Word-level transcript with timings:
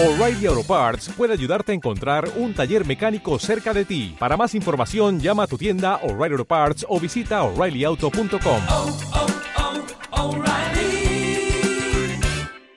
O'Reilly 0.00 0.46
Auto 0.46 0.62
Parts 0.62 1.08
puede 1.16 1.32
ayudarte 1.32 1.72
a 1.72 1.74
encontrar 1.74 2.30
un 2.36 2.54
taller 2.54 2.86
mecánico 2.86 3.36
cerca 3.40 3.74
de 3.74 3.84
ti. 3.84 4.14
Para 4.16 4.36
más 4.36 4.54
información, 4.54 5.18
llama 5.18 5.42
a 5.42 5.46
tu 5.48 5.58
tienda 5.58 5.96
O'Reilly 6.04 6.34
Auto 6.34 6.44
Parts 6.44 6.86
o 6.88 7.00
visita 7.00 7.42
oreillyauto.com. 7.42 8.60
oh, 8.70 8.96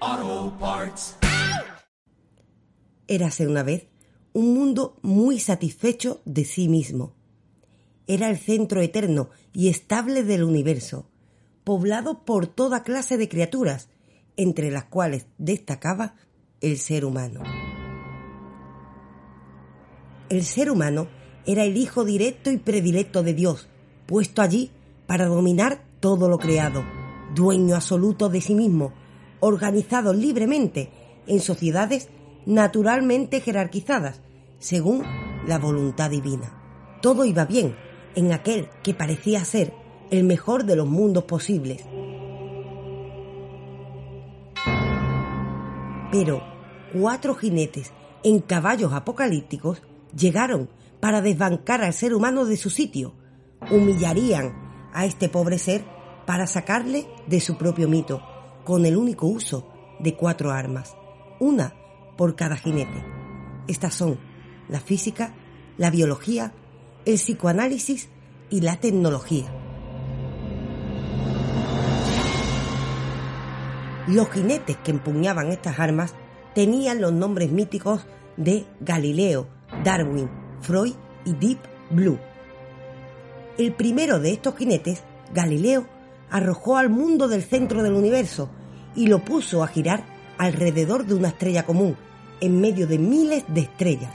oh, 0.02 0.54
Parts. 0.60 1.16
Érase 3.08 3.46
una 3.46 3.62
vez 3.62 3.86
un 4.34 4.56
mundo 4.56 4.98
muy 5.04 5.40
satisfecho 5.40 6.24
de 6.26 6.44
sí 6.44 6.68
mismo. 6.70 7.14
Era 8.08 8.32
el 8.32 8.40
centro 8.40 8.82
eterno 8.82 9.30
y 9.54 9.68
estable 9.70 10.24
del 10.24 10.44
universo, 10.44 11.08
poblado 11.64 12.26
por 12.26 12.48
toda 12.48 12.82
clase 12.82 13.20
de 13.20 13.30
criaturas, 13.30 13.90
entre 14.38 14.72
las 14.72 14.86
cuales 14.86 15.28
destacaba 15.38 16.16
el 16.62 16.78
ser 16.78 17.06
humano. 17.06 17.42
El 20.30 20.44
ser 20.44 20.70
humano 20.70 21.08
era 21.46 21.64
el 21.64 21.76
hijo 21.76 22.06
directo 22.06 22.52
y 22.52 22.58
predilecto 22.58 23.24
de 23.24 23.34
Dios, 23.34 23.68
puesto 24.06 24.44
allí 24.44 24.72
para 25.08 25.26
dominar 25.26 25.84
todo 26.00 26.30
lo 26.30 26.38
creado, 26.38 26.86
dueño 27.34 27.76
absoluto 27.76 28.30
de 28.30 28.42
sí 28.42 28.54
mismo, 28.54 28.94
organizado 29.40 30.14
libremente 30.14 30.92
en 31.26 31.40
sociedades 31.40 32.10
naturalmente 32.46 33.42
jerarquizadas, 33.42 34.22
según 34.60 35.04
la 35.48 35.58
voluntad 35.58 36.12
divina. 36.12 37.00
Todo 37.02 37.26
iba 37.26 37.46
bien 37.46 37.76
en 38.16 38.32
aquel 38.32 38.70
que 38.84 38.94
parecía 38.94 39.44
ser 39.46 39.74
el 40.12 40.24
mejor 40.24 40.66
de 40.66 40.76
los 40.76 40.88
mundos 40.88 41.24
posibles. 41.24 41.84
Pero 46.12 46.51
cuatro 46.94 47.36
jinetes 47.36 47.92
en 48.24 48.40
caballos 48.40 48.94
apocalípticos 48.94 49.82
llegaron 50.16 50.70
para 51.00 51.22
desbancar 51.22 51.84
al 51.84 51.94
ser 51.94 52.14
humano 52.14 52.46
de 52.46 52.58
su 52.58 52.70
sitio, 52.70 53.16
humillarían 53.70 54.90
a 54.94 55.06
este 55.06 55.30
pobre 55.30 55.58
ser 55.58 55.84
para 56.26 56.48
sacarle 56.48 57.08
de 57.28 57.40
su 57.40 57.58
propio 57.58 57.88
mito, 57.88 58.22
con 58.64 58.86
el 58.86 58.96
único 58.96 59.26
uso 59.26 59.68
de 60.00 60.16
cuatro 60.16 60.52
armas, 60.52 60.96
una 61.40 61.74
por 62.18 62.36
cada 62.36 62.56
jinete. 62.56 63.04
Estas 63.68 63.96
son 63.96 64.20
la 64.70 64.80
física, 64.80 65.34
la 65.78 65.90
biología, 65.90 66.54
el 67.06 67.16
psicoanálisis 67.16 68.10
y 68.50 68.62
la 68.62 68.80
tecnología. 68.80 69.52
Los 74.08 74.30
jinetes 74.30 74.78
que 74.78 74.92
empuñaban 74.92 75.52
estas 75.52 75.80
armas 75.80 76.16
tenían 76.54 77.02
los 77.02 77.14
nombres 77.14 77.52
míticos 77.52 78.06
de 78.38 78.66
Galileo, 78.80 79.48
Darwin, 79.84 80.30
Freud 80.62 80.94
y 81.26 81.34
Deep 81.34 81.60
Blue. 81.90 82.20
El 83.58 83.74
primero 83.74 84.20
de 84.20 84.32
estos 84.32 84.56
jinetes, 84.56 85.04
Galileo, 85.34 85.86
arrojó 86.30 86.78
al 86.78 86.90
mundo 86.90 87.28
del 87.28 87.44
centro 87.44 87.84
del 87.84 87.94
universo 87.94 88.50
y 88.96 89.08
lo 89.08 89.24
puso 89.24 89.64
a 89.64 89.68
girar 89.68 90.04
alrededor 90.38 91.06
de 91.06 91.14
una 91.14 91.30
estrella 91.30 91.66
común, 91.66 91.96
en 92.40 92.60
medio 92.60 92.88
de 92.88 92.98
miles 92.98 93.44
de 93.48 93.62
estrellas. 93.62 94.14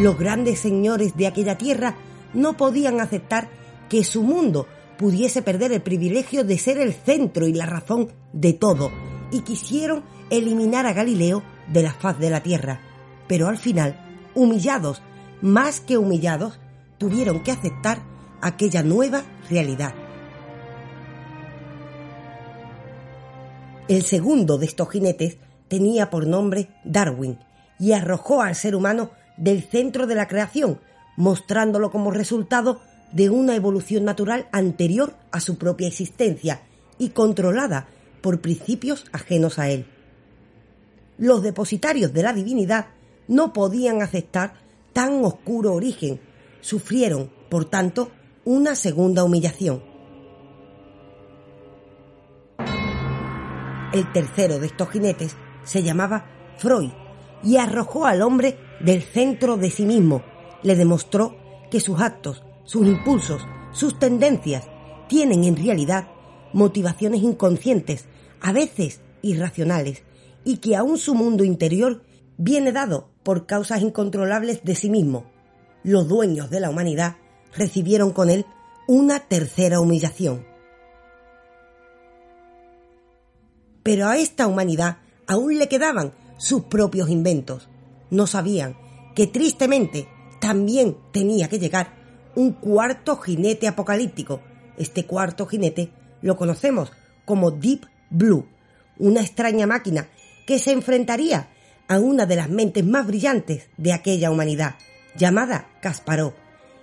Los 0.00 0.18
grandes 0.18 0.58
señores 0.58 1.16
de 1.16 1.26
aquella 1.26 1.56
tierra 1.56 1.94
no 2.34 2.56
podían 2.56 3.00
aceptar 3.00 3.48
que 3.88 4.04
su 4.04 4.22
mundo 4.22 4.66
pudiese 4.98 5.42
perder 5.42 5.72
el 5.72 5.82
privilegio 5.82 6.44
de 6.44 6.58
ser 6.58 6.78
el 6.78 6.92
centro 6.92 7.46
y 7.46 7.54
la 7.54 7.66
razón 7.66 8.12
de 8.32 8.52
todo, 8.52 8.90
y 9.32 9.40
quisieron 9.40 10.04
eliminar 10.30 10.86
a 10.86 10.92
Galileo 10.92 11.42
de 11.72 11.82
la 11.82 11.92
faz 11.92 12.18
de 12.18 12.30
la 12.30 12.42
tierra. 12.42 12.80
Pero 13.26 13.48
al 13.48 13.58
final, 13.58 13.98
humillados, 14.34 15.02
más 15.40 15.80
que 15.80 15.98
humillados, 15.98 16.60
tuvieron 16.98 17.42
que 17.42 17.50
aceptar 17.50 18.02
aquella 18.40 18.82
nueva 18.82 19.24
realidad. 19.50 19.94
El 23.88 24.02
segundo 24.02 24.58
de 24.58 24.66
estos 24.66 24.88
jinetes 24.90 25.38
tenía 25.68 26.10
por 26.10 26.26
nombre 26.26 26.68
Darwin 26.84 27.38
y 27.78 27.92
arrojó 27.92 28.42
al 28.42 28.54
ser 28.54 28.76
humano 28.76 29.10
del 29.36 29.62
centro 29.62 30.06
de 30.06 30.14
la 30.14 30.28
creación, 30.28 30.78
mostrándolo 31.16 31.90
como 31.90 32.10
resultado 32.10 32.80
de 33.12 33.30
una 33.30 33.56
evolución 33.56 34.04
natural 34.04 34.46
anterior 34.52 35.14
a 35.30 35.40
su 35.40 35.58
propia 35.58 35.88
existencia 35.88 36.62
y 36.98 37.10
controlada 37.10 37.88
por 38.22 38.40
principios 38.40 39.04
ajenos 39.12 39.58
a 39.58 39.68
él. 39.68 39.86
Los 41.18 41.42
depositarios 41.42 42.12
de 42.12 42.22
la 42.22 42.32
divinidad 42.32 42.86
no 43.28 43.52
podían 43.52 44.00
aceptar 44.00 44.54
tan 44.92 45.24
oscuro 45.24 45.74
origen, 45.74 46.20
sufrieron, 46.60 47.30
por 47.50 47.66
tanto, 47.66 48.10
una 48.44 48.74
segunda 48.74 49.24
humillación. 49.24 49.82
El 53.92 54.10
tercero 54.12 54.58
de 54.58 54.66
estos 54.66 54.88
jinetes 54.88 55.36
se 55.64 55.82
llamaba 55.82 56.24
Freud 56.56 56.90
y 57.44 57.56
arrojó 57.58 58.06
al 58.06 58.22
hombre 58.22 58.56
del 58.80 59.02
centro 59.02 59.56
de 59.56 59.70
sí 59.70 59.84
mismo. 59.84 60.22
Le 60.62 60.76
demostró 60.76 61.36
que 61.70 61.80
sus 61.80 62.00
actos, 62.00 62.42
sus 62.64 62.86
impulsos, 62.86 63.46
sus 63.72 63.98
tendencias 63.98 64.68
tienen 65.08 65.44
en 65.44 65.56
realidad 65.56 66.08
motivaciones 66.52 67.22
inconscientes, 67.22 68.06
a 68.42 68.52
veces 68.52 69.00
irracionales, 69.22 70.02
y 70.44 70.58
que 70.58 70.76
aún 70.76 70.98
su 70.98 71.14
mundo 71.14 71.44
interior 71.44 72.02
viene 72.36 72.72
dado 72.72 73.08
por 73.22 73.46
causas 73.46 73.80
incontrolables 73.82 74.64
de 74.64 74.74
sí 74.74 74.90
mismo. 74.90 75.24
Los 75.84 76.08
dueños 76.08 76.50
de 76.50 76.60
la 76.60 76.70
humanidad 76.70 77.16
recibieron 77.56 78.12
con 78.12 78.30
él 78.30 78.44
una 78.88 79.20
tercera 79.20 79.80
humillación. 79.80 80.44
Pero 83.82 84.06
a 84.06 84.16
esta 84.16 84.46
humanidad 84.46 84.98
aún 85.26 85.58
le 85.58 85.68
quedaban 85.68 86.12
sus 86.36 86.64
propios 86.64 87.08
inventos. 87.08 87.68
No 88.10 88.26
sabían 88.26 88.76
que 89.14 89.26
tristemente 89.26 90.08
también 90.40 90.96
tenía 91.12 91.48
que 91.48 91.58
llegar 91.58 91.94
un 92.34 92.52
cuarto 92.52 93.16
jinete 93.16 93.68
apocalíptico. 93.68 94.40
Este 94.76 95.06
cuarto 95.06 95.46
jinete 95.46 95.92
lo 96.22 96.36
conocemos 96.36 96.92
como 97.24 97.50
Deep 97.50 97.91
Blue, 98.12 98.46
una 98.98 99.20
extraña 99.20 99.66
máquina 99.66 100.08
que 100.46 100.58
se 100.58 100.72
enfrentaría 100.72 101.48
a 101.88 101.98
una 101.98 102.26
de 102.26 102.36
las 102.36 102.48
mentes 102.48 102.84
más 102.84 103.06
brillantes 103.06 103.68
de 103.76 103.92
aquella 103.92 104.30
humanidad, 104.30 104.76
llamada 105.16 105.68
Kasparov. 105.80 106.34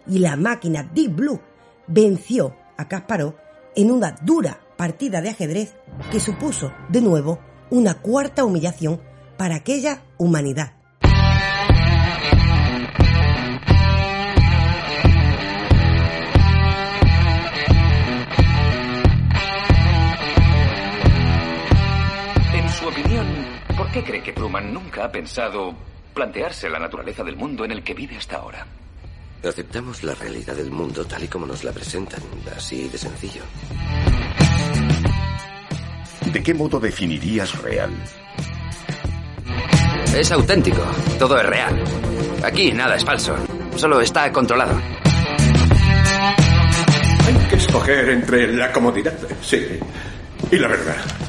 Y 0.07 0.19
la 0.19 0.35
máquina 0.35 0.83
Deep 0.83 1.15
Blue 1.15 1.39
venció 1.87 2.55
a 2.77 2.87
Kasparov 2.87 3.35
en 3.75 3.91
una 3.91 4.11
dura 4.23 4.59
partida 4.77 5.21
de 5.21 5.29
ajedrez 5.29 5.73
que 6.11 6.19
supuso, 6.19 6.71
de 6.89 7.01
nuevo, 7.01 7.39
una 7.69 7.95
cuarta 7.95 8.45
humillación 8.45 9.01
para 9.37 9.55
aquella 9.55 10.01
humanidad. 10.17 10.78
¿Por 23.89 24.03
qué 24.03 24.03
cree 24.03 24.21
que 24.21 24.33
Truman 24.33 24.71
nunca 24.71 25.05
ha 25.05 25.11
pensado 25.11 25.73
plantearse 26.13 26.69
la 26.69 26.77
naturaleza 26.77 27.23
del 27.23 27.35
mundo 27.35 27.65
en 27.65 27.71
el 27.71 27.83
que 27.83 27.95
vive 27.95 28.17
hasta 28.17 28.37
ahora? 28.37 28.65
Aceptamos 29.43 30.03
la 30.03 30.13
realidad 30.13 30.55
del 30.55 30.69
mundo 30.69 31.05
tal 31.05 31.23
y 31.23 31.27
como 31.27 31.47
nos 31.47 31.63
la 31.63 31.71
presentan, 31.71 32.21
así 32.55 32.87
de 32.87 32.97
sencillo. 32.99 33.41
¿De 36.31 36.43
qué 36.43 36.53
modo 36.53 36.79
definirías 36.79 37.59
real? 37.63 37.91
Es 40.15 40.31
auténtico, 40.31 40.85
todo 41.17 41.39
es 41.39 41.45
real. 41.47 41.83
Aquí 42.43 42.71
nada 42.71 42.95
es 42.95 43.03
falso, 43.03 43.35
solo 43.75 44.01
está 44.01 44.31
controlado. 44.31 44.79
Hay 47.25 47.47
que 47.49 47.55
escoger 47.55 48.09
entre 48.09 48.53
la 48.53 48.71
comodidad, 48.71 49.17
sí, 49.41 49.79
y 50.51 50.57
la 50.57 50.67
verdad. 50.67 51.28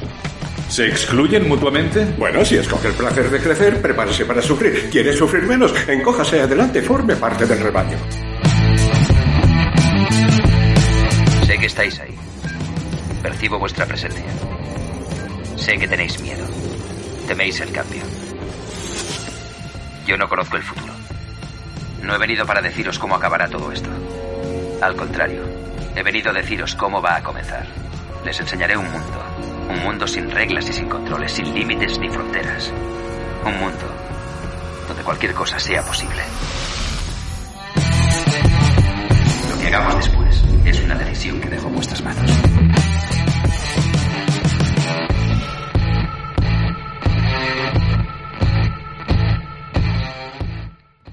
¿Se 0.71 0.87
excluyen 0.87 1.49
mutuamente? 1.49 2.05
Bueno, 2.17 2.45
si 2.45 2.55
escoge 2.55 2.87
el 2.87 2.93
placer 2.93 3.29
de 3.29 3.41
crecer, 3.41 3.81
prepárese 3.81 4.23
para 4.23 4.41
sufrir. 4.41 4.89
¿Quiere 4.89 5.11
sufrir 5.11 5.43
menos? 5.43 5.73
Encójase 5.85 6.39
adelante, 6.39 6.81
forme 6.81 7.17
parte 7.17 7.45
del 7.45 7.59
rebaño. 7.59 7.97
Sé 11.45 11.57
que 11.57 11.65
estáis 11.65 11.99
ahí. 11.99 12.15
Percibo 13.21 13.59
vuestra 13.59 13.85
presencia. 13.85 14.23
Sé 15.57 15.77
que 15.77 15.89
tenéis 15.89 16.21
miedo. 16.21 16.47
Teméis 17.27 17.59
el 17.59 17.73
cambio. 17.73 18.03
Yo 20.07 20.15
no 20.15 20.29
conozco 20.29 20.55
el 20.55 20.63
futuro. 20.63 20.93
No 22.01 22.15
he 22.15 22.17
venido 22.17 22.45
para 22.45 22.61
deciros 22.61 22.97
cómo 22.97 23.15
acabará 23.15 23.49
todo 23.49 23.73
esto. 23.73 23.89
Al 24.81 24.95
contrario, 24.95 25.43
he 25.97 26.01
venido 26.01 26.29
a 26.29 26.33
deciros 26.33 26.75
cómo 26.75 27.01
va 27.01 27.17
a 27.17 27.23
comenzar. 27.23 27.67
Les 28.23 28.39
enseñaré 28.39 28.77
un 28.77 28.89
mundo. 28.89 29.30
Un 29.81 29.87
Un 29.87 29.93
mundo 29.93 30.07
sin 30.07 30.29
reglas 30.29 30.69
y 30.69 30.73
sin 30.73 30.87
controles, 30.87 31.31
sin 31.31 31.55
límites 31.55 31.97
ni 31.97 32.07
fronteras. 32.07 32.71
Un 33.43 33.59
mundo 33.59 33.87
donde 34.87 35.03
cualquier 35.03 35.33
cosa 35.33 35.57
sea 35.57 35.83
posible. 35.83 36.21
Lo 39.49 39.59
que 39.59 39.67
hagamos 39.67 39.95
después 39.95 40.43
es 40.65 40.83
una 40.83 40.95
decisión 40.95 41.41
que 41.41 41.49
dejo 41.49 41.67
en 41.67 41.73
vuestras 41.73 42.03
manos. 42.03 42.31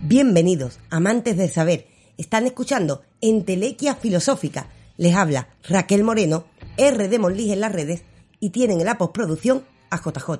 Bienvenidos, 0.02 0.78
amantes 0.90 1.38
del 1.38 1.50
saber. 1.50 1.86
Están 2.18 2.44
escuchando 2.46 3.00
Entelequia 3.22 3.94
Filosófica. 3.94 4.66
Les 4.98 5.14
habla 5.14 5.48
Raquel 5.66 6.04
Moreno, 6.04 6.44
R 6.76 7.08
de 7.08 7.18
Monlig 7.18 7.52
en 7.52 7.60
las 7.60 7.72
redes 7.72 8.02
y 8.40 8.50
tienen 8.50 8.80
en 8.80 8.86
la 8.86 8.98
postproducción 8.98 9.64
a 9.90 9.96
JJ. 9.98 10.30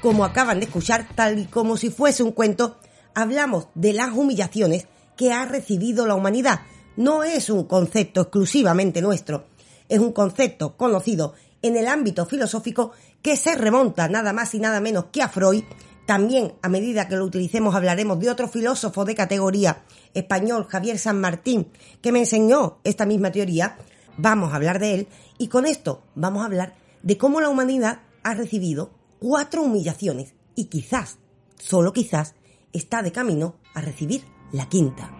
Como 0.00 0.24
acaban 0.26 0.60
de 0.60 0.66
escuchar, 0.66 1.08
tal 1.14 1.38
y 1.38 1.46
como 1.46 1.78
si 1.78 1.88
fuese 1.88 2.22
un 2.22 2.32
cuento, 2.32 2.76
hablamos 3.14 3.68
de 3.74 3.94
las 3.94 4.12
humillaciones 4.12 4.86
que 5.16 5.32
ha 5.32 5.46
recibido 5.46 6.06
la 6.06 6.14
humanidad. 6.14 6.60
No 6.96 7.24
es 7.24 7.48
un 7.48 7.64
concepto 7.64 8.20
exclusivamente 8.20 9.00
nuestro, 9.00 9.46
es 9.88 9.98
un 9.98 10.12
concepto 10.12 10.76
conocido 10.76 11.32
en 11.62 11.76
el 11.76 11.88
ámbito 11.88 12.26
filosófico 12.26 12.92
que 13.24 13.38
se 13.38 13.54
remonta 13.54 14.06
nada 14.06 14.34
más 14.34 14.54
y 14.54 14.60
nada 14.60 14.82
menos 14.82 15.06
que 15.06 15.22
a 15.22 15.30
Freud. 15.30 15.64
También, 16.04 16.52
a 16.60 16.68
medida 16.68 17.08
que 17.08 17.16
lo 17.16 17.24
utilicemos, 17.24 17.74
hablaremos 17.74 18.20
de 18.20 18.28
otro 18.28 18.48
filósofo 18.48 19.06
de 19.06 19.14
categoría 19.14 19.82
español, 20.12 20.66
Javier 20.68 20.98
San 20.98 21.22
Martín, 21.22 21.68
que 22.02 22.12
me 22.12 22.18
enseñó 22.18 22.80
esta 22.84 23.06
misma 23.06 23.32
teoría. 23.32 23.78
Vamos 24.18 24.52
a 24.52 24.56
hablar 24.56 24.78
de 24.78 24.94
él 24.94 25.08
y 25.38 25.48
con 25.48 25.64
esto 25.64 26.02
vamos 26.14 26.42
a 26.42 26.44
hablar 26.44 26.74
de 27.02 27.16
cómo 27.16 27.40
la 27.40 27.48
humanidad 27.48 28.02
ha 28.24 28.34
recibido 28.34 28.90
cuatro 29.18 29.62
humillaciones 29.62 30.34
y 30.54 30.66
quizás, 30.66 31.16
solo 31.56 31.94
quizás, 31.94 32.34
está 32.74 33.00
de 33.00 33.12
camino 33.12 33.54
a 33.72 33.80
recibir 33.80 34.26
la 34.52 34.68
quinta. 34.68 35.10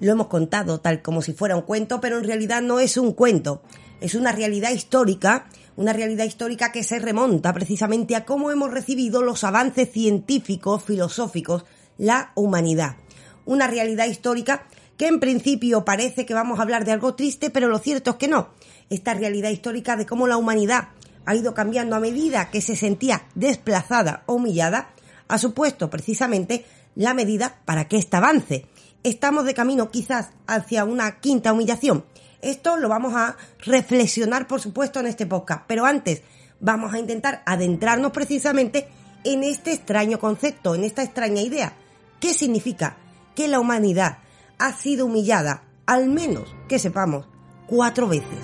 Lo 0.00 0.10
hemos 0.10 0.26
contado 0.26 0.80
tal 0.80 1.02
como 1.02 1.22
si 1.22 1.34
fuera 1.34 1.54
un 1.54 1.62
cuento, 1.62 2.00
pero 2.00 2.18
en 2.18 2.24
realidad 2.24 2.62
no 2.62 2.80
es 2.80 2.96
un 2.96 3.12
cuento. 3.12 3.62
Es 4.00 4.14
una 4.14 4.30
realidad 4.30 4.70
histórica, 4.70 5.46
una 5.76 5.92
realidad 5.92 6.24
histórica 6.24 6.70
que 6.70 6.84
se 6.84 7.00
remonta 7.00 7.52
precisamente 7.52 8.14
a 8.14 8.24
cómo 8.24 8.50
hemos 8.50 8.70
recibido 8.70 9.22
los 9.22 9.42
avances 9.42 9.90
científicos, 9.90 10.84
filosóficos, 10.84 11.64
la 11.96 12.30
humanidad. 12.36 12.96
Una 13.44 13.66
realidad 13.66 14.06
histórica 14.06 14.66
que 14.96 15.08
en 15.08 15.18
principio 15.18 15.84
parece 15.84 16.26
que 16.26 16.34
vamos 16.34 16.58
a 16.58 16.62
hablar 16.62 16.84
de 16.84 16.92
algo 16.92 17.14
triste, 17.14 17.50
pero 17.50 17.68
lo 17.68 17.78
cierto 17.78 18.10
es 18.10 18.16
que 18.16 18.28
no. 18.28 18.50
Esta 18.88 19.14
realidad 19.14 19.50
histórica 19.50 19.96
de 19.96 20.06
cómo 20.06 20.28
la 20.28 20.36
humanidad 20.36 20.88
ha 21.24 21.34
ido 21.34 21.52
cambiando 21.52 21.96
a 21.96 22.00
medida 22.00 22.50
que 22.50 22.60
se 22.60 22.76
sentía 22.76 23.26
desplazada 23.34 24.22
o 24.26 24.34
humillada, 24.34 24.90
ha 25.28 25.38
supuesto 25.38 25.90
precisamente 25.90 26.64
la 26.94 27.14
medida 27.14 27.60
para 27.64 27.86
que 27.86 27.98
ésta 27.98 28.18
avance. 28.18 28.66
Estamos 29.02 29.44
de 29.44 29.54
camino 29.54 29.90
quizás 29.90 30.30
hacia 30.46 30.84
una 30.84 31.20
quinta 31.20 31.52
humillación. 31.52 32.04
Esto 32.40 32.76
lo 32.76 32.88
vamos 32.88 33.14
a 33.14 33.36
reflexionar, 33.60 34.46
por 34.46 34.60
supuesto, 34.60 35.00
en 35.00 35.06
este 35.06 35.26
podcast. 35.26 35.64
Pero 35.66 35.84
antes 35.84 36.22
vamos 36.60 36.94
a 36.94 36.98
intentar 36.98 37.42
adentrarnos 37.46 38.12
precisamente 38.12 38.88
en 39.24 39.42
este 39.42 39.72
extraño 39.72 40.18
concepto, 40.18 40.74
en 40.74 40.84
esta 40.84 41.02
extraña 41.02 41.42
idea. 41.42 41.74
¿Qué 42.20 42.34
significa? 42.34 42.96
Que 43.34 43.48
la 43.48 43.60
humanidad 43.60 44.18
ha 44.58 44.72
sido 44.72 45.06
humillada, 45.06 45.64
al 45.86 46.08
menos 46.08 46.54
que 46.68 46.78
sepamos, 46.78 47.26
cuatro 47.66 48.08
veces. 48.08 48.38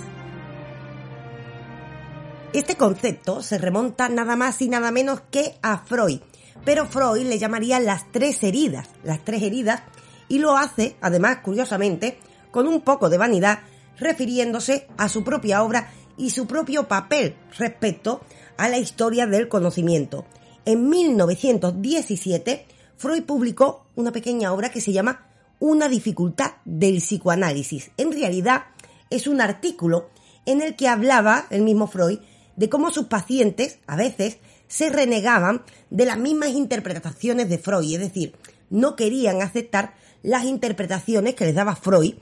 Este 2.53 2.77
concepto 2.77 3.43
se 3.43 3.59
remonta 3.59 4.09
nada 4.09 4.37
más 4.37 4.63
y 4.63 4.69
nada 4.69 4.93
menos 4.93 5.23
que 5.31 5.59
a 5.63 5.79
Freud, 5.79 6.21
pero 6.65 6.87
Freud 6.87 7.27
le 7.27 7.39
llamaría 7.39 7.81
las 7.81 8.11
tres 8.13 8.43
heridas, 8.45 8.89
las 9.03 9.25
tres 9.25 9.43
heridas, 9.43 9.83
y 10.29 10.39
lo 10.39 10.57
hace, 10.57 10.97
además, 11.01 11.39
curiosamente, 11.43 12.19
con 12.53 12.69
un 12.69 12.83
poco 12.83 13.09
de 13.11 13.19
vanidad, 13.19 13.59
refiriéndose 13.99 14.87
a 14.97 15.09
su 15.09 15.25
propia 15.25 15.63
obra 15.63 15.93
y 16.17 16.31
su 16.31 16.47
propio 16.47 16.89
papel 16.89 17.37
respecto 17.59 18.21
a 18.57 18.69
la 18.69 18.79
historia 18.79 19.27
del 19.27 19.49
conocimiento. 19.49 20.25
En 20.65 20.89
1917, 20.89 22.67
Freud 22.97 23.25
publicó 23.25 23.87
una 23.97 24.13
pequeña 24.13 24.53
obra 24.53 24.71
que 24.71 24.81
se 24.81 24.93
llama 24.93 25.27
Una 25.59 25.89
dificultad 25.89 26.53
del 26.65 26.99
psicoanálisis. 26.99 27.91
En 27.97 28.13
realidad, 28.13 28.65
es 29.11 29.27
un 29.27 29.41
artículo 29.41 30.09
en 30.47 30.63
el 30.63 30.77
que 30.77 30.89
hablaba 30.89 31.47
el 31.51 31.63
mismo 31.63 31.87
Freud 31.87 32.19
de 32.57 32.69
cómo 32.69 32.91
sus 32.91 33.07
pacientes, 33.07 33.79
a 33.87 33.97
veces, 33.97 34.39
se 34.69 34.91
renegaban 34.91 35.63
de 35.91 36.07
las 36.07 36.19
mismas 36.19 36.51
interpretaciones 36.51 37.49
de 37.49 37.59
Freud, 37.59 37.95
es 37.95 38.01
decir, 38.01 38.35
no 38.71 38.97
querían 38.97 39.43
aceptar 39.43 39.95
las 40.23 40.45
interpretaciones 40.45 41.35
que 41.35 41.45
les 41.45 41.55
daba 41.55 41.77
Freud 41.77 42.15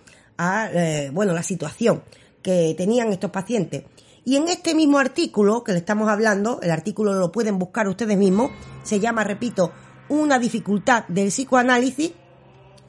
eh, 0.73 1.11
bueno, 1.13 1.33
la 1.33 1.43
situación 1.43 2.03
que 2.43 2.75
tenían 2.77 3.13
estos 3.13 3.31
pacientes. 3.31 3.85
Y 4.25 4.37
en 4.37 4.49
este 4.49 4.75
mismo 4.75 4.99
artículo 4.99 5.65
que 5.65 5.73
le 5.73 5.79
estamos 5.79 6.09
hablando, 6.09 6.61
el 6.63 6.71
artículo 6.71 7.15
lo 7.15 7.33
pueden 7.33 7.59
buscar 7.59 7.89
ustedes 7.89 8.17
mismos, 8.17 8.51
se 8.85 9.01
llama, 9.01 9.25
repito, 9.25 9.73
una 10.09 10.39
dificultad 10.39 11.05
del 11.09 11.29
psicoanálisis, 11.29 12.13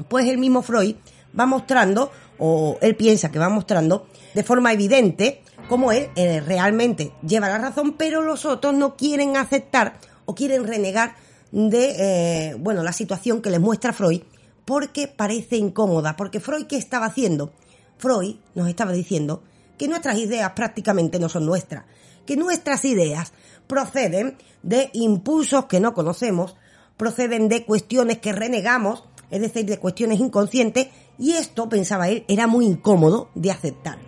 pues 0.09 0.27
el 0.27 0.37
mismo 0.37 0.61
Freud 0.61 0.95
va 1.37 1.45
mostrando, 1.45 2.11
o 2.37 2.77
él 2.81 2.95
piensa 2.95 3.31
que 3.31 3.39
va 3.39 3.49
mostrando, 3.49 4.07
de 4.33 4.43
forma 4.43 4.73
evidente, 4.73 5.41
cómo 5.69 5.91
él 5.91 6.09
eh, 6.15 6.41
realmente 6.41 7.13
lleva 7.25 7.49
la 7.49 7.57
razón, 7.57 7.93
pero 7.97 8.21
los 8.21 8.45
otros 8.45 8.73
no 8.73 8.95
quieren 8.95 9.37
aceptar 9.37 9.99
o 10.25 10.35
quieren 10.35 10.67
renegar 10.67 11.15
de, 11.51 11.95
eh, 11.97 12.55
bueno, 12.59 12.83
la 12.83 12.93
situación 12.93 13.41
que 13.41 13.49
les 13.49 13.59
muestra 13.59 13.93
Freud, 13.93 14.21
porque 14.65 15.07
parece 15.07 15.57
incómoda, 15.57 16.15
porque 16.15 16.39
Freud, 16.39 16.65
¿qué 16.67 16.77
estaba 16.77 17.07
haciendo? 17.07 17.51
Freud 17.97 18.35
nos 18.55 18.69
estaba 18.69 18.91
diciendo 18.91 19.43
que 19.77 19.87
nuestras 19.87 20.17
ideas 20.17 20.51
prácticamente 20.51 21.19
no 21.19 21.29
son 21.29 21.45
nuestras, 21.45 21.85
que 22.25 22.37
nuestras 22.37 22.85
ideas 22.85 23.33
proceden 23.67 24.37
de 24.61 24.89
impulsos 24.93 25.65
que 25.65 25.79
no 25.79 25.93
conocemos, 25.93 26.55
proceden 26.97 27.49
de 27.49 27.65
cuestiones 27.65 28.19
que 28.19 28.31
renegamos, 28.31 29.03
es 29.29 29.41
decir, 29.41 29.65
de 29.65 29.79
cuestiones 29.79 30.19
inconscientes, 30.19 30.87
y 31.17 31.33
esto, 31.33 31.69
pensaba 31.69 32.09
él, 32.09 32.23
era 32.27 32.47
muy 32.47 32.65
incómodo 32.65 33.29
de 33.35 33.51
aceptar. 33.51 33.99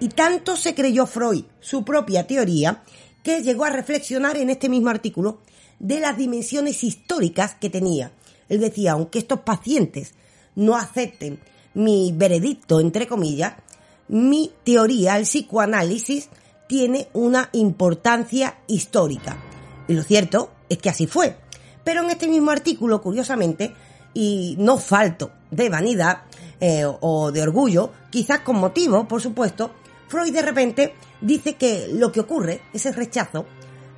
Y 0.00 0.08
tanto 0.08 0.56
se 0.56 0.74
creyó 0.74 1.06
Freud 1.06 1.44
su 1.60 1.84
propia 1.84 2.26
teoría 2.26 2.82
que 3.22 3.42
llegó 3.42 3.64
a 3.64 3.70
reflexionar 3.70 4.36
en 4.38 4.48
este 4.48 4.68
mismo 4.68 4.88
artículo 4.88 5.40
de 5.80 5.98
las 5.98 6.16
dimensiones 6.16 6.84
históricas 6.84 7.56
que 7.56 7.70
tenía. 7.70 8.12
Él 8.48 8.60
decía, 8.60 8.92
aunque 8.92 9.18
estos 9.18 9.40
pacientes 9.40 10.14
no 10.54 10.76
acepten 10.76 11.40
mi 11.74 12.12
veredicto, 12.14 12.78
entre 12.78 13.08
comillas, 13.08 13.54
mi 14.08 14.52
teoría, 14.64 15.16
el 15.16 15.24
psicoanálisis, 15.24 16.28
tiene 16.68 17.08
una 17.14 17.48
importancia 17.52 18.58
histórica. 18.66 19.36
Y 19.88 19.94
lo 19.94 20.02
cierto 20.02 20.52
es 20.68 20.78
que 20.78 20.90
así 20.90 21.06
fue. 21.06 21.36
Pero 21.82 22.02
en 22.02 22.10
este 22.10 22.28
mismo 22.28 22.50
artículo, 22.50 23.00
curiosamente, 23.00 23.72
y 24.14 24.56
no 24.58 24.78
falto 24.78 25.32
de 25.50 25.68
vanidad 25.68 26.22
eh, 26.60 26.84
o 26.84 27.32
de 27.32 27.42
orgullo, 27.42 27.92
quizás 28.10 28.40
con 28.40 28.56
motivo, 28.56 29.08
por 29.08 29.20
supuesto, 29.20 29.72
Freud 30.08 30.32
de 30.32 30.42
repente 30.42 30.94
dice 31.20 31.54
que 31.54 31.88
lo 31.92 32.12
que 32.12 32.20
ocurre, 32.20 32.62
ese 32.72 32.92
rechazo, 32.92 33.46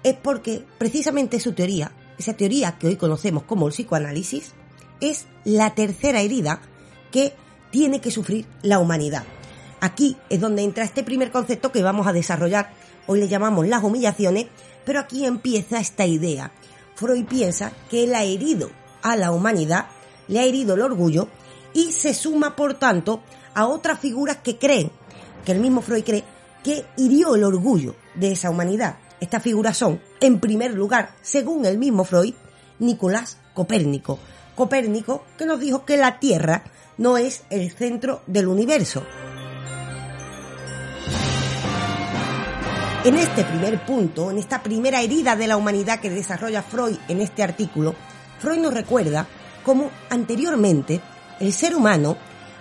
es 0.02 0.14
porque 0.14 0.64
precisamente 0.78 1.40
su 1.40 1.52
teoría, 1.52 1.92
esa 2.18 2.34
teoría 2.34 2.78
que 2.78 2.88
hoy 2.88 2.96
conocemos 2.96 3.44
como 3.44 3.66
el 3.66 3.72
psicoanálisis, 3.72 4.52
es 5.00 5.26
la 5.44 5.74
tercera 5.74 6.20
herida 6.20 6.60
que 7.10 7.34
tiene 7.70 8.00
que 8.00 8.10
sufrir 8.10 8.46
la 8.62 8.78
humanidad. 8.78 9.24
Aquí 9.80 10.16
es 10.28 10.40
donde 10.40 10.62
entra 10.62 10.84
este 10.84 11.02
primer 11.02 11.32
concepto 11.32 11.72
que 11.72 11.82
vamos 11.82 12.06
a 12.06 12.12
desarrollar. 12.12 12.70
Hoy 13.06 13.18
le 13.18 13.28
llamamos 13.28 13.66
las 13.66 13.82
humillaciones, 13.82 14.46
pero 14.84 15.00
aquí 15.00 15.24
empieza 15.24 15.80
esta 15.80 16.06
idea. 16.06 16.52
Freud 16.94 17.24
piensa 17.24 17.72
que 17.90 18.04
él 18.04 18.14
ha 18.14 18.22
herido 18.22 18.70
a 19.02 19.16
la 19.16 19.32
humanidad, 19.32 19.86
le 20.28 20.38
ha 20.38 20.44
herido 20.44 20.74
el 20.74 20.82
orgullo 20.82 21.28
y 21.74 21.90
se 21.90 22.14
suma, 22.14 22.54
por 22.54 22.74
tanto, 22.74 23.22
a 23.54 23.66
otras 23.66 23.98
figuras 23.98 24.38
que 24.38 24.58
creen 24.58 24.92
que 25.44 25.52
el 25.52 25.58
mismo 25.58 25.80
Freud 25.80 26.04
cree 26.04 26.24
que 26.62 26.84
hirió 26.96 27.34
el 27.34 27.42
orgullo 27.42 27.96
de 28.14 28.32
esa 28.32 28.50
humanidad. 28.50 28.98
Estas 29.22 29.40
figuras 29.40 29.76
son, 29.76 30.00
en 30.18 30.40
primer 30.40 30.74
lugar, 30.74 31.14
según 31.22 31.64
el 31.64 31.78
mismo 31.78 32.02
Freud, 32.02 32.34
Nicolás 32.80 33.38
Copérnico. 33.54 34.18
Copérnico 34.56 35.22
que 35.38 35.46
nos 35.46 35.60
dijo 35.60 35.84
que 35.84 35.96
la 35.96 36.18
Tierra 36.18 36.64
no 36.98 37.16
es 37.16 37.44
el 37.48 37.70
centro 37.70 38.22
del 38.26 38.48
universo. 38.48 39.04
En 43.04 43.14
este 43.16 43.44
primer 43.44 43.86
punto, 43.86 44.32
en 44.32 44.38
esta 44.38 44.60
primera 44.60 45.02
herida 45.02 45.36
de 45.36 45.46
la 45.46 45.56
humanidad 45.56 46.00
que 46.00 46.10
desarrolla 46.10 46.64
Freud 46.64 46.96
en 47.06 47.20
este 47.20 47.44
artículo, 47.44 47.94
Freud 48.40 48.58
nos 48.58 48.74
recuerda 48.74 49.28
cómo 49.64 49.92
anteriormente 50.10 51.00
el 51.38 51.52
ser 51.52 51.76
humano 51.76 52.16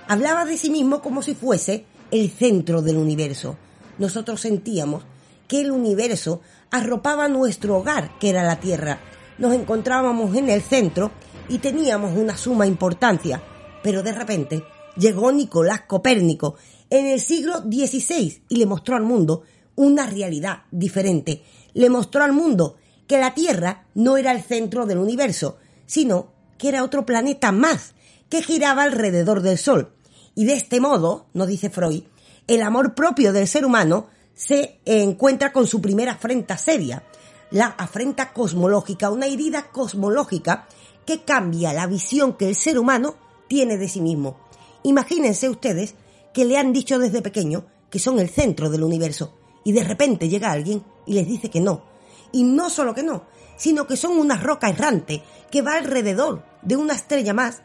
hablaba 0.07 0.45
de 0.45 0.59
sí 0.59 0.69
mismo 0.69 1.01
como 1.01 1.23
si 1.23 1.33
fuese 1.33 1.85
el 2.11 2.29
centro 2.29 2.83
del 2.83 2.97
universo. 2.97 3.57
Nosotros 3.97 4.41
sentíamos 4.41 5.05
que 5.51 5.59
el 5.59 5.71
universo 5.71 6.39
arropaba 6.69 7.27
nuestro 7.27 7.75
hogar, 7.75 8.17
que 8.19 8.29
era 8.29 8.41
la 8.41 8.61
Tierra. 8.61 9.01
Nos 9.37 9.53
encontrábamos 9.53 10.33
en 10.37 10.49
el 10.49 10.61
centro 10.61 11.11
y 11.49 11.57
teníamos 11.57 12.17
una 12.17 12.37
suma 12.37 12.65
importancia. 12.65 13.43
Pero 13.83 14.01
de 14.01 14.13
repente 14.13 14.63
llegó 14.95 15.29
Nicolás 15.33 15.81
Copérnico 15.81 16.55
en 16.89 17.05
el 17.05 17.19
siglo 17.19 17.57
XVI 17.63 18.43
y 18.47 18.55
le 18.55 18.65
mostró 18.65 18.95
al 18.95 19.03
mundo 19.03 19.41
una 19.75 20.05
realidad 20.05 20.63
diferente. 20.71 21.43
Le 21.73 21.89
mostró 21.89 22.23
al 22.23 22.31
mundo 22.31 22.77
que 23.05 23.19
la 23.19 23.33
Tierra 23.33 23.87
no 23.93 24.15
era 24.15 24.31
el 24.31 24.43
centro 24.43 24.85
del 24.85 24.99
universo, 24.99 25.57
sino 25.85 26.31
que 26.57 26.69
era 26.69 26.85
otro 26.85 27.05
planeta 27.05 27.51
más, 27.51 27.93
que 28.29 28.41
giraba 28.41 28.83
alrededor 28.83 29.41
del 29.41 29.57
Sol. 29.57 29.91
Y 30.33 30.45
de 30.45 30.53
este 30.53 30.79
modo, 30.79 31.25
nos 31.33 31.49
dice 31.49 31.69
Freud, 31.69 32.03
el 32.47 32.61
amor 32.61 32.95
propio 32.95 33.33
del 33.33 33.49
ser 33.49 33.65
humano 33.65 34.07
se 34.33 34.79
encuentra 34.85 35.51
con 35.51 35.67
su 35.67 35.81
primera 35.81 36.13
afrenta 36.13 36.57
seria, 36.57 37.03
la 37.51 37.67
afrenta 37.67 38.33
cosmológica, 38.33 39.09
una 39.09 39.27
herida 39.27 39.71
cosmológica 39.71 40.67
que 41.05 41.23
cambia 41.23 41.73
la 41.73 41.87
visión 41.87 42.33
que 42.37 42.47
el 42.47 42.55
ser 42.55 42.79
humano 42.79 43.15
tiene 43.47 43.77
de 43.77 43.89
sí 43.89 44.01
mismo. 44.01 44.37
Imagínense 44.83 45.49
ustedes 45.49 45.95
que 46.33 46.45
le 46.45 46.57
han 46.57 46.73
dicho 46.73 46.97
desde 46.97 47.21
pequeño 47.21 47.65
que 47.89 47.99
son 47.99 48.19
el 48.19 48.29
centro 48.29 48.69
del 48.69 48.83
universo 48.83 49.37
y 49.63 49.73
de 49.73 49.83
repente 49.83 50.29
llega 50.29 50.51
alguien 50.51 50.83
y 51.05 51.13
les 51.13 51.27
dice 51.27 51.49
que 51.49 51.59
no. 51.59 51.83
Y 52.31 52.43
no 52.43 52.69
solo 52.69 52.95
que 52.95 53.03
no, 53.03 53.25
sino 53.57 53.85
que 53.85 53.97
son 53.97 54.17
una 54.17 54.37
roca 54.37 54.69
errante 54.69 55.21
que 55.51 55.61
va 55.61 55.75
alrededor 55.75 56.45
de 56.61 56.77
una 56.77 56.93
estrella 56.93 57.33
más 57.33 57.61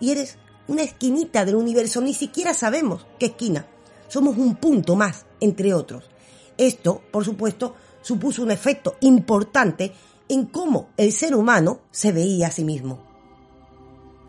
y 0.00 0.10
eres 0.10 0.38
una 0.68 0.82
esquinita 0.82 1.44
del 1.44 1.56
universo, 1.56 2.00
ni 2.00 2.14
siquiera 2.14 2.54
sabemos 2.54 3.06
qué 3.18 3.26
esquina. 3.26 3.66
Somos 4.08 4.36
un 4.36 4.56
punto 4.56 4.96
más, 4.96 5.26
entre 5.40 5.74
otros. 5.74 6.04
Esto, 6.56 7.02
por 7.10 7.24
supuesto, 7.24 7.74
supuso 8.02 8.42
un 8.42 8.50
efecto 8.50 8.96
importante 9.00 9.92
en 10.28 10.46
cómo 10.46 10.90
el 10.96 11.12
ser 11.12 11.34
humano 11.34 11.80
se 11.90 12.12
veía 12.12 12.48
a 12.48 12.50
sí 12.50 12.64
mismo. 12.64 13.04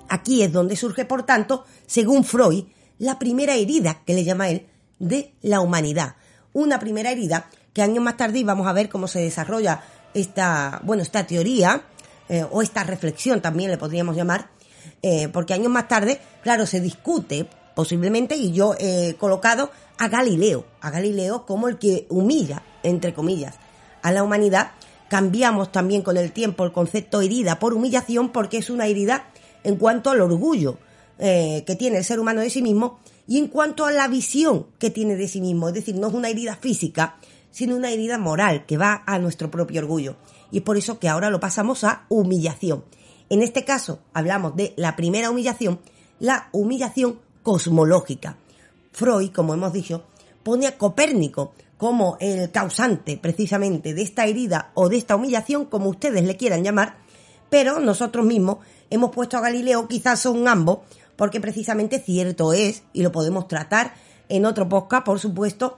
Aquí 0.10 0.42
es 0.42 0.52
donde 0.52 0.76
surge, 0.76 1.06
por 1.06 1.24
tanto, 1.24 1.66
según 1.86 2.24
Freud, 2.24 2.66
la 3.00 3.20
primera 3.20 3.56
herida 3.56 4.02
que 4.06 4.14
le 4.14 4.24
llama 4.24 4.50
él 4.50 4.68
de 5.00 5.34
la 5.42 5.62
humanidad, 5.62 6.16
una 6.54 6.80
primera 6.80 7.12
herida 7.12 7.50
que 7.74 7.82
años 7.82 8.04
más 8.04 8.18
tarde 8.18 8.44
vamos 8.44 8.68
a 8.68 8.74
ver 8.74 8.90
cómo 8.90 9.08
se 9.08 9.20
desarrolla 9.20 9.84
esta, 10.14 10.82
bueno, 10.84 11.04
esta 11.04 11.28
teoría 11.28 11.84
eh, 12.30 12.44
o 12.50 12.62
esta 12.62 12.84
reflexión 12.84 13.42
también 13.42 13.70
le 13.70 13.78
podríamos 13.78 14.16
llamar, 14.16 14.50
eh, 15.04 15.28
porque 15.28 15.54
años 15.54 15.72
más 15.72 15.88
tarde, 15.88 16.20
claro, 16.42 16.66
se 16.66 16.80
discute 16.80 17.48
posiblemente 17.78 18.36
y 18.36 18.54
yo 18.54 18.74
he 18.80 19.14
colocado 19.20 19.70
a 20.00 20.08
Galileo, 20.08 20.66
a 20.82 20.90
Galileo 20.90 21.46
como 21.46 21.68
el 21.68 21.78
que 21.78 22.08
humilla, 22.10 22.64
entre 22.82 23.14
comillas, 23.14 23.54
a 24.02 24.12
la 24.12 24.24
humanidad. 24.24 24.72
Cambiamos 25.10 25.72
también 25.72 26.02
con 26.02 26.18
el 26.18 26.32
tiempo 26.32 26.64
el 26.64 26.72
concepto 26.72 27.22
herida 27.22 27.60
por 27.60 27.76
humillación 27.76 28.32
porque 28.32 28.58
es 28.58 28.72
una 28.72 28.88
herida 28.88 29.28
en 29.64 29.76
cuanto 29.76 30.10
al 30.10 30.22
orgullo 30.22 30.80
eh, 31.20 31.64
que 31.68 31.76
tiene 31.76 32.00
el 32.00 32.04
ser 32.04 32.20
humano 32.20 32.42
de 32.42 32.50
sí 32.50 32.64
mismo 32.64 32.98
y 33.28 33.38
en 33.38 33.48
cuanto 33.48 33.86
a 33.86 33.92
la 33.92 34.08
visión 34.08 34.66
que 34.80 34.90
tiene 34.90 35.16
de 35.16 35.28
sí 35.28 35.40
mismo, 35.40 35.68
es 35.68 35.76
decir, 35.76 35.94
no 35.98 36.08
es 36.08 36.16
una 36.16 36.30
herida 36.30 36.56
física, 36.56 37.18
sino 37.52 37.76
una 37.76 37.92
herida 37.92 38.18
moral 38.18 38.66
que 38.66 38.78
va 38.78 39.04
a 39.06 39.20
nuestro 39.20 39.52
propio 39.52 39.82
orgullo. 39.82 40.16
Y 40.52 40.58
es 40.58 40.64
por 40.64 40.78
eso 40.78 40.98
que 40.98 41.10
ahora 41.10 41.30
lo 41.30 41.40
pasamos 41.40 41.84
a 41.84 42.08
humillación. 42.10 42.86
En 43.30 43.44
este 43.44 43.66
caso 43.66 44.00
hablamos 44.14 44.56
de 44.56 44.74
la 44.78 44.96
primera 44.96 45.30
humillación, 45.30 45.80
la 46.20 46.50
humillación 46.54 47.20
cosmológica. 47.48 48.36
Freud, 48.92 49.32
como 49.32 49.54
hemos 49.54 49.72
dicho, 49.72 50.04
pone 50.44 50.68
a 50.68 50.78
Copérnico 50.78 51.54
como 51.78 52.18
el 52.20 52.52
causante 52.52 53.16
precisamente 53.16 53.94
de 53.94 54.02
esta 54.02 54.26
herida 54.26 54.72
o 54.74 54.90
de 54.90 54.98
esta 54.98 55.16
humillación, 55.16 55.64
como 55.64 55.88
ustedes 55.88 56.26
le 56.26 56.36
quieran 56.36 56.62
llamar, 56.62 56.98
pero 57.50 57.80
nosotros 57.80 58.26
mismos 58.26 58.58
hemos 58.90 59.12
puesto 59.12 59.38
a 59.38 59.40
Galileo, 59.40 59.88
quizás 59.88 60.20
son 60.20 60.46
ambos, 60.50 60.80
porque 61.16 61.40
precisamente 61.40 62.00
cierto 62.00 62.52
es, 62.52 62.84
y 62.92 63.02
lo 63.02 63.14
podemos 63.14 63.48
tratar 63.48 63.94
en 64.28 64.46
otro 64.46 64.68
podcast, 64.68 65.06
por 65.06 65.18
supuesto, 65.18 65.78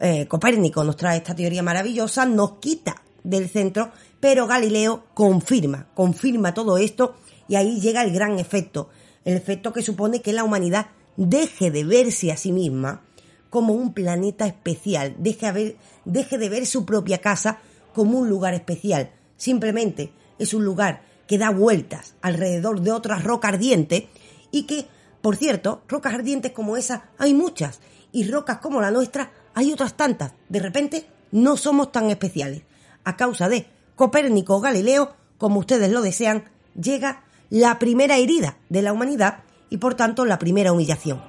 eh, 0.00 0.26
Copérnico 0.26 0.82
nos 0.82 0.96
trae 0.96 1.18
esta 1.18 1.34
teoría 1.34 1.62
maravillosa, 1.62 2.24
nos 2.24 2.52
quita 2.52 3.02
del 3.22 3.50
centro, 3.50 3.92
pero 4.18 4.46
Galileo 4.46 5.04
confirma, 5.12 5.88
confirma 5.92 6.54
todo 6.54 6.78
esto 6.78 7.16
y 7.48 7.56
ahí 7.56 7.82
llega 7.82 8.02
el 8.02 8.14
gran 8.14 8.38
efecto, 8.38 8.88
el 9.26 9.36
efecto 9.36 9.74
que 9.74 9.82
supone 9.82 10.22
que 10.22 10.32
la 10.32 10.42
humanidad 10.42 10.86
deje 11.16 11.70
de 11.70 11.84
verse 11.84 12.32
a 12.32 12.36
sí 12.36 12.52
misma 12.52 13.02
como 13.50 13.74
un 13.74 13.92
planeta 13.92 14.46
especial, 14.46 15.14
deje, 15.18 15.76
deje 16.04 16.38
de 16.38 16.48
ver 16.48 16.66
su 16.66 16.86
propia 16.86 17.18
casa 17.18 17.58
como 17.92 18.18
un 18.18 18.28
lugar 18.28 18.54
especial, 18.54 19.10
simplemente 19.36 20.12
es 20.38 20.54
un 20.54 20.64
lugar 20.64 21.02
que 21.26 21.38
da 21.38 21.50
vueltas 21.50 22.14
alrededor 22.22 22.80
de 22.80 22.92
otra 22.92 23.18
roca 23.18 23.48
ardiente 23.48 24.08
y 24.50 24.64
que, 24.64 24.86
por 25.20 25.36
cierto, 25.36 25.82
rocas 25.88 26.14
ardientes 26.14 26.52
como 26.52 26.76
esa 26.76 27.10
hay 27.18 27.34
muchas 27.34 27.80
y 28.12 28.30
rocas 28.30 28.58
como 28.58 28.80
la 28.80 28.90
nuestra 28.90 29.32
hay 29.54 29.72
otras 29.72 29.96
tantas. 29.96 30.32
De 30.48 30.60
repente 30.60 31.06
no 31.30 31.56
somos 31.56 31.92
tan 31.92 32.10
especiales. 32.10 32.62
A 33.04 33.16
causa 33.16 33.48
de 33.48 33.66
Copérnico 33.96 34.56
o 34.56 34.60
Galileo, 34.60 35.14
como 35.38 35.60
ustedes 35.60 35.90
lo 35.90 36.02
desean, 36.02 36.44
llega 36.80 37.24
la 37.50 37.78
primera 37.78 38.16
herida 38.16 38.56
de 38.68 38.82
la 38.82 38.92
humanidad 38.92 39.42
y 39.72 39.78
por 39.78 39.94
tanto 39.94 40.26
la 40.26 40.38
primera 40.38 40.70
humillación. 40.70 41.22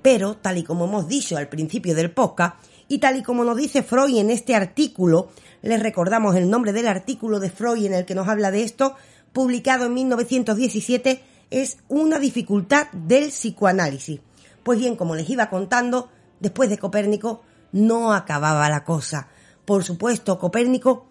Pero, 0.00 0.38
tal 0.38 0.56
y 0.56 0.64
como 0.64 0.86
hemos 0.86 1.06
dicho 1.06 1.36
al 1.36 1.50
principio 1.50 1.94
del 1.94 2.12
podcast, 2.12 2.56
y 2.88 2.96
tal 2.96 3.18
y 3.18 3.22
como 3.22 3.44
nos 3.44 3.58
dice 3.58 3.82
Freud 3.82 4.16
en 4.16 4.30
este 4.30 4.54
artículo, 4.54 5.28
les 5.60 5.82
recordamos 5.82 6.34
el 6.34 6.48
nombre 6.48 6.72
del 6.72 6.88
artículo 6.88 7.40
de 7.40 7.50
Freud 7.50 7.84
en 7.84 7.92
el 7.92 8.06
que 8.06 8.14
nos 8.14 8.26
habla 8.26 8.50
de 8.50 8.62
esto, 8.62 8.94
publicado 9.34 9.84
en 9.84 9.92
1917, 9.92 11.22
es 11.50 11.76
una 11.88 12.18
dificultad 12.18 12.86
del 12.92 13.28
psicoanálisis. 13.28 14.20
Pues 14.62 14.78
bien, 14.78 14.96
como 14.96 15.14
les 15.14 15.28
iba 15.28 15.50
contando, 15.50 16.08
después 16.40 16.70
de 16.70 16.78
Copérnico 16.78 17.42
no 17.72 18.14
acababa 18.14 18.70
la 18.70 18.82
cosa. 18.82 19.28
Por 19.66 19.84
supuesto, 19.84 20.38
Copérnico 20.38 21.08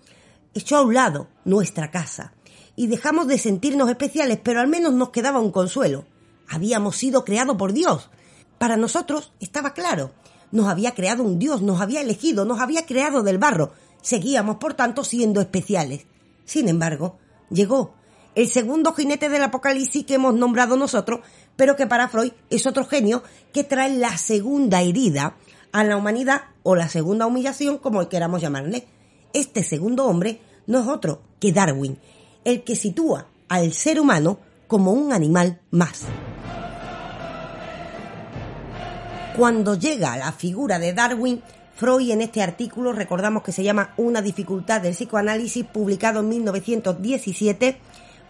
echó 0.56 0.78
a 0.78 0.82
un 0.82 0.96
lado 0.96 1.28
nuestra 1.44 1.92
casa 1.92 2.35
y 2.76 2.88
dejamos 2.88 3.28
de 3.28 3.38
sentirnos 3.38 3.90
especiales, 3.90 4.40
pero 4.44 4.60
al 4.60 4.68
menos 4.68 4.94
nos 4.94 5.10
quedaba 5.10 5.40
un 5.40 5.52
consuelo. 5.52 6.06
Habíamos 6.48 6.98
sido 6.98 7.26
creados 7.26 7.58
por 7.58 7.74
Dios. 7.74 8.10
Para 8.58 8.78
nosotros 8.78 9.32
estaba 9.40 9.74
claro. 9.74 10.12
Nos 10.52 10.68
había 10.68 10.94
creado 10.94 11.24
un 11.24 11.40
Dios, 11.40 11.62
nos 11.62 11.82
había 11.82 12.02
elegido, 12.02 12.46
nos 12.46 12.60
había 12.60 12.86
creado 12.86 13.24
del 13.24 13.38
barro. 13.38 13.72
Seguíamos, 14.02 14.58
por 14.58 14.74
tanto, 14.74 15.04
siendo 15.04 15.42
especiales. 15.42 16.06
Sin 16.46 16.70
embargo, 16.70 17.18
llegó 17.50 17.96
el 18.36 18.50
segundo 18.50 18.94
jinete 18.94 19.30
del 19.30 19.44
apocalipsis 19.44 20.06
que 20.06 20.16
hemos 20.16 20.36
nombrado 20.36 20.76
nosotros, 20.76 21.22
pero 21.56 21.76
que 21.76 21.88
para 21.88 22.10
Freud 22.10 22.34
es 22.50 22.68
otro 22.68 22.86
genio 22.86 23.24
que 23.54 23.64
trae 23.64 23.98
la 23.98 24.18
segunda 24.18 24.82
herida 24.82 25.38
a 25.72 25.84
la 25.84 25.98
humanidad 25.98 26.42
o 26.64 26.76
la 26.76 26.90
segunda 26.90 27.26
humillación, 27.26 27.78
como 27.78 28.08
queramos 28.10 28.42
llamarle. 28.42 28.88
Este 29.34 29.64
segundo 29.64 30.06
hombre 30.06 30.42
no 30.68 30.80
es 30.82 30.88
otro 30.88 31.22
que 31.40 31.52
Darwin, 31.52 31.98
el 32.46 32.64
que 32.64 32.78
sitúa 32.78 33.28
al 33.50 33.74
ser 33.74 34.00
humano 34.00 34.40
como 34.68 34.94
un 34.94 35.12
animal 35.12 35.60
más. 35.72 36.04
Cuando 39.36 39.76
llega 39.76 40.16
la 40.16 40.32
figura 40.32 40.80
de 40.80 40.94
Darwin, 40.94 41.42
Freud 41.76 42.12
en 42.12 42.22
este 42.22 42.42
artículo, 42.42 42.94
recordamos 42.94 43.44
que 43.44 43.52
se 43.52 43.64
llama 43.64 43.94
Una 43.98 44.22
dificultad 44.22 44.80
del 44.80 44.94
psicoanálisis, 44.94 45.66
publicado 45.66 46.22
en 46.22 46.30
1917, 46.30 47.78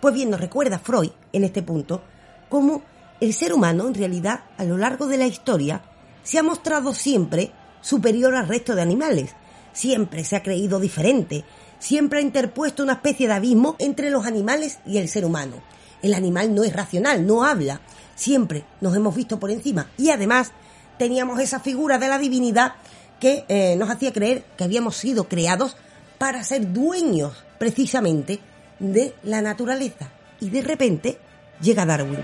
pues 0.02 0.16
bien, 0.16 0.32
nos 0.32 0.40
recuerda 0.40 0.80
Freud, 0.80 1.12
en 1.32 1.44
este 1.44 1.62
punto, 1.62 2.02
cómo 2.50 2.82
el 3.22 3.34
ser 3.34 3.54
humano, 3.54 3.88
en 3.88 3.94
realidad, 3.94 4.46
a 4.58 4.64
lo 4.64 4.78
largo 4.78 5.06
de 5.06 5.18
la 5.18 5.28
historia, 5.28 5.84
se 6.24 6.40
ha 6.40 6.44
mostrado 6.44 6.94
siempre 6.94 7.52
superior 7.82 8.36
al 8.36 8.48
resto 8.48 8.74
de 8.74 8.82
animales. 8.82 9.36
Siempre 9.74 10.24
se 10.24 10.36
ha 10.36 10.44
creído 10.44 10.80
diferente. 10.80 11.46
Siempre 11.80 12.20
ha 12.20 12.22
interpuesto 12.22 12.84
una 12.84 12.94
especie 12.94 13.28
de 13.28 13.34
abismo 13.34 13.76
entre 13.80 14.10
los 14.10 14.26
animales 14.26 14.80
y 14.86 14.98
el 14.98 15.10
ser 15.10 15.26
humano. 15.26 15.56
El 16.02 16.14
animal 16.14 16.54
no 16.54 16.64
es 16.64 16.74
racional, 16.74 17.26
no 17.26 17.44
habla. 17.44 17.82
Siempre 18.16 18.64
nos 18.82 18.96
hemos 18.96 19.16
visto 19.16 19.40
por 19.40 19.52
encima. 19.52 19.90
Y 19.98 20.10
además 20.10 20.52
teníamos 20.98 21.40
esa 21.40 21.60
figura 21.60 21.98
de 21.98 22.08
la 22.08 22.18
divinidad 22.18 22.74
que 23.20 23.46
eh, 23.48 23.76
nos 23.78 23.90
hacía 23.90 24.14
creer 24.14 24.44
que 24.58 24.64
habíamos 24.64 24.96
sido 24.98 25.28
creados 25.28 25.78
para 26.18 26.44
ser 26.44 26.72
dueños 26.72 27.44
precisamente 27.60 28.40
de 28.80 29.14
la 29.24 29.42
naturaleza. 29.42 30.12
Y 30.40 30.50
de 30.50 30.62
repente 30.62 31.18
llega 31.62 31.86
Darwin. 31.86 32.24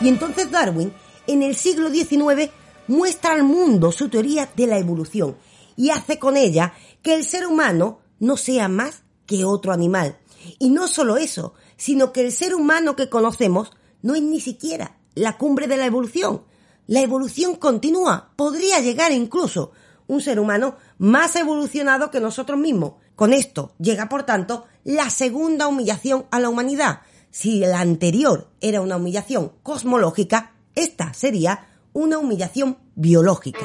Y 0.00 0.08
entonces 0.08 0.50
Darwin, 0.50 0.92
en 1.26 1.42
el 1.42 1.56
siglo 1.56 1.90
XIX, 1.90 2.50
muestra 2.86 3.32
al 3.32 3.44
mundo 3.44 3.92
su 3.92 4.08
teoría 4.08 4.48
de 4.56 4.66
la 4.66 4.78
evolución 4.78 5.36
y 5.76 5.90
hace 5.90 6.18
con 6.18 6.36
ella 6.36 6.74
que 7.02 7.14
el 7.14 7.24
ser 7.24 7.46
humano 7.46 8.00
no 8.18 8.36
sea 8.36 8.68
más 8.68 9.02
que 9.26 9.44
otro 9.44 9.72
animal. 9.72 10.18
Y 10.58 10.70
no 10.70 10.88
solo 10.88 11.16
eso, 11.16 11.54
sino 11.76 12.12
que 12.12 12.22
el 12.22 12.32
ser 12.32 12.54
humano 12.54 12.96
que 12.96 13.08
conocemos 13.08 13.72
no 14.02 14.14
es 14.14 14.22
ni 14.22 14.40
siquiera 14.40 14.96
la 15.14 15.38
cumbre 15.38 15.66
de 15.66 15.76
la 15.76 15.86
evolución. 15.86 16.42
La 16.86 17.00
evolución 17.00 17.54
continúa, 17.56 18.32
podría 18.36 18.80
llegar 18.80 19.12
incluso 19.12 19.72
un 20.06 20.20
ser 20.20 20.40
humano 20.40 20.76
más 20.98 21.36
evolucionado 21.36 22.10
que 22.10 22.20
nosotros 22.20 22.58
mismos. 22.58 22.94
Con 23.14 23.32
esto 23.32 23.74
llega, 23.78 24.08
por 24.08 24.24
tanto, 24.24 24.64
la 24.82 25.08
segunda 25.10 25.68
humillación 25.68 26.26
a 26.30 26.40
la 26.40 26.48
humanidad. 26.48 27.02
Si 27.30 27.60
la 27.60 27.80
anterior 27.80 28.50
era 28.60 28.80
una 28.80 28.96
humillación 28.96 29.52
cosmológica, 29.62 30.54
esta 30.74 31.14
sería 31.14 31.68
una 31.92 32.18
humillación 32.18 32.78
biológica. 32.96 33.60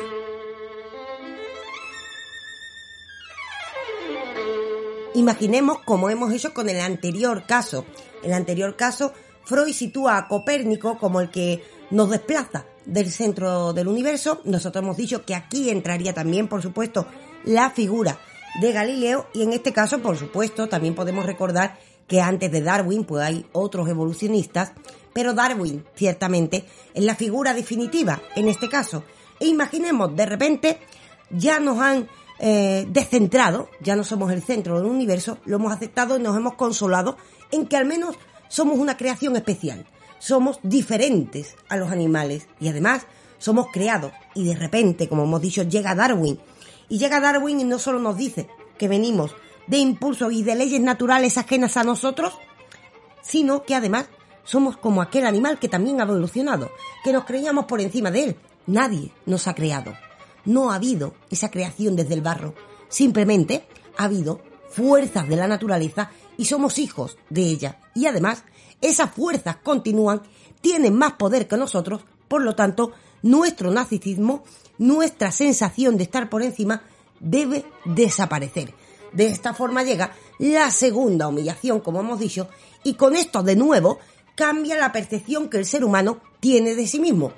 Imaginemos 5.15 5.79
como 5.79 6.09
hemos 6.09 6.33
hecho 6.33 6.53
con 6.53 6.67
el 6.69 6.81
anterior 6.81 7.45
caso. 7.47 7.85
El 8.21 8.33
anterior 8.33 8.75
caso, 8.75 9.13
Freud 9.45 9.71
sitúa 9.71 10.17
a 10.17 10.27
Copérnico 10.27 10.97
como 10.97 11.21
el 11.21 11.29
que 11.29 11.63
nos 11.89 12.09
desplaza 12.09 12.65
del 12.85 13.09
centro 13.09 13.71
del 13.71 13.87
universo. 13.87 14.41
Nosotros 14.43 14.83
hemos 14.83 14.97
dicho 14.97 15.23
que 15.23 15.33
aquí 15.33 15.69
entraría 15.69 16.13
también, 16.13 16.49
por 16.49 16.61
supuesto, 16.61 17.07
la 17.45 17.69
figura 17.69 18.19
de 18.59 18.73
Galileo 18.73 19.27
y 19.33 19.43
en 19.43 19.53
este 19.53 19.71
caso, 19.71 19.99
por 19.99 20.17
supuesto, 20.17 20.67
también 20.67 20.95
podemos 20.95 21.25
recordar 21.25 21.79
que 22.07 22.19
antes 22.19 22.51
de 22.51 22.61
Darwin 22.61 23.05
pues 23.05 23.23
hay 23.23 23.45
otros 23.53 23.87
evolucionistas, 23.87 24.73
pero 25.13 25.33
Darwin 25.33 25.85
ciertamente 25.95 26.65
es 26.93 27.05
la 27.05 27.15
figura 27.15 27.53
definitiva 27.53 28.21
en 28.35 28.49
este 28.49 28.67
caso. 28.67 29.03
E 29.39 29.47
imaginemos, 29.47 30.13
de 30.13 30.25
repente 30.25 30.79
ya 31.29 31.59
nos 31.61 31.79
han 31.79 32.09
eh, 32.39 32.85
descentrado, 32.89 33.69
ya 33.81 33.95
no 33.95 34.03
somos 34.03 34.31
el 34.31 34.43
centro 34.43 34.77
del 34.77 34.89
universo, 34.89 35.37
lo 35.45 35.55
hemos 35.55 35.71
aceptado 35.71 36.17
y 36.17 36.21
nos 36.21 36.35
hemos 36.35 36.55
consolado 36.55 37.17
en 37.51 37.65
que 37.67 37.77
al 37.77 37.85
menos 37.85 38.17
somos 38.49 38.77
una 38.77 38.97
creación 38.97 39.35
especial, 39.35 39.85
somos 40.19 40.59
diferentes 40.61 41.55
a 41.69 41.77
los 41.77 41.91
animales 41.91 42.47
y 42.59 42.67
además 42.67 43.07
somos 43.37 43.67
creados. 43.71 44.11
Y 44.33 44.45
de 44.45 44.55
repente, 44.55 45.07
como 45.07 45.23
hemos 45.23 45.41
dicho, 45.41 45.63
llega 45.63 45.95
Darwin. 45.95 46.39
Y 46.89 46.97
llega 46.97 47.19
Darwin 47.19 47.59
y 47.59 47.63
no 47.63 47.79
solo 47.79 47.99
nos 47.99 48.17
dice 48.17 48.47
que 48.77 48.87
venimos 48.87 49.35
de 49.67 49.77
impulsos 49.77 50.33
y 50.33 50.43
de 50.43 50.55
leyes 50.55 50.81
naturales 50.81 51.37
ajenas 51.37 51.77
a 51.77 51.83
nosotros, 51.83 52.33
sino 53.21 53.63
que 53.63 53.75
además 53.75 54.07
somos 54.43 54.77
como 54.77 55.01
aquel 55.01 55.25
animal 55.25 55.57
que 55.57 55.69
también 55.69 55.99
ha 55.99 56.03
evolucionado, 56.03 56.69
que 57.03 57.13
nos 57.13 57.25
creíamos 57.25 57.65
por 57.65 57.81
encima 57.81 58.11
de 58.11 58.23
él. 58.23 58.35
Nadie 58.67 59.11
nos 59.25 59.47
ha 59.47 59.55
creado 59.55 59.93
no 60.45 60.71
ha 60.71 60.75
habido 60.75 61.15
esa 61.29 61.51
creación 61.51 61.95
desde 61.95 62.13
el 62.13 62.21
barro. 62.21 62.53
Simplemente 62.87 63.67
ha 63.97 64.05
habido 64.05 64.41
fuerzas 64.69 65.27
de 65.27 65.35
la 65.35 65.47
naturaleza 65.47 66.11
y 66.37 66.45
somos 66.45 66.79
hijos 66.79 67.17
de 67.29 67.43
ella. 67.43 67.79
Y 67.93 68.07
además, 68.07 68.43
esas 68.81 69.11
fuerzas 69.11 69.57
continúan, 69.57 70.21
tienen 70.61 70.95
más 70.95 71.13
poder 71.13 71.47
que 71.47 71.57
nosotros, 71.57 72.01
por 72.27 72.41
lo 72.41 72.55
tanto, 72.55 72.91
nuestro 73.21 73.71
narcisismo, 73.71 74.43
nuestra 74.77 75.31
sensación 75.31 75.97
de 75.97 76.03
estar 76.03 76.29
por 76.29 76.43
encima, 76.43 76.83
debe 77.19 77.65
desaparecer. 77.85 78.73
De 79.13 79.27
esta 79.27 79.53
forma 79.53 79.83
llega 79.83 80.11
la 80.39 80.69
segunda 80.71 81.27
humillación, 81.27 81.79
como 81.79 82.01
hemos 82.01 82.19
dicho, 82.19 82.49
y 82.83 82.95
con 82.95 83.15
esto 83.15 83.43
de 83.43 83.55
nuevo 83.55 83.99
cambia 84.35 84.77
la 84.77 84.91
percepción 84.91 85.49
que 85.49 85.57
el 85.57 85.65
ser 85.65 85.85
humano 85.85 86.19
tiene 86.41 86.75
de 86.75 86.85
sí 86.85 86.99
mismo. 86.99 87.31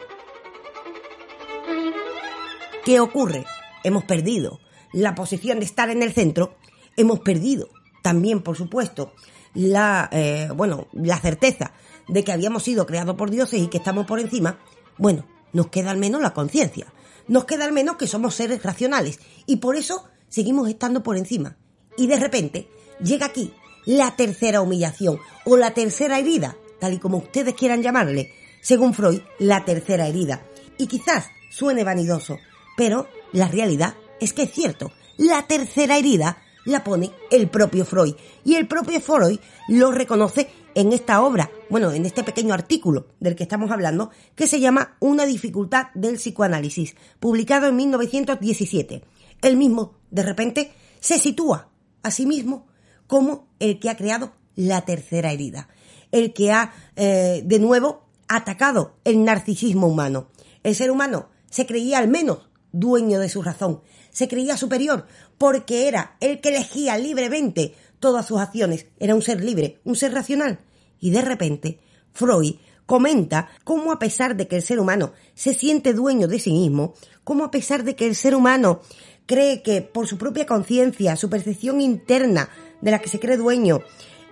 ¿Qué 2.88 3.02
ocurre? 3.02 3.44
Hemos 3.84 4.06
perdido 4.06 4.62
la 4.94 5.14
posición 5.14 5.60
de 5.60 5.66
estar 5.66 5.90
en 5.90 6.02
el 6.02 6.14
centro, 6.14 6.56
hemos 6.96 7.20
perdido 7.20 7.68
también, 8.02 8.42
por 8.42 8.56
supuesto, 8.56 9.14
la, 9.54 10.08
eh, 10.14 10.48
bueno, 10.56 10.88
la 10.94 11.20
certeza 11.20 11.74
de 12.08 12.24
que 12.24 12.32
habíamos 12.32 12.64
sido 12.64 12.86
creados 12.86 13.18
por 13.18 13.30
dioses 13.30 13.60
y 13.60 13.68
que 13.68 13.80
estamos 13.80 14.06
por 14.06 14.22
encima, 14.22 14.62
bueno, 14.98 15.26
nos 15.52 15.68
queda 15.68 15.92
al 15.92 15.98
menos 15.98 16.22
la 16.22 16.34
conciencia, 16.34 16.94
nos 17.28 17.44
queda 17.44 17.66
al 17.66 17.74
menos 17.74 17.98
que 17.98 18.08
somos 18.08 18.36
seres 18.36 18.64
racionales 18.64 19.20
y 19.46 19.58
por 19.58 19.76
eso 19.76 20.06
seguimos 20.30 20.70
estando 20.70 21.04
por 21.04 21.18
encima. 21.18 21.58
Y 21.98 22.08
de 22.08 22.16
repente 22.16 22.70
llega 23.04 23.26
aquí 23.26 23.54
la 23.86 24.16
tercera 24.16 24.62
humillación 24.62 25.20
o 25.44 25.58
la 25.58 25.74
tercera 25.74 26.20
herida, 26.20 26.56
tal 26.80 26.94
y 26.94 27.00
como 27.00 27.18
ustedes 27.18 27.54
quieran 27.54 27.84
llamarle, 27.84 28.32
según 28.62 28.94
Freud, 28.94 29.20
la 29.40 29.66
tercera 29.66 30.08
herida. 30.08 30.46
Y 30.78 30.88
quizás 30.88 31.26
suene 31.50 31.84
vanidoso, 31.84 32.38
pero 32.78 33.08
la 33.34 33.50
realidad 33.50 33.96
es 34.22 34.32
que 34.32 34.44
es 34.44 34.52
cierto, 34.52 34.92
la 35.18 35.48
tercera 35.48 35.98
herida 35.98 36.38
la 36.64 36.84
pone 36.84 37.12
el 37.32 37.50
propio 37.50 37.86
Freud 37.86 38.16
y 38.46 38.56
el 38.56 38.68
propio 38.68 39.02
Freud 39.02 39.40
lo 39.68 39.92
reconoce 39.92 40.50
en 40.76 40.94
esta 40.94 41.24
obra, 41.24 41.50
bueno, 41.70 41.92
en 41.92 42.06
este 42.06 42.24
pequeño 42.24 42.54
artículo 42.54 43.08
del 43.20 43.36
que 43.36 43.44
estamos 43.44 43.72
hablando, 43.72 44.12
que 44.36 44.46
se 44.46 44.60
llama 44.60 44.96
Una 45.00 45.26
dificultad 45.26 45.88
del 45.96 46.18
psicoanálisis, 46.18 46.96
publicado 47.20 47.68
en 47.68 47.78
1917. 47.78 49.04
Él 49.42 49.58
mismo, 49.58 49.96
de 50.12 50.24
repente, 50.24 50.72
se 51.00 51.18
sitúa 51.18 51.70
a 52.04 52.12
sí 52.12 52.28
mismo 52.28 52.68
como 53.08 53.48
el 53.60 53.80
que 53.80 53.90
ha 53.90 53.98
creado 53.98 54.34
la 54.56 54.82
tercera 54.82 55.32
herida, 55.32 55.68
el 56.12 56.32
que 56.34 56.52
ha, 56.52 56.74
eh, 56.96 57.42
de 57.44 57.60
nuevo, 57.60 58.06
atacado 58.28 58.98
el 59.04 59.24
narcisismo 59.24 59.88
humano. 59.88 60.28
El 60.64 60.76
ser 60.76 60.92
humano 60.92 61.30
se 61.50 61.66
creía 61.66 61.98
al 61.98 62.08
menos 62.08 62.50
dueño 62.80 63.20
de 63.20 63.30
su 63.30 63.42
razón. 63.42 63.82
Se 64.12 64.28
creía 64.28 64.58
superior 64.58 65.06
porque 65.38 65.88
era 65.88 66.16
el 66.20 66.42
que 66.42 66.50
elegía 66.50 66.98
libremente 66.98 67.74
todas 68.00 68.26
sus 68.26 68.40
acciones. 68.40 68.88
Era 69.00 69.16
un 69.16 69.22
ser 69.22 69.44
libre, 69.44 69.80
un 69.84 69.96
ser 69.96 70.14
racional. 70.14 70.60
Y 71.00 71.12
de 71.12 71.22
repente, 71.22 71.80
Freud 72.14 72.56
comenta 72.86 73.50
cómo 73.64 73.92
a 73.92 74.00
pesar 74.00 74.36
de 74.36 74.48
que 74.48 74.56
el 74.56 74.62
ser 74.64 74.80
humano 74.80 75.14
se 75.36 75.54
siente 75.54 75.94
dueño 75.94 76.28
de 76.28 76.40
sí 76.40 76.52
mismo, 76.52 76.94
cómo 77.24 77.44
a 77.44 77.52
pesar 77.52 77.84
de 77.84 77.96
que 77.96 78.08
el 78.08 78.16
ser 78.16 78.34
humano 78.34 78.82
cree 79.26 79.62
que 79.62 79.82
por 79.82 80.08
su 80.08 80.18
propia 80.18 80.46
conciencia, 80.46 81.16
su 81.16 81.30
percepción 81.30 81.82
interna 81.82 82.50
de 82.82 82.92
la 82.92 83.00
que 83.00 83.10
se 83.10 83.20
cree 83.20 83.38
dueño, 83.38 83.82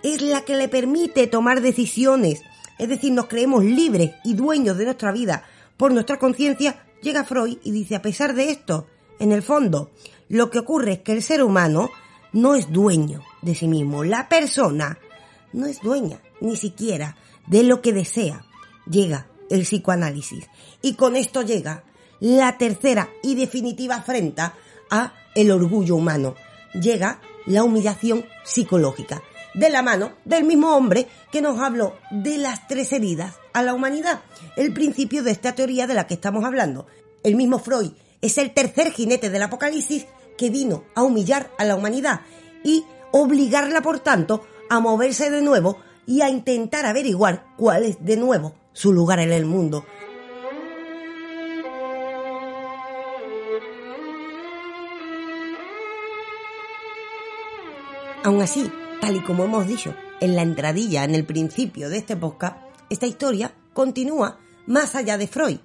es 0.02 0.22
la 0.22 0.42
que 0.46 0.56
le 0.56 0.70
permite 0.70 1.28
tomar 1.28 1.62
decisiones, 1.62 2.42
es 2.80 2.90
decir, 2.90 3.12
nos 3.12 3.28
creemos 3.28 3.64
libres 3.64 4.12
y 4.24 4.34
dueños 4.34 4.78
de 4.78 4.86
nuestra 4.86 5.12
vida 5.12 5.44
por 5.78 5.94
nuestra 5.94 6.18
conciencia, 6.18 6.85
llega 7.06 7.24
Freud 7.24 7.60
y 7.64 7.72
dice, 7.72 7.96
a 7.96 8.02
pesar 8.02 8.34
de 8.34 8.50
esto, 8.50 8.88
en 9.20 9.32
el 9.32 9.44
fondo, 9.44 9.92
lo 10.28 10.50
que 10.50 10.60
ocurre 10.60 10.94
es 10.94 11.00
que 11.00 11.14
el 11.14 11.22
ser 11.22 11.44
humano 11.44 11.92
no 12.34 12.56
es 12.56 12.72
dueño 12.72 13.24
de 13.44 13.56
sí 13.56 13.68
mismo. 13.68 14.04
La 14.04 14.28
persona 14.28 14.98
no 15.54 15.68
es 15.68 15.80
dueña 15.82 16.20
ni 16.42 16.58
siquiera 16.58 17.16
de 17.48 17.64
lo 17.64 17.82
que 17.82 17.94
desea. 17.94 18.44
Llega 18.90 19.28
el 19.50 19.62
psicoanálisis. 19.62 20.50
Y 20.82 20.96
con 20.96 21.16
esto 21.16 21.44
llega 21.44 21.84
la 22.20 22.58
tercera 22.58 23.10
y 23.22 23.36
definitiva 23.36 23.98
afrenta 23.98 24.56
a 24.90 25.14
el 25.36 25.52
orgullo 25.52 25.96
humano. 25.96 26.36
Llega 26.74 27.22
la 27.46 27.64
humillación 27.64 28.26
psicológica. 28.44 29.22
De 29.54 29.70
la 29.70 29.84
mano 29.84 30.14
del 30.26 30.44
mismo 30.44 30.76
hombre 30.76 31.08
que 31.32 31.42
nos 31.42 31.60
habló 31.60 31.96
de 32.10 32.38
las 32.40 32.68
tres 32.68 32.92
heridas 32.92 33.36
a 33.56 33.64
la 33.64 33.74
humanidad. 33.74 34.20
El 34.58 34.74
principio 34.74 35.24
de 35.24 35.32
esta 35.32 35.56
teoría 35.56 35.88
de 35.88 35.94
la 35.94 36.08
que 36.08 36.14
estamos 36.14 36.44
hablando. 36.44 36.88
El 37.24 37.36
mismo 37.36 37.58
Freud 37.58 37.94
es 38.22 38.38
el 38.38 38.54
tercer 38.54 38.92
jinete 38.92 39.30
del 39.30 39.42
Apocalipsis 39.42 40.06
que 40.38 40.50
vino 40.50 40.84
a 40.94 41.04
humillar 41.04 41.50
a 41.58 41.64
la 41.64 41.76
humanidad 41.76 42.20
y 42.66 42.84
obligarla, 43.14 43.82
por 43.82 44.00
tanto, 44.00 44.46
a 44.70 44.82
moverse 44.82 45.32
de 45.32 45.42
nuevo 45.42 45.78
y 46.06 46.22
a 46.22 46.30
intentar 46.30 46.86
averiguar 46.86 47.46
cuál 47.56 47.86
es 47.86 48.04
de 48.04 48.18
nuevo 48.18 48.56
su 48.74 48.92
lugar 48.92 49.20
en 49.20 49.32
el 49.32 49.46
mundo. 49.46 49.86
Aún 58.22 58.42
así, 58.42 58.70
tal 59.00 59.16
y 59.16 59.22
como 59.22 59.46
hemos 59.46 59.66
dicho 59.66 59.96
en 60.20 60.36
la 60.36 60.42
entradilla, 60.42 61.06
en 61.06 61.16
el 61.16 61.26
principio 61.26 61.90
de 61.90 62.00
este 62.00 62.18
podcast, 62.18 62.65
esta 62.90 63.08
historia 63.08 63.54
continúa 63.74 64.40
más 64.66 64.96
allá 64.96 65.18
de 65.18 65.28
Freud. 65.28 65.58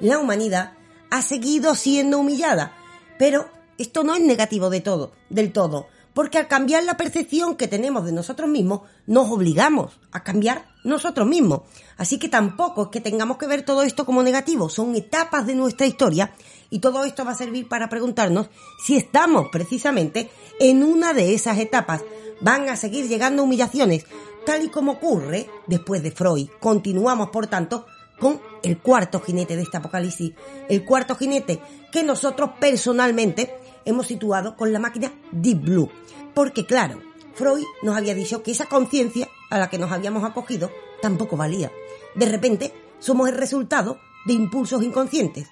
La 0.00 0.18
humanidad 0.18 0.72
ha 1.10 1.22
seguido 1.22 1.74
siendo 1.74 2.18
humillada, 2.18 2.72
pero 3.18 3.48
esto 3.78 4.04
no 4.04 4.14
es 4.14 4.22
negativo 4.22 4.70
de 4.70 4.80
todo, 4.80 5.12
del 5.30 5.52
todo, 5.52 5.86
porque 6.14 6.38
al 6.38 6.48
cambiar 6.48 6.82
la 6.84 6.96
percepción 6.96 7.56
que 7.56 7.68
tenemos 7.68 8.06
de 8.06 8.12
nosotros 8.12 8.48
mismos, 8.48 8.80
nos 9.06 9.30
obligamos 9.30 9.92
a 10.12 10.22
cambiar 10.22 10.64
nosotros 10.82 11.26
mismos. 11.26 11.62
Así 11.98 12.18
que 12.18 12.30
tampoco 12.30 12.84
es 12.84 12.88
que 12.88 13.02
tengamos 13.02 13.36
que 13.36 13.46
ver 13.46 13.66
todo 13.66 13.82
esto 13.82 14.06
como 14.06 14.22
negativo, 14.22 14.70
son 14.70 14.94
etapas 14.94 15.46
de 15.46 15.54
nuestra 15.54 15.86
historia 15.86 16.32
y 16.70 16.78
todo 16.78 17.04
esto 17.04 17.24
va 17.24 17.32
a 17.32 17.36
servir 17.36 17.68
para 17.68 17.88
preguntarnos 17.90 18.48
si 18.84 18.96
estamos 18.96 19.48
precisamente 19.52 20.30
en 20.58 20.82
una 20.82 21.12
de 21.12 21.34
esas 21.34 21.58
etapas. 21.58 22.02
Van 22.40 22.68
a 22.68 22.76
seguir 22.76 23.08
llegando 23.08 23.42
humillaciones, 23.42 24.06
tal 24.46 24.64
y 24.64 24.68
como 24.68 24.92
ocurre 24.92 25.50
después 25.66 26.02
de 26.02 26.12
Freud. 26.12 26.48
Continuamos, 26.60 27.28
por 27.28 27.48
tanto, 27.48 27.84
con 28.18 28.40
el 28.62 28.78
cuarto 28.78 29.20
jinete 29.20 29.56
de 29.56 29.62
este 29.62 29.76
apocalipsis, 29.76 30.32
el 30.68 30.84
cuarto 30.84 31.16
jinete 31.16 31.60
que 31.92 32.02
nosotros 32.02 32.50
personalmente 32.58 33.58
hemos 33.84 34.06
situado 34.06 34.56
con 34.56 34.72
la 34.72 34.78
máquina 34.78 35.12
Deep 35.32 35.60
Blue. 35.60 35.90
Porque 36.32 36.64
claro, 36.64 37.00
Freud 37.34 37.64
nos 37.82 37.96
había 37.96 38.14
dicho 38.14 38.42
que 38.42 38.52
esa 38.52 38.66
conciencia 38.66 39.28
a 39.50 39.58
la 39.58 39.68
que 39.68 39.78
nos 39.78 39.92
habíamos 39.92 40.24
acogido 40.24 40.70
tampoco 41.02 41.36
valía. 41.36 41.70
De 42.14 42.26
repente, 42.26 42.72
somos 42.98 43.28
el 43.28 43.36
resultado 43.36 43.98
de 44.24 44.32
impulsos 44.32 44.82
inconscientes. 44.82 45.48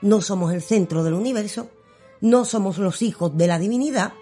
No 0.00 0.20
somos 0.20 0.52
el 0.52 0.62
centro 0.62 1.02
del 1.04 1.14
universo, 1.14 1.68
no 2.20 2.44
somos 2.44 2.78
los 2.78 3.02
hijos 3.02 3.36
de 3.36 3.46
la 3.46 3.58
divinidad, 3.58 4.14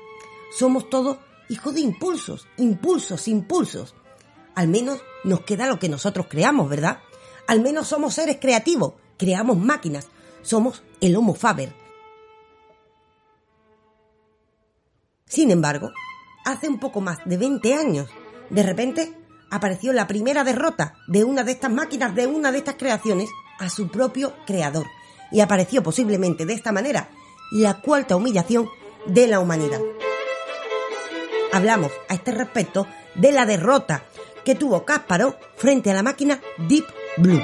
somos 0.56 0.88
todos 0.88 1.18
hijos 1.48 1.74
de 1.74 1.80
impulsos, 1.80 2.46
impulsos, 2.56 3.28
impulsos. 3.28 3.94
Al 4.54 4.68
menos 4.68 5.00
nos 5.24 5.40
queda 5.40 5.66
lo 5.66 5.78
que 5.78 5.88
nosotros 5.88 6.26
creamos, 6.28 6.68
¿verdad? 6.68 6.98
Al 7.46 7.60
menos 7.60 7.88
somos 7.88 8.14
seres 8.14 8.38
creativos, 8.40 8.94
creamos 9.18 9.58
máquinas, 9.58 10.08
somos 10.42 10.82
el 11.00 11.16
Homo 11.16 11.34
Faber. 11.34 11.72
Sin 15.26 15.50
embargo, 15.50 15.90
hace 16.44 16.68
un 16.68 16.78
poco 16.78 17.00
más 17.00 17.18
de 17.24 17.36
20 17.36 17.74
años, 17.74 18.08
de 18.50 18.62
repente 18.62 19.14
apareció 19.50 19.92
la 19.92 20.06
primera 20.06 20.44
derrota 20.44 20.94
de 21.08 21.24
una 21.24 21.42
de 21.42 21.52
estas 21.52 21.72
máquinas, 21.72 22.14
de 22.14 22.26
una 22.26 22.52
de 22.52 22.58
estas 22.58 22.76
creaciones, 22.76 23.28
a 23.58 23.68
su 23.68 23.88
propio 23.88 24.34
creador. 24.46 24.86
Y 25.30 25.40
apareció 25.40 25.82
posiblemente 25.82 26.46
de 26.46 26.54
esta 26.54 26.72
manera 26.72 27.08
la 27.50 27.80
cuarta 27.80 28.16
humillación 28.16 28.68
de 29.06 29.26
la 29.26 29.40
humanidad. 29.40 29.80
Hablamos 31.52 31.92
a 32.08 32.14
este 32.14 32.32
respecto 32.32 32.86
de 33.14 33.32
la 33.32 33.46
derrota 33.46 34.04
que 34.44 34.54
tuvo 34.54 34.85
Kasparov 34.85 35.37
frente 35.57 35.90
a 35.90 35.94
la 35.94 36.02
máquina 36.02 36.40
Deep 36.68 36.85
Blue. 37.16 37.42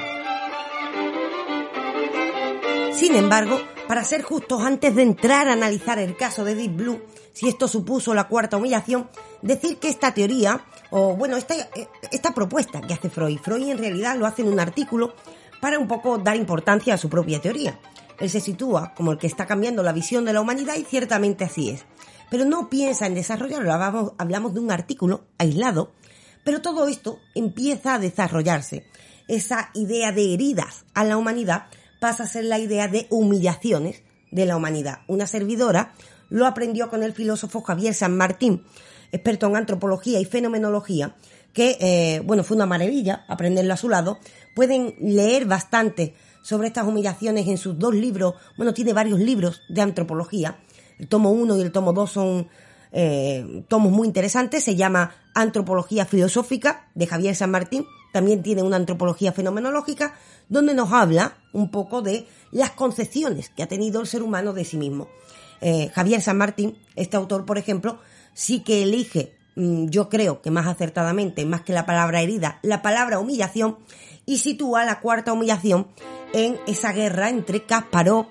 Sin 2.93 3.17
embargo, 3.17 3.59
para 3.89 4.05
ser 4.05 4.23
justos, 4.23 4.63
antes 4.63 4.95
de 4.95 5.03
entrar 5.03 5.49
a 5.49 5.55
analizar 5.55 5.99
el 5.99 6.17
caso 6.17 6.45
de 6.45 6.55
Deep 6.55 6.77
Blue, 6.77 7.03
si 7.33 7.49
esto 7.49 7.67
supuso 7.67 8.15
la 8.15 8.29
cuarta 8.29 8.57
humillación, 8.57 9.09
decir 9.43 9.79
que 9.79 9.89
esta 9.89 10.13
teoría, 10.13 10.65
o 10.91 11.17
bueno, 11.17 11.37
esta, 11.37 11.55
esta 12.11 12.35
propuesta 12.35 12.81
que 12.81 12.93
hace 12.93 13.09
Freud, 13.09 13.39
Freud 13.39 13.71
en 13.71 13.79
realidad 13.79 14.17
lo 14.17 14.27
hace 14.27 14.43
en 14.43 14.49
un 14.49 14.61
artículo 14.61 15.15
para 15.61 15.79
un 15.79 15.89
poco 15.89 16.19
dar 16.19 16.37
importancia 16.37 16.95
a 16.95 16.99
su 16.99 17.09
propia 17.09 17.41
teoría. 17.41 17.81
Él 18.19 18.29
se 18.29 18.41
sitúa 18.41 18.93
como 18.95 19.13
el 19.13 19.19
que 19.19 19.27
está 19.27 19.47
cambiando 19.47 19.83
la 19.83 19.93
visión 19.93 20.25
de 20.25 20.33
la 20.33 20.41
humanidad 20.41 20.77
y 20.77 20.85
ciertamente 20.85 21.45
así 21.45 21.71
es. 21.71 21.85
Pero 22.31 22.45
no 22.45 22.69
piensa 22.69 23.07
en 23.07 23.15
desarrollarlo, 23.15 23.73
hablamos, 23.73 24.13
hablamos 24.19 24.55
de 24.55 24.61
un 24.61 24.71
artículo 24.71 25.25
aislado, 25.39 25.91
pero 26.45 26.63
todo 26.63 26.89
esto 26.89 27.19
empieza 27.35 27.95
a 27.95 27.99
desarrollarse. 27.99 28.87
Esa 29.29 29.71
idea 29.75 30.13
de 30.13 30.35
heridas 30.35 30.85
a 30.95 31.05
la 31.05 31.17
humanidad 31.17 31.67
pasa 32.01 32.25
a 32.25 32.29
ser 32.29 32.45
la 32.45 32.59
idea 32.59 32.89
de 32.89 33.07
humillaciones 33.11 34.03
de 34.31 34.47
la 34.47 34.57
humanidad. 34.57 35.01
Una 35.07 35.27
servidora 35.27 35.93
lo 36.31 36.47
aprendió 36.47 36.89
con 36.89 37.03
el 37.03 37.13
filósofo 37.13 37.61
Javier 37.61 37.95
San 37.95 38.17
Martín, 38.17 38.65
experto 39.13 39.47
en 39.47 39.57
antropología 39.57 40.21
y 40.21 40.25
fenomenología, 40.25 41.17
que, 41.53 41.77
eh, 41.81 42.23
bueno, 42.25 42.45
fue 42.45 42.57
una 42.57 42.67
maravilla 42.67 43.25
aprenderlo 43.29 43.75
a 43.75 43.77
su 43.77 43.89
lado. 43.89 44.19
Pueden 44.55 44.95
leer 45.01 45.47
bastante 45.47 46.15
sobre 46.43 46.69
estas 46.69 46.87
humillaciones 46.87 47.49
en 47.49 47.59
sus 47.59 47.79
dos 47.79 47.95
libros, 47.95 48.35
bueno, 48.57 48.73
tiene 48.73 48.93
varios 48.93 49.19
libros 49.19 49.63
de 49.69 49.83
antropología. 49.83 50.59
El 50.99 51.09
tomo 51.09 51.31
1 51.31 51.59
y 51.59 51.61
el 51.63 51.73
tomo 51.73 51.93
2 51.93 52.11
son 52.11 52.49
eh, 52.93 53.65
tomos 53.69 53.93
muy 53.93 54.07
interesantes, 54.07 54.65
se 54.65 54.77
llama 54.77 55.15
Antropología 55.35 56.07
Filosófica 56.07 56.89
de 56.95 57.07
Javier 57.07 57.35
San 57.35 57.51
Martín, 57.51 57.87
también 58.13 58.43
tiene 58.43 58.63
una 58.63 58.77
antropología 58.77 59.33
fenomenológica, 59.33 60.15
donde 60.49 60.75
nos 60.75 60.93
habla 60.93 61.35
un 61.53 61.71
poco 61.71 62.03
de 62.03 62.27
las 62.51 62.71
concepciones 62.71 63.51
que 63.51 63.63
ha 63.63 63.69
tenido 63.69 64.01
el 64.01 64.07
ser 64.07 64.23
humano 64.23 64.53
de 64.53 64.65
sí 64.65 64.77
mismo. 64.77 65.09
Eh, 65.61 65.91
Javier 65.95 66.21
San 66.21 66.39
Martín, 66.39 66.77
este 66.97 67.17
autor, 67.17 67.45
por 67.45 67.59
ejemplo, 67.59 67.99
sí 68.35 68.61
que 68.61 68.83
elige, 68.83 69.37
mm, 69.57 69.87
yo 69.89 70.09
creo 70.09 70.43
que 70.43 70.51
más 70.51 70.67
acertadamente, 70.67 71.45
más 71.45 71.63
que 71.63 71.73
la 71.73 71.87
palabra 71.87 72.21
herida, 72.21 72.59
la 72.63 72.83
palabra 72.83 73.19
humillación, 73.19 73.79
y 74.27 74.39
sitúa 74.39 74.85
la 74.85 75.01
cuarta 75.01 75.33
humillación 75.33 75.89
en 76.33 76.59
esa 76.67 76.93
guerra 76.93 77.29
entre 77.31 77.65
Kasparov 77.65 78.27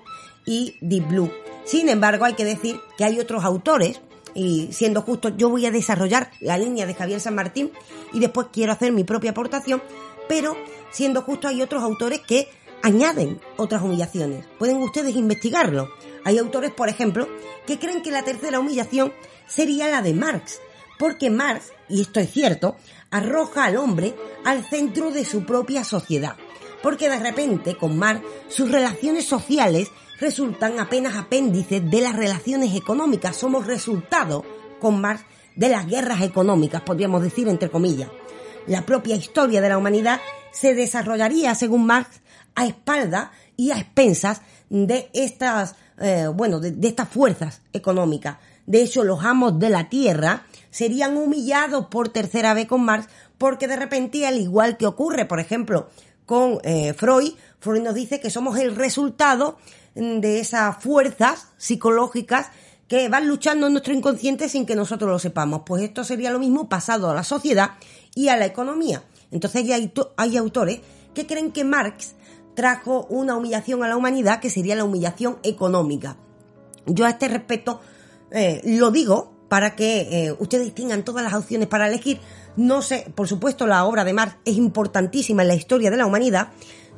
y 0.46 0.76
Deep 0.80 1.08
Blue. 1.08 1.30
Sin 1.64 1.88
embargo, 1.88 2.24
hay 2.24 2.34
que 2.34 2.44
decir 2.44 2.80
que 2.96 3.04
hay 3.04 3.20
otros 3.20 3.44
autores, 3.44 4.00
y 4.34 4.72
siendo 4.72 5.02
justo, 5.02 5.30
yo 5.30 5.48
voy 5.48 5.66
a 5.66 5.70
desarrollar 5.70 6.30
la 6.40 6.58
línea 6.58 6.86
de 6.86 6.94
Javier 6.94 7.20
San 7.20 7.34
Martín 7.34 7.70
y 8.12 8.20
después 8.20 8.48
quiero 8.52 8.72
hacer 8.72 8.92
mi 8.92 9.04
propia 9.04 9.30
aportación, 9.30 9.82
pero 10.28 10.56
siendo 10.90 11.22
justo 11.22 11.48
hay 11.48 11.62
otros 11.62 11.82
autores 11.82 12.20
que 12.20 12.48
añaden 12.82 13.40
otras 13.56 13.82
humillaciones. 13.82 14.46
Pueden 14.58 14.78
ustedes 14.78 15.16
investigarlo. 15.16 15.90
Hay 16.24 16.38
autores, 16.38 16.70
por 16.70 16.88
ejemplo, 16.88 17.28
que 17.66 17.78
creen 17.78 18.02
que 18.02 18.10
la 18.10 18.22
tercera 18.22 18.60
humillación 18.60 19.12
sería 19.46 19.88
la 19.88 20.02
de 20.02 20.14
Marx, 20.14 20.60
porque 20.98 21.30
Marx, 21.30 21.72
y 21.88 22.02
esto 22.02 22.20
es 22.20 22.30
cierto, 22.30 22.76
arroja 23.10 23.64
al 23.64 23.76
hombre 23.76 24.14
al 24.44 24.64
centro 24.68 25.10
de 25.10 25.24
su 25.24 25.44
propia 25.44 25.84
sociedad. 25.84 26.36
Porque 26.82 27.10
de 27.10 27.18
repente, 27.18 27.76
con 27.76 27.98
Marx, 27.98 28.22
sus 28.48 28.70
relaciones 28.70 29.26
sociales 29.26 29.88
resultan 30.20 30.78
apenas 30.78 31.16
apéndices 31.16 31.90
de 31.90 32.00
las 32.02 32.14
relaciones 32.14 32.76
económicas. 32.76 33.36
Somos 33.36 33.66
resultado, 33.66 34.44
con 34.78 35.00
Marx, 35.00 35.24
de 35.56 35.68
las 35.68 35.86
guerras 35.86 36.22
económicas, 36.22 36.82
podríamos 36.82 37.22
decir 37.22 37.48
entre 37.48 37.70
comillas. 37.70 38.08
La 38.66 38.86
propia 38.86 39.16
historia 39.16 39.60
de 39.60 39.68
la 39.68 39.78
humanidad 39.78 40.20
se 40.52 40.74
desarrollaría, 40.74 41.54
según 41.54 41.86
Marx, 41.86 42.20
a 42.54 42.66
espalda 42.66 43.32
y 43.56 43.70
a 43.70 43.78
expensas 43.78 44.42
de 44.68 45.10
estas, 45.12 45.74
eh, 45.98 46.26
bueno, 46.32 46.60
de, 46.60 46.72
de 46.72 46.88
estas 46.88 47.08
fuerzas 47.08 47.62
económicas. 47.72 48.36
De 48.66 48.82
hecho, 48.82 49.02
los 49.02 49.24
amos 49.24 49.58
de 49.58 49.70
la 49.70 49.88
tierra 49.88 50.44
serían 50.70 51.16
humillados 51.16 51.86
por 51.86 52.10
tercera 52.10 52.54
vez 52.54 52.66
con 52.66 52.84
Marx 52.84 53.08
porque 53.38 53.66
de 53.66 53.76
repente, 53.76 54.26
al 54.26 54.38
igual 54.38 54.76
que 54.76 54.86
ocurre, 54.86 55.24
por 55.24 55.40
ejemplo, 55.40 55.88
con 56.26 56.60
eh, 56.62 56.92
Freud, 56.92 57.32
Freud 57.58 57.82
nos 57.82 57.94
dice 57.94 58.20
que 58.20 58.30
somos 58.30 58.58
el 58.58 58.76
resultado 58.76 59.58
de 60.00 60.40
esas 60.40 60.82
fuerzas 60.82 61.48
psicológicas 61.58 62.48
que 62.88 63.08
van 63.08 63.28
luchando 63.28 63.66
en 63.66 63.74
nuestro 63.74 63.94
inconsciente 63.94 64.48
sin 64.48 64.66
que 64.66 64.74
nosotros 64.74 65.10
lo 65.10 65.18
sepamos. 65.18 65.62
Pues 65.64 65.82
esto 65.82 66.02
sería 66.04 66.30
lo 66.30 66.38
mismo 66.38 66.68
pasado 66.68 67.10
a 67.10 67.14
la 67.14 67.22
sociedad 67.22 67.72
y 68.14 68.28
a 68.28 68.36
la 68.36 68.46
economía. 68.46 69.04
Entonces 69.30 69.70
hay, 69.70 69.92
hay 70.16 70.36
autores 70.36 70.80
que 71.14 71.26
creen 71.26 71.52
que 71.52 71.64
Marx 71.64 72.14
trajo 72.54 73.06
una 73.10 73.36
humillación 73.36 73.84
a 73.84 73.88
la 73.88 73.96
humanidad 73.96 74.40
que 74.40 74.50
sería 74.50 74.74
la 74.74 74.84
humillación 74.84 75.38
económica. 75.42 76.16
Yo 76.86 77.04
a 77.04 77.10
este 77.10 77.28
respecto 77.28 77.80
eh, 78.32 78.60
lo 78.64 78.90
digo 78.90 79.32
para 79.48 79.76
que 79.76 80.26
eh, 80.26 80.36
ustedes 80.38 80.74
tengan 80.74 81.04
todas 81.04 81.22
las 81.22 81.34
opciones 81.34 81.68
para 81.68 81.88
elegir. 81.88 82.20
No 82.56 82.82
sé, 82.82 83.12
por 83.14 83.28
supuesto, 83.28 83.66
la 83.66 83.84
obra 83.84 84.04
de 84.04 84.12
Marx 84.12 84.36
es 84.44 84.56
importantísima 84.56 85.42
en 85.42 85.48
la 85.48 85.54
historia 85.54 85.90
de 85.90 85.96
la 85.96 86.06
humanidad. 86.06 86.48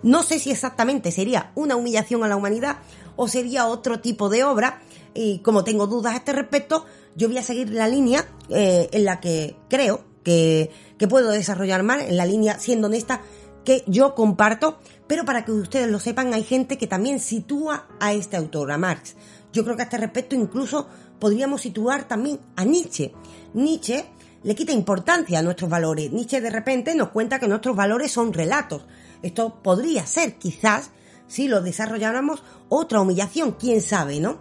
No 0.02 0.22
sé 0.22 0.38
si 0.38 0.50
exactamente 0.50 1.12
sería 1.12 1.52
una 1.54 1.76
humillación 1.76 2.24
a 2.24 2.28
la 2.28 2.36
humanidad 2.36 2.78
o 3.16 3.28
sería 3.28 3.66
otro 3.66 4.00
tipo 4.00 4.28
de 4.28 4.44
obra. 4.44 4.82
Y 5.14 5.38
como 5.40 5.64
tengo 5.64 5.86
dudas 5.86 6.14
a 6.14 6.16
este 6.16 6.32
respecto, 6.32 6.86
yo 7.14 7.28
voy 7.28 7.38
a 7.38 7.42
seguir 7.42 7.70
la 7.70 7.88
línea 7.88 8.26
eh, 8.48 8.88
en 8.92 9.04
la 9.04 9.20
que 9.20 9.56
creo 9.68 10.04
que, 10.24 10.70
que 10.98 11.08
puedo 11.08 11.30
desarrollar 11.30 11.82
más, 11.82 12.02
en 12.02 12.16
la 12.16 12.26
línea, 12.26 12.58
siendo 12.58 12.86
honesta, 12.86 13.20
que 13.64 13.84
yo 13.86 14.14
comparto, 14.14 14.78
pero 15.06 15.24
para 15.24 15.44
que 15.44 15.52
ustedes 15.52 15.90
lo 15.90 16.00
sepan, 16.00 16.34
hay 16.34 16.42
gente 16.42 16.78
que 16.78 16.86
también 16.86 17.20
sitúa 17.20 17.86
a 18.00 18.12
este 18.12 18.36
autor, 18.36 18.72
a 18.72 18.78
Marx. 18.78 19.14
Yo 19.52 19.64
creo 19.64 19.76
que 19.76 19.82
a 19.82 19.84
este 19.84 19.98
respecto 19.98 20.34
incluso 20.34 20.88
podríamos 21.18 21.60
situar 21.60 22.08
también 22.08 22.40
a 22.56 22.64
Nietzsche. 22.64 23.12
Nietzsche 23.54 24.06
le 24.42 24.54
quita 24.54 24.72
importancia 24.72 25.38
a 25.38 25.42
nuestros 25.42 25.70
valores. 25.70 26.10
Nietzsche 26.10 26.40
de 26.40 26.50
repente 26.50 26.94
nos 26.94 27.10
cuenta 27.10 27.38
que 27.38 27.46
nuestros 27.46 27.76
valores 27.76 28.10
son 28.10 28.32
relatos. 28.32 28.82
Esto 29.22 29.62
podría 29.62 30.06
ser, 30.06 30.36
quizás, 30.36 30.90
si 31.26 31.48
lo 31.48 31.62
desarrolláramos, 31.62 32.42
otra 32.68 33.00
humillación, 33.00 33.52
quién 33.52 33.80
sabe, 33.80 34.20
¿no? 34.20 34.38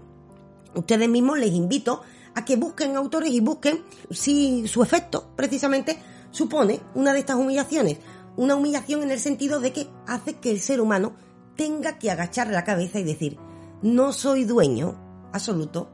Ustedes 0.76 1.10
mismos 1.10 1.40
les 1.40 1.52
invito 1.52 2.02
a 2.34 2.46
que 2.46 2.56
busquen 2.56 2.96
autores 2.96 3.32
y 3.32 3.40
busquen 3.40 3.84
si 4.10 4.68
su 4.68 4.84
efecto, 4.84 5.32
precisamente, 5.36 5.98
supone 6.32 6.82
una 6.96 7.14
de 7.14 7.20
estas 7.20 7.36
humillaciones. 7.36 7.98
Una 8.38 8.56
humillación 8.56 9.04
en 9.04 9.12
el 9.12 9.20
sentido 9.20 9.60
de 9.60 9.74
que 9.74 9.88
hace 10.08 10.36
que 10.36 10.52
el 10.52 10.62
ser 10.62 10.80
humano 10.80 11.14
tenga 11.56 12.00
que 12.00 12.10
agachar 12.10 12.48
la 12.48 12.64
cabeza 12.64 13.00
y 13.00 13.04
decir, 13.04 13.38
no 13.82 14.14
soy 14.14 14.46
dueño 14.46 15.30
absoluto 15.34 15.90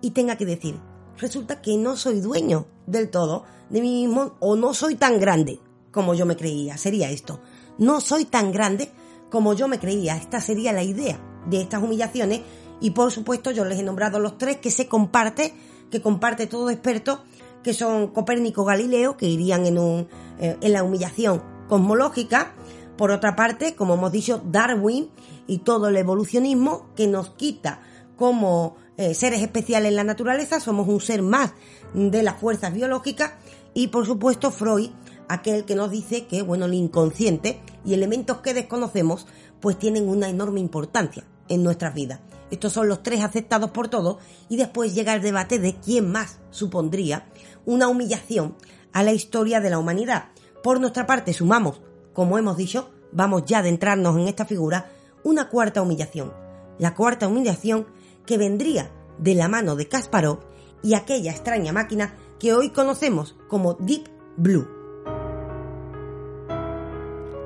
y 0.00 0.12
tenga 0.12 0.36
que 0.36 0.46
decir, 0.46 0.80
resulta 1.18 1.60
que 1.60 1.76
no 1.76 1.96
soy 1.96 2.20
dueño 2.20 2.66
del 2.86 3.10
todo 3.10 3.44
de 3.68 3.80
mí 3.82 4.06
mismo 4.06 4.36
o 4.40 4.56
no 4.56 4.74
soy 4.74 4.96
tan 4.96 5.20
grande 5.20 5.60
como 5.90 6.14
yo 6.14 6.24
me 6.24 6.36
creía. 6.36 6.76
Sería 6.76 7.10
esto. 7.10 7.40
No 7.78 8.00
soy 8.00 8.24
tan 8.24 8.52
grande 8.52 8.90
como 9.30 9.54
yo 9.54 9.68
me 9.68 9.78
creía. 9.78 10.16
Esta 10.16 10.40
sería 10.40 10.72
la 10.72 10.82
idea 10.82 11.20
de 11.46 11.62
estas 11.62 11.82
humillaciones. 11.82 12.40
Y 12.80 12.90
por 12.90 13.12
supuesto 13.12 13.50
yo 13.50 13.64
les 13.64 13.78
he 13.78 13.82
nombrado 13.82 14.18
los 14.18 14.38
tres 14.38 14.56
que 14.56 14.70
se 14.70 14.88
comparte, 14.88 15.54
que 15.90 16.00
comparte 16.00 16.46
todo 16.46 16.70
experto, 16.70 17.22
que 17.62 17.74
son 17.74 18.08
Copérnico 18.08 18.64
Galileo, 18.64 19.16
que 19.16 19.26
irían 19.26 19.66
en, 19.66 19.78
un, 19.78 20.08
eh, 20.38 20.56
en 20.60 20.72
la 20.72 20.82
humillación 20.82 21.42
cosmológica, 21.68 22.54
Por 22.96 23.12
otra 23.12 23.34
parte, 23.34 23.74
como 23.74 23.94
hemos 23.94 24.12
dicho, 24.12 24.42
Darwin 24.44 25.08
y 25.46 25.58
todo 25.58 25.88
el 25.88 25.96
evolucionismo 25.96 26.88
que 26.94 27.06
nos 27.06 27.30
quita 27.30 27.80
como 28.16 28.76
eh, 28.98 29.14
seres 29.14 29.40
especiales 29.40 29.88
en 29.88 29.96
la 29.96 30.04
naturaleza, 30.04 30.60
somos 30.60 30.86
un 30.86 31.00
ser 31.00 31.22
más 31.22 31.54
de 31.94 32.22
las 32.22 32.38
fuerzas 32.38 32.74
biológicas. 32.74 33.32
Y 33.72 33.88
por 33.88 34.04
supuesto 34.04 34.50
Freud, 34.50 34.90
aquel 35.30 35.64
que 35.64 35.76
nos 35.76 35.90
dice 35.90 36.26
que 36.26 36.42
bueno, 36.42 36.66
el 36.66 36.74
inconsciente 36.74 37.60
y 37.84 37.94
elementos 37.94 38.38
que 38.38 38.52
desconocemos 38.52 39.26
pues 39.60 39.78
tienen 39.78 40.08
una 40.08 40.28
enorme 40.28 40.58
importancia 40.58 41.24
en 41.48 41.62
nuestras 41.62 41.94
vidas. 41.94 42.20
Estos 42.50 42.72
son 42.72 42.88
los 42.88 43.04
tres 43.04 43.22
aceptados 43.22 43.70
por 43.70 43.88
todos 43.88 44.16
y 44.48 44.56
después 44.56 44.92
llega 44.92 45.14
el 45.14 45.22
debate 45.22 45.60
de 45.60 45.76
quién 45.76 46.10
más 46.10 46.40
supondría 46.50 47.26
una 47.64 47.86
humillación 47.86 48.56
a 48.92 49.04
la 49.04 49.12
historia 49.12 49.60
de 49.60 49.70
la 49.70 49.78
humanidad. 49.78 50.30
Por 50.64 50.80
nuestra 50.80 51.06
parte 51.06 51.32
sumamos, 51.32 51.80
como 52.12 52.36
hemos 52.36 52.56
dicho, 52.56 52.90
vamos 53.12 53.44
ya 53.46 53.58
a 53.58 53.60
adentrarnos 53.60 54.16
en 54.16 54.26
esta 54.26 54.46
figura, 54.46 54.90
una 55.22 55.48
cuarta 55.48 55.80
humillación. 55.80 56.32
La 56.78 56.94
cuarta 56.94 57.28
humillación 57.28 57.86
que 58.26 58.36
vendría 58.36 58.90
de 59.18 59.36
la 59.36 59.48
mano 59.48 59.76
de 59.76 59.86
Kasparov 59.86 60.40
y 60.82 60.94
aquella 60.94 61.30
extraña 61.30 61.72
máquina 61.72 62.16
que 62.40 62.52
hoy 62.52 62.70
conocemos 62.70 63.36
como 63.48 63.74
Deep 63.74 64.08
Blue. 64.36 64.79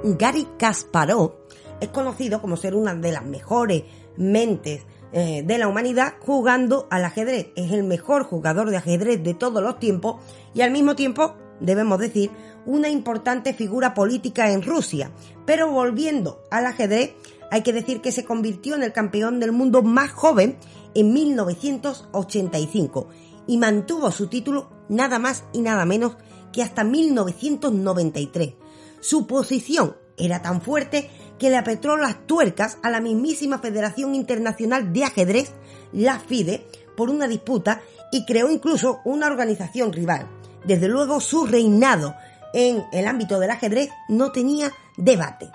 Gary 0.05 0.47
Kasparov 0.59 1.33
es 1.81 1.89
conocido 1.89 2.43
como 2.43 2.59
ser 2.59 2.75
una 2.75 2.95
de 2.95 3.11
las 3.11 3.25
mejores 3.25 3.85
mentes 4.19 4.83
eh, 5.13 5.43
de 5.43 5.59
la 5.59 5.67
humanidad 5.67 6.17
jugando 6.21 6.87
al 6.91 7.07
ajedrez. 7.07 7.49
Es 7.57 7.73
el 7.73 7.85
mejor 7.85 8.25
jugador 8.25 8.69
de 8.69 8.77
ajedrez 8.77 9.23
de 9.23 9.33
todos 9.33 9.63
los 9.63 9.79
tiempos 9.79 10.17
y 10.53 10.61
al 10.61 10.73
mismo 10.73 10.95
tiempo, 10.95 11.37
debemos 11.59 11.99
decir, 11.99 12.31
una 12.67 12.91
importante 12.91 13.55
figura 13.55 13.95
política 13.95 14.51
en 14.51 14.63
Rusia. 14.63 15.11
Pero 15.47 15.71
volviendo 15.71 16.43
al 16.51 16.67
ajedrez, 16.67 17.15
hay 17.51 17.63
que 17.63 17.73
decir 17.73 18.03
que 18.03 18.13
se 18.13 18.27
convirtió 18.27 18.75
en 18.75 18.83
el 18.83 18.93
campeón 18.93 19.41
del 19.41 19.53
mundo 19.53 19.83
más 19.83 20.11
joven 20.13 20.59
en 20.95 21.15
1985 21.15 23.09
y 23.47 23.57
mantuvo 23.57 24.11
su 24.11 24.27
título 24.27 24.69
nada 24.91 25.19
más 25.19 25.45
y 25.55 25.63
nada 25.63 25.87
menos 25.87 26.19
que 26.53 26.63
hasta 26.63 26.85
1993. 26.85 28.64
Su 29.05 29.27
posición 29.27 29.99
era 30.17 30.41
tan 30.41 30.63
fuerte 30.63 31.11
que 31.39 31.51
le 31.51 31.59
apretó 31.59 31.99
las 31.99 32.27
tuercas 32.27 32.79
a 32.83 32.89
la 32.89 33.03
mismísima 33.03 33.59
Federación 33.59 34.15
Internacional 34.15 34.95
de 34.95 35.05
Ajedrez, 35.05 35.53
la 35.93 36.19
FIDE, 36.19 36.67
por 36.97 37.11
una 37.11 37.29
disputa 37.29 37.83
y 38.11 38.25
creó 38.25 38.51
incluso 38.51 39.01
una 39.05 39.27
organización 39.27 39.93
rival. 39.93 40.27
Desde 40.65 40.89
luego 40.89 41.21
su 41.21 41.45
reinado 41.45 42.15
en 42.55 42.83
el 42.95 43.07
ámbito 43.07 43.39
del 43.39 43.51
ajedrez 43.51 43.91
no 44.09 44.33
tenía 44.33 44.73
debate. 44.97 45.51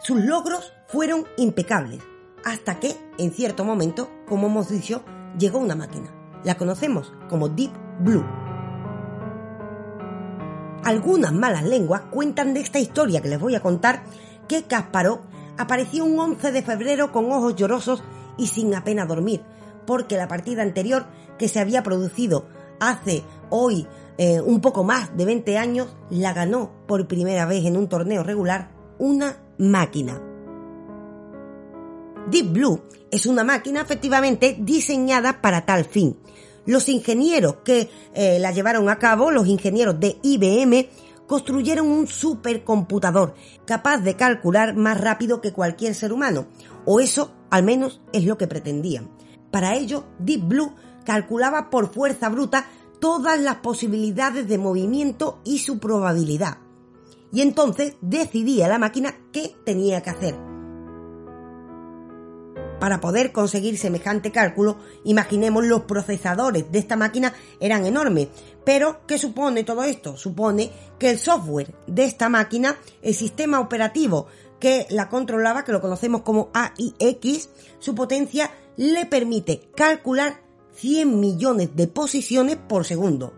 Sus 0.00 0.24
logros 0.24 0.72
fueron 0.86 1.26
impecables, 1.36 2.00
hasta 2.44 2.78
que, 2.78 2.96
en 3.18 3.32
cierto 3.32 3.64
momento, 3.64 4.08
como 4.24 4.46
hemos 4.46 4.68
dicho, 4.68 5.04
llegó 5.36 5.58
una 5.58 5.74
máquina. 5.74 6.14
La 6.44 6.56
conocemos 6.56 7.12
como 7.28 7.48
Deep 7.48 7.72
Blue. 7.98 8.43
Algunas 10.84 11.32
malas 11.32 11.64
lenguas 11.64 12.02
cuentan 12.10 12.52
de 12.52 12.60
esta 12.60 12.78
historia 12.78 13.22
que 13.22 13.28
les 13.28 13.40
voy 13.40 13.54
a 13.54 13.60
contar 13.60 14.02
que 14.48 14.64
Kasparov 14.64 15.20
apareció 15.56 16.04
un 16.04 16.18
11 16.18 16.52
de 16.52 16.62
febrero 16.62 17.10
con 17.10 17.32
ojos 17.32 17.56
llorosos 17.56 18.02
y 18.36 18.48
sin 18.48 18.74
apenas 18.74 19.08
dormir, 19.08 19.42
porque 19.86 20.16
la 20.16 20.28
partida 20.28 20.62
anterior 20.62 21.06
que 21.38 21.48
se 21.48 21.60
había 21.60 21.82
producido 21.82 22.46
hace 22.80 23.24
hoy 23.48 23.86
eh, 24.18 24.40
un 24.40 24.60
poco 24.60 24.84
más 24.84 25.16
de 25.16 25.24
20 25.24 25.56
años 25.56 25.96
la 26.10 26.34
ganó 26.34 26.70
por 26.86 27.08
primera 27.08 27.46
vez 27.46 27.64
en 27.64 27.78
un 27.78 27.88
torneo 27.88 28.22
regular 28.22 28.70
una 28.98 29.38
máquina. 29.58 30.20
Deep 32.30 32.52
Blue 32.52 32.82
es 33.10 33.26
una 33.26 33.42
máquina 33.42 33.80
efectivamente 33.80 34.56
diseñada 34.60 35.40
para 35.40 35.64
tal 35.64 35.84
fin. 35.84 36.18
Los 36.66 36.88
ingenieros 36.88 37.56
que 37.64 37.90
eh, 38.14 38.38
la 38.38 38.52
llevaron 38.52 38.88
a 38.88 38.98
cabo, 38.98 39.30
los 39.30 39.46
ingenieros 39.46 40.00
de 40.00 40.18
IBM, 40.22 40.88
construyeron 41.26 41.86
un 41.86 42.06
supercomputador 42.06 43.34
capaz 43.66 43.98
de 43.98 44.16
calcular 44.16 44.74
más 44.74 45.00
rápido 45.00 45.40
que 45.40 45.52
cualquier 45.52 45.94
ser 45.94 46.12
humano, 46.12 46.46
o 46.84 47.00
eso 47.00 47.32
al 47.50 47.62
menos 47.62 48.00
es 48.12 48.24
lo 48.24 48.36
que 48.38 48.46
pretendían. 48.46 49.10
Para 49.50 49.74
ello, 49.74 50.04
Deep 50.18 50.46
Blue 50.46 50.74
calculaba 51.04 51.70
por 51.70 51.92
fuerza 51.92 52.28
bruta 52.28 52.66
todas 53.00 53.40
las 53.40 53.56
posibilidades 53.56 54.48
de 54.48 54.58
movimiento 54.58 55.40
y 55.44 55.58
su 55.58 55.78
probabilidad. 55.78 56.58
Y 57.32 57.42
entonces 57.42 57.96
decidía 58.00 58.68
la 58.68 58.78
máquina 58.78 59.16
qué 59.32 59.54
tenía 59.64 60.02
que 60.02 60.10
hacer 60.10 60.53
para 62.84 63.00
poder 63.00 63.32
conseguir 63.32 63.78
semejante 63.78 64.30
cálculo, 64.30 64.76
imaginemos 65.04 65.64
los 65.64 65.84
procesadores 65.84 66.70
de 66.70 66.78
esta 66.78 66.96
máquina 66.96 67.32
eran 67.58 67.86
enormes. 67.86 68.28
Pero, 68.62 69.06
¿qué 69.06 69.16
supone 69.16 69.64
todo 69.64 69.84
esto? 69.84 70.18
Supone 70.18 70.70
que 70.98 71.08
el 71.08 71.18
software 71.18 71.74
de 71.86 72.04
esta 72.04 72.28
máquina, 72.28 72.76
el 73.00 73.14
sistema 73.14 73.58
operativo 73.58 74.26
que 74.60 74.86
la 74.90 75.08
controlaba, 75.08 75.64
que 75.64 75.72
lo 75.72 75.80
conocemos 75.80 76.20
como 76.20 76.50
AIX, 76.52 77.48
su 77.78 77.94
potencia 77.94 78.50
le 78.76 79.06
permite 79.06 79.70
calcular 79.74 80.42
100 80.74 81.18
millones 81.18 81.74
de 81.74 81.88
posiciones 81.88 82.56
por 82.56 82.84
segundo. 82.84 83.32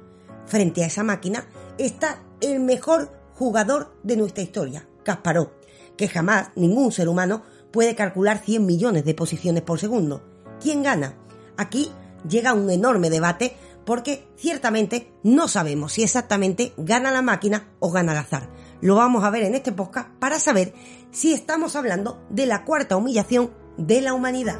Frente 0.46 0.82
a 0.82 0.88
esa 0.88 1.04
máquina 1.04 1.46
está 1.78 2.20
el 2.40 2.58
mejor 2.58 3.12
jugador 3.36 3.94
de 4.02 4.16
nuestra 4.16 4.42
historia, 4.42 4.88
Kasparov, 5.04 5.52
que 5.96 6.08
jamás 6.08 6.48
ningún 6.56 6.90
ser 6.90 7.08
humano 7.08 7.44
puede 7.76 7.94
calcular 7.94 8.38
100 8.38 8.64
millones 8.64 9.04
de 9.04 9.12
posiciones 9.12 9.62
por 9.62 9.78
segundo. 9.78 10.22
¿Quién 10.62 10.82
gana? 10.82 11.14
Aquí 11.58 11.92
llega 12.26 12.54
un 12.54 12.70
enorme 12.70 13.10
debate 13.10 13.54
porque 13.84 14.26
ciertamente 14.34 15.12
no 15.22 15.46
sabemos 15.46 15.92
si 15.92 16.02
exactamente 16.02 16.72
gana 16.78 17.10
la 17.10 17.20
máquina 17.20 17.68
o 17.78 17.90
gana 17.90 18.12
el 18.12 18.18
azar. 18.18 18.48
Lo 18.80 18.94
vamos 18.94 19.24
a 19.24 19.30
ver 19.30 19.42
en 19.42 19.54
este 19.54 19.72
podcast 19.72 20.08
para 20.18 20.38
saber 20.38 20.72
si 21.10 21.34
estamos 21.34 21.76
hablando 21.76 22.18
de 22.30 22.46
la 22.46 22.64
cuarta 22.64 22.96
humillación 22.96 23.50
de 23.76 24.00
la 24.00 24.14
humanidad. 24.14 24.58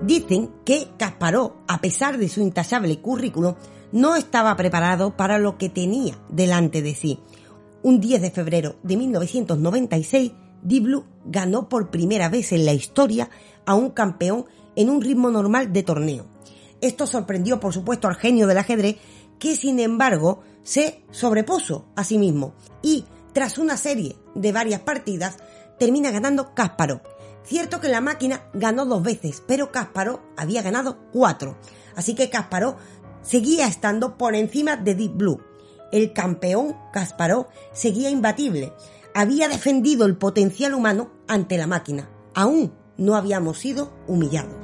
Dicen 0.00 0.52
que 0.64 0.90
Kasparov, 0.96 1.54
a 1.66 1.80
pesar 1.80 2.18
de 2.18 2.28
su 2.28 2.40
intachable 2.40 3.00
currículum, 3.00 3.56
no 3.90 4.14
estaba 4.14 4.56
preparado 4.56 5.16
para 5.16 5.40
lo 5.40 5.58
que 5.58 5.68
tenía 5.70 6.14
delante 6.28 6.82
de 6.82 6.94
sí 6.94 7.18
un 7.82 8.00
10 8.00 8.22
de 8.22 8.30
febrero 8.30 8.76
de 8.82 8.96
1996, 8.96 10.32
Deep 10.62 10.84
Blue 10.84 11.04
ganó 11.24 11.68
por 11.68 11.90
primera 11.90 12.28
vez 12.28 12.52
en 12.52 12.64
la 12.64 12.72
historia 12.72 13.30
a 13.66 13.74
un 13.74 13.90
campeón 13.90 14.46
en 14.76 14.90
un 14.90 15.00
ritmo 15.00 15.30
normal 15.30 15.72
de 15.72 15.82
torneo. 15.82 16.26
Esto 16.80 17.06
sorprendió, 17.06 17.60
por 17.60 17.72
supuesto, 17.72 18.08
al 18.08 18.16
genio 18.16 18.46
del 18.46 18.58
ajedrez, 18.58 18.96
que 19.38 19.56
sin 19.56 19.80
embargo 19.80 20.42
se 20.62 21.02
sobrepuso 21.10 21.86
a 21.96 22.04
sí 22.04 22.18
mismo 22.18 22.54
y, 22.82 23.04
tras 23.32 23.58
una 23.58 23.76
serie 23.76 24.16
de 24.34 24.52
varias 24.52 24.80
partidas, 24.80 25.38
termina 25.78 26.10
ganando 26.10 26.54
Kasparov. 26.54 27.00
Cierto 27.42 27.80
que 27.80 27.88
la 27.88 28.00
máquina 28.00 28.44
ganó 28.52 28.84
dos 28.84 29.02
veces, 29.02 29.42
pero 29.46 29.72
Kasparov 29.72 30.20
había 30.36 30.62
ganado 30.62 30.98
cuatro. 31.12 31.56
Así 31.96 32.14
que 32.14 32.28
Kasparov 32.28 32.76
seguía 33.22 33.66
estando 33.66 34.16
por 34.18 34.34
encima 34.34 34.76
de 34.76 34.94
Deep 34.94 35.16
Blue 35.16 35.40
el 35.92 36.12
campeón 36.12 36.76
Kasparov 36.92 37.48
seguía 37.72 38.10
imbatible. 38.10 38.72
Había 39.14 39.48
defendido 39.48 40.06
el 40.06 40.16
potencial 40.16 40.74
humano 40.74 41.10
ante 41.26 41.58
la 41.58 41.66
máquina. 41.66 42.10
Aún 42.34 42.72
no 42.96 43.16
habíamos 43.16 43.58
sido 43.58 43.92
humillados. 44.06 44.56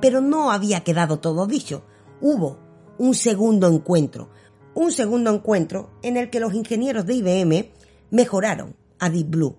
Pero 0.00 0.20
no 0.20 0.50
había 0.50 0.82
quedado 0.82 1.18
todo 1.20 1.46
dicho. 1.46 1.84
Hubo 2.20 2.58
un 2.98 3.14
segundo 3.14 3.68
encuentro. 3.68 4.30
Un 4.74 4.90
segundo 4.90 5.32
encuentro 5.32 5.90
en 6.02 6.16
el 6.16 6.30
que 6.30 6.40
los 6.40 6.52
ingenieros 6.54 7.06
de 7.06 7.14
IBM 7.14 7.70
mejoraron 8.10 8.76
a 8.98 9.08
Deep 9.08 9.28
Blue. 9.28 9.56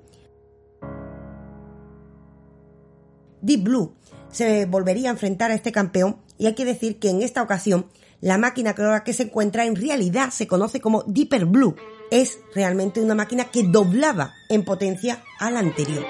Deep 3.41 3.63
Blue 3.63 3.95
se 4.29 4.65
volvería 4.65 5.09
a 5.09 5.13
enfrentar 5.13 5.51
a 5.51 5.53
este 5.53 5.71
campeón 5.71 6.17
y 6.37 6.47
hay 6.47 6.55
que 6.55 6.65
decir 6.65 6.99
que 6.99 7.09
en 7.09 7.21
esta 7.21 7.41
ocasión 7.41 7.85
la 8.21 8.37
máquina 8.37 8.73
que 9.03 9.13
se 9.13 9.23
encuentra 9.23 9.65
en 9.65 9.75
realidad 9.75 10.31
se 10.31 10.47
conoce 10.47 10.79
como 10.79 11.03
Deeper 11.03 11.45
Blue. 11.45 11.75
Es 12.11 12.39
realmente 12.53 13.01
una 13.01 13.15
máquina 13.15 13.45
que 13.45 13.63
doblaba 13.63 14.33
en 14.49 14.63
potencia 14.63 15.23
a 15.39 15.51
la 15.51 15.59
anterior. 15.59 16.05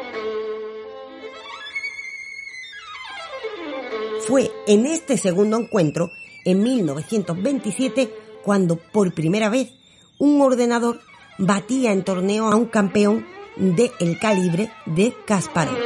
Fue 4.27 4.51
en 4.67 4.85
este 4.85 5.17
segundo 5.17 5.57
encuentro, 5.57 6.09
en 6.45 6.63
1927, 6.63 8.11
cuando 8.43 8.77
por 8.77 9.13
primera 9.13 9.49
vez 9.49 9.71
un 10.19 10.41
ordenador 10.41 10.99
batía 11.37 11.91
en 11.91 12.03
torneo 12.03 12.47
a 12.47 12.55
un 12.55 12.65
campeón 12.65 13.25
del 13.55 13.91
el 13.99 14.19
calibre 14.19 14.71
de 14.85 15.13
Kasparov. 15.25 15.77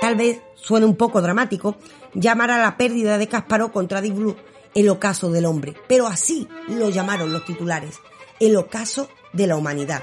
Tal 0.00 0.16
vez 0.16 0.40
suene 0.54 0.86
un 0.86 0.96
poco 0.96 1.22
dramático 1.22 1.76
llamar 2.14 2.50
a 2.50 2.58
la 2.58 2.76
pérdida 2.76 3.18
de 3.18 3.28
Kasparov 3.28 3.72
contra 3.72 4.00
Deep 4.00 4.14
Blue 4.14 4.36
el 4.76 4.90
ocaso 4.90 5.30
del 5.30 5.46
hombre, 5.46 5.74
pero 5.88 6.06
así 6.06 6.46
lo 6.68 6.90
llamaron 6.90 7.32
los 7.32 7.44
titulares. 7.44 7.98
el 8.38 8.54
ocaso 8.56 9.08
de 9.32 9.46
la 9.46 9.56
humanidad. 9.56 10.02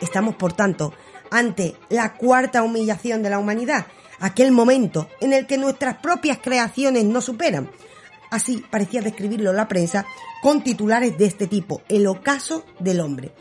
Estamos, 0.00 0.36
por 0.36 0.52
tanto, 0.52 0.92
ante 1.32 1.74
la 1.88 2.14
cuarta 2.14 2.62
humillación 2.62 3.24
de 3.24 3.30
la 3.30 3.40
humanidad, 3.40 3.88
aquel 4.20 4.52
momento 4.52 5.08
en 5.20 5.32
el 5.32 5.48
que 5.48 5.58
nuestras 5.58 5.96
propias 5.96 6.38
creaciones 6.38 7.04
nos 7.04 7.24
superan. 7.24 7.68
Así 8.30 8.62
parecía 8.70 9.02
describirlo 9.02 9.52
la 9.52 9.66
prensa 9.66 10.06
con 10.40 10.62
titulares 10.62 11.18
de 11.18 11.26
este 11.26 11.48
tipo, 11.48 11.82
el 11.88 12.06
ocaso 12.06 12.64
del 12.78 13.00
hombre. 13.00 13.32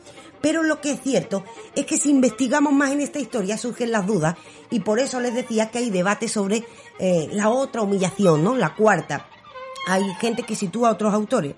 Pero 0.46 0.62
lo 0.62 0.80
que 0.80 0.92
es 0.92 1.02
cierto 1.02 1.44
es 1.74 1.88
que 1.88 1.98
si 1.98 2.12
investigamos 2.12 2.72
más 2.72 2.92
en 2.92 3.02
esta 3.02 3.18
historia 3.18 3.58
surgen 3.58 3.92
las 3.92 4.06
dudas 4.06 4.36
y 4.70 4.82
por 4.82 5.00
eso 5.00 5.20
les 5.20 5.34
decía 5.34 5.72
que 5.72 5.80
hay 5.80 5.90
debate 5.90 6.28
sobre 6.28 6.64
eh, 7.00 7.28
la 7.32 7.50
otra 7.50 7.82
humillación, 7.82 8.44
¿no? 8.44 8.56
La 8.56 8.76
cuarta. 8.76 9.26
Hay 9.88 10.04
gente 10.22 10.44
que 10.44 10.56
sitúa 10.56 10.90
a 10.90 10.92
otros 10.92 11.16
autores. 11.16 11.56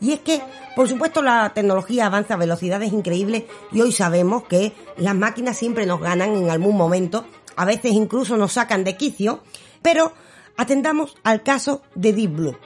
Y 0.00 0.12
es 0.12 0.20
que, 0.20 0.40
por 0.74 0.88
supuesto, 0.88 1.20
la 1.20 1.52
tecnología 1.52 2.06
avanza 2.06 2.32
a 2.32 2.38
velocidades 2.38 2.94
increíbles 2.94 3.42
y 3.72 3.82
hoy 3.82 3.92
sabemos 3.92 4.44
que 4.44 4.72
las 4.96 5.14
máquinas 5.14 5.58
siempre 5.58 5.84
nos 5.84 6.00
ganan 6.00 6.34
en 6.34 6.48
algún 6.48 6.78
momento, 6.78 7.26
a 7.56 7.66
veces 7.66 7.92
incluso 7.92 8.38
nos 8.38 8.54
sacan 8.54 8.84
de 8.84 8.96
quicio, 8.96 9.42
pero 9.82 10.14
atendamos 10.56 11.14
al 11.24 11.42
caso 11.42 11.82
de 11.94 12.14
Deep 12.14 12.36
Blue. 12.36 12.56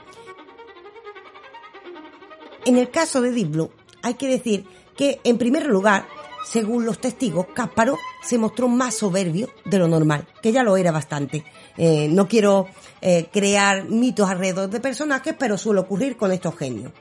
En 2.63 2.77
el 2.77 2.89
caso 2.89 3.19
de 3.19 3.31
Deep 3.31 3.51
Blue, 3.51 3.71
hay 4.01 4.13
que 4.13 4.29
decir 4.29 4.65
que, 4.95 5.19
en 5.23 5.37
primer 5.37 5.65
lugar, 5.65 6.07
según 6.45 6.85
los 6.85 6.99
testigos, 6.99 7.47
Cásparo 7.53 7.97
se 8.21 8.37
mostró 8.37 8.67
más 8.67 8.95
soberbio 8.95 9.49
de 9.65 9.79
lo 9.79 9.87
normal, 9.87 10.27
que 10.41 10.51
ya 10.51 10.63
lo 10.63 10.77
era 10.77 10.91
bastante. 10.91 11.43
Eh, 11.77 12.07
no 12.09 12.27
quiero 12.27 12.67
eh, 13.01 13.27
crear 13.31 13.85
mitos 13.85 14.29
alrededor 14.29 14.69
de 14.69 14.79
personajes, 14.79 15.35
pero 15.37 15.57
suele 15.57 15.81
ocurrir 15.81 16.17
con 16.17 16.31
estos 16.31 16.55
genios. 16.57 16.91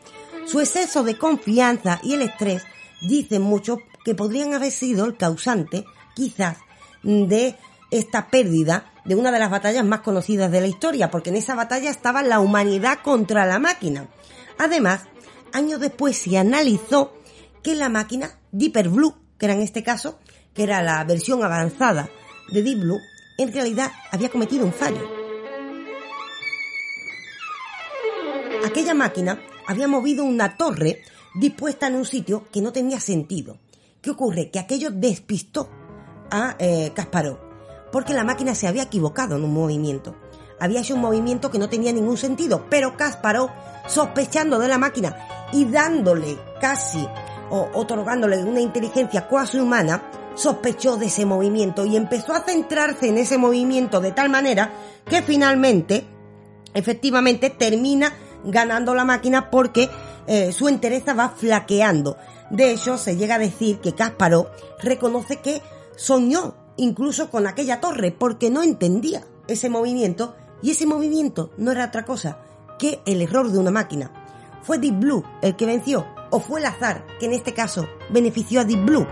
Su 0.46 0.61
exceso 0.61 1.04
de 1.04 1.16
confianza 1.16 2.00
y 2.02 2.14
el 2.14 2.22
estrés 2.22 2.62
dicen 3.00 3.42
mucho 3.42 3.78
que 4.04 4.14
podrían 4.14 4.54
haber 4.54 4.70
sido 4.70 5.04
el 5.04 5.16
causante, 5.16 5.85
quizás, 6.14 6.59
de 7.02 7.54
esta 7.90 8.28
pérdida 8.28 8.92
de 9.04 9.14
una 9.14 9.30
de 9.30 9.38
las 9.38 9.50
batallas 9.50 9.85
más 9.85 10.00
conocidas 10.00 10.50
de 10.50 10.61
la 10.61 10.66
historia, 10.66 11.11
porque 11.11 11.30
en 11.30 11.37
esa 11.37 11.54
batalla 11.54 11.90
estaba 11.90 12.22
la 12.22 12.40
humanidad 12.40 13.00
contra 13.02 13.46
la 13.46 13.59
máquina. 13.59 14.09
Además, 14.59 15.02
años 15.52 15.80
después 15.80 16.16
se 16.16 16.38
analizó 16.38 17.12
que 17.64 17.74
la 17.74 17.88
máquina 17.88 18.38
Deeper 18.53 18.90
Blue, 18.90 19.16
que 19.38 19.46
era 19.46 19.55
en 19.55 19.62
este 19.62 19.83
caso, 19.83 20.20
que 20.53 20.62
era 20.62 20.83
la 20.83 21.03
versión 21.03 21.42
avanzada 21.42 22.11
de 22.53 22.62
Deep 22.62 22.79
Blue, 22.79 23.00
en 23.38 23.53
realidad 23.53 23.90
había 24.12 24.29
cometido 24.29 24.64
un 24.64 24.72
fallo. 24.72 25.00
Aquella 28.64 28.94
máquina 28.94 29.40
había 29.66 29.88
movido 29.88 30.24
una 30.24 30.57
torre 30.57 31.03
dispuesta 31.35 31.87
en 31.87 31.96
un 31.96 32.05
sitio 32.05 32.46
que 32.53 32.61
no 32.61 32.70
tenía 32.70 33.00
sentido. 33.00 33.59
¿Qué 34.00 34.11
ocurre? 34.11 34.50
Que 34.50 34.59
aquello 34.59 34.90
despistó 34.90 35.70
a 36.31 36.57
eh, 36.59 36.92
Kasparov, 36.94 37.38
porque 37.90 38.12
la 38.12 38.24
máquina 38.24 38.55
se 38.55 38.68
había 38.68 38.85
equivocado 38.85 39.37
en 39.37 39.44
un 39.44 39.55
movimiento. 39.55 40.14
Había 40.61 40.81
hecho 40.81 40.94
un 40.94 41.00
movimiento 41.00 41.50
que 41.50 41.59
no 41.59 41.70
tenía 41.70 41.92
ningún 41.92 42.18
sentido, 42.18 42.66
pero 42.68 42.96
Kasparov, 42.96 43.50
sospechando 43.87 44.59
de 44.59 44.68
la 44.68 44.79
máquina 44.79 45.16
y 45.53 45.64
dándole 45.64 46.38
casi 46.61 47.07
o 47.50 47.68
otorgándole 47.74 48.42
una 48.42 48.61
inteligencia 48.61 49.26
cuasi 49.28 49.59
humana, 49.59 50.02
sospechó 50.35 50.96
de 50.96 51.07
ese 51.07 51.26
movimiento 51.26 51.85
y 51.85 51.96
empezó 51.96 52.33
a 52.33 52.40
centrarse 52.40 53.09
en 53.09 53.18
ese 53.18 53.38
movimiento 53.38 54.00
de 54.00 54.12
tal 54.12 54.28
manera 54.28 54.72
que 55.09 55.22
finalmente, 55.22 56.04
efectivamente, 56.74 57.50
termina 57.50 58.12
ganando 58.44 58.94
la 58.94 59.04
máquina 59.04 59.50
porque 59.50 59.88
eh, 60.26 60.52
su 60.52 60.68
entereza 60.68 61.14
va 61.14 61.30
flaqueando. 61.30 62.16
De 62.50 62.72
hecho, 62.72 62.98
se 62.98 63.16
llega 63.16 63.37
a 63.37 63.38
decir 63.38 63.78
que 63.78 63.94
Kasparov 63.94 64.48
reconoce 64.83 65.40
que 65.40 65.62
soñó 65.96 66.54
incluso 66.76 67.30
con 67.30 67.46
aquella 67.46 67.80
torre 67.80 68.11
porque 68.11 68.50
no 68.50 68.62
entendía 68.62 69.24
ese 69.46 69.68
movimiento 69.68 70.35
y 70.62 70.70
ese 70.70 70.87
movimiento 70.87 71.50
no 71.57 71.72
era 71.72 71.87
otra 71.87 72.04
cosa 72.04 72.38
que 72.78 73.00
el 73.07 73.22
error 73.22 73.50
de 73.50 73.59
una 73.59 73.70
máquina. 73.70 74.11
¿Fue 74.62 74.78
Deep 74.78 74.98
Blue 74.98 75.24
el 75.42 75.57
que 75.57 75.66
venció 75.66 76.07
o 76.35 76.40
fue 76.40 76.59
el 76.59 76.66
azar 76.66 77.07
que 77.20 77.27
en 77.27 77.33
este 77.33 77.55
caso 77.55 77.87
benefició 78.11 78.61
a 78.61 78.64
Deep 78.64 78.85
Blue? 78.85 79.07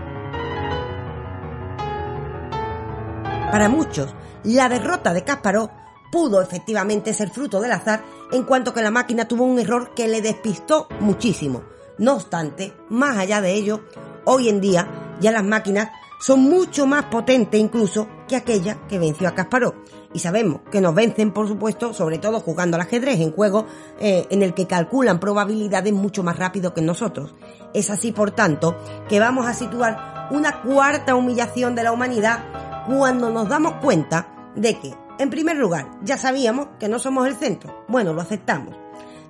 Para 3.49 3.69
muchos, 3.69 4.13
la 4.43 4.67
derrota 4.67 5.13
de 5.13 5.23
Kasparov 5.23 5.69
pudo 6.11 6.41
efectivamente 6.41 7.13
ser 7.13 7.29
fruto 7.29 7.61
del 7.61 7.71
azar 7.71 8.03
en 8.33 8.43
cuanto 8.43 8.73
que 8.73 8.81
la 8.81 8.91
máquina 8.91 9.25
tuvo 9.25 9.45
un 9.45 9.57
error 9.57 9.93
que 9.95 10.09
le 10.09 10.21
despistó 10.21 10.89
muchísimo. 10.99 11.63
No 11.97 12.15
obstante, 12.15 12.73
más 12.89 13.17
allá 13.17 13.39
de 13.39 13.53
ello, 13.53 13.85
hoy 14.25 14.49
en 14.49 14.59
día 14.59 15.15
ya 15.21 15.31
las 15.31 15.45
máquinas 15.45 15.91
son 16.19 16.41
mucho 16.41 16.85
más 16.85 17.05
potentes 17.05 17.57
incluso 17.57 18.09
que 18.27 18.35
aquella 18.35 18.85
que 18.89 18.99
venció 18.99 19.29
a 19.29 19.33
Kasparov. 19.33 19.75
Y 20.13 20.19
sabemos 20.19 20.61
que 20.71 20.79
nos 20.79 20.93
vencen, 20.93 21.31
por 21.31 21.47
supuesto, 21.47 21.93
sobre 21.93 22.19
todo 22.19 22.39
jugando 22.39 22.75
al 22.75 22.81
ajedrez 22.81 23.19
en 23.19 23.31
juego 23.31 23.65
eh, 23.99 24.27
en 24.29 24.43
el 24.43 24.53
que 24.53 24.67
calculan 24.67 25.19
probabilidades 25.19 25.91
mucho 25.91 26.21
más 26.23 26.37
rápido 26.37 26.73
que 26.73 26.81
nosotros. 26.81 27.33
Es 27.73 27.89
así, 27.89 28.11
por 28.11 28.31
tanto, 28.31 28.77
que 29.09 29.19
vamos 29.19 29.47
a 29.47 29.53
situar 29.53 30.27
una 30.31 30.61
cuarta 30.61 31.15
humillación 31.15 31.75
de 31.75 31.83
la 31.83 31.91
humanidad 31.91 32.43
cuando 32.87 33.29
nos 33.31 33.49
damos 33.49 33.73
cuenta 33.81 34.51
de 34.55 34.79
que, 34.79 34.93
en 35.17 35.29
primer 35.29 35.57
lugar, 35.57 35.89
ya 36.03 36.17
sabíamos 36.17 36.67
que 36.79 36.89
no 36.89 36.99
somos 36.99 37.27
el 37.27 37.35
centro. 37.35 37.85
Bueno, 37.87 38.13
lo 38.13 38.21
aceptamos. 38.21 38.75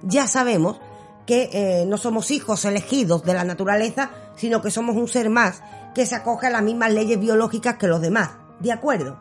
Ya 0.01 0.27
sabemos 0.27 0.81
que 1.25 1.49
eh, 1.53 1.85
no 1.87 1.97
somos 1.97 2.31
hijos 2.31 2.65
elegidos 2.65 3.23
de 3.23 3.33
la 3.33 3.45
naturaleza, 3.45 4.11
sino 4.35 4.61
que 4.61 4.71
somos 4.71 4.97
un 4.97 5.07
ser 5.07 5.29
más 5.29 5.61
que 5.95 6.05
se 6.05 6.15
acoge 6.15 6.47
a 6.47 6.49
las 6.49 6.63
mismas 6.63 6.91
leyes 6.91 7.19
biológicas 7.19 7.77
que 7.77 7.87
los 7.87 8.01
demás. 8.01 8.31
¿De 8.59 8.71
acuerdo? 8.71 9.17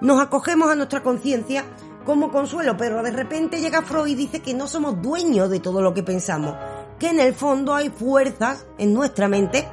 Nos 0.00 0.20
acogemos 0.20 0.70
a 0.70 0.74
nuestra 0.74 1.02
conciencia 1.02 1.64
como 2.04 2.30
consuelo, 2.30 2.76
pero 2.76 3.02
de 3.02 3.10
repente 3.10 3.60
llega 3.60 3.82
Freud 3.82 4.08
y 4.08 4.14
dice 4.14 4.40
que 4.40 4.54
no 4.54 4.68
somos 4.68 5.02
dueños 5.02 5.50
de 5.50 5.60
todo 5.60 5.80
lo 5.80 5.94
que 5.94 6.02
pensamos, 6.02 6.54
que 6.98 7.10
en 7.10 7.18
el 7.18 7.34
fondo 7.34 7.74
hay 7.74 7.90
fuerzas 7.90 8.66
en 8.78 8.92
nuestra 8.92 9.28
mente, 9.28 9.68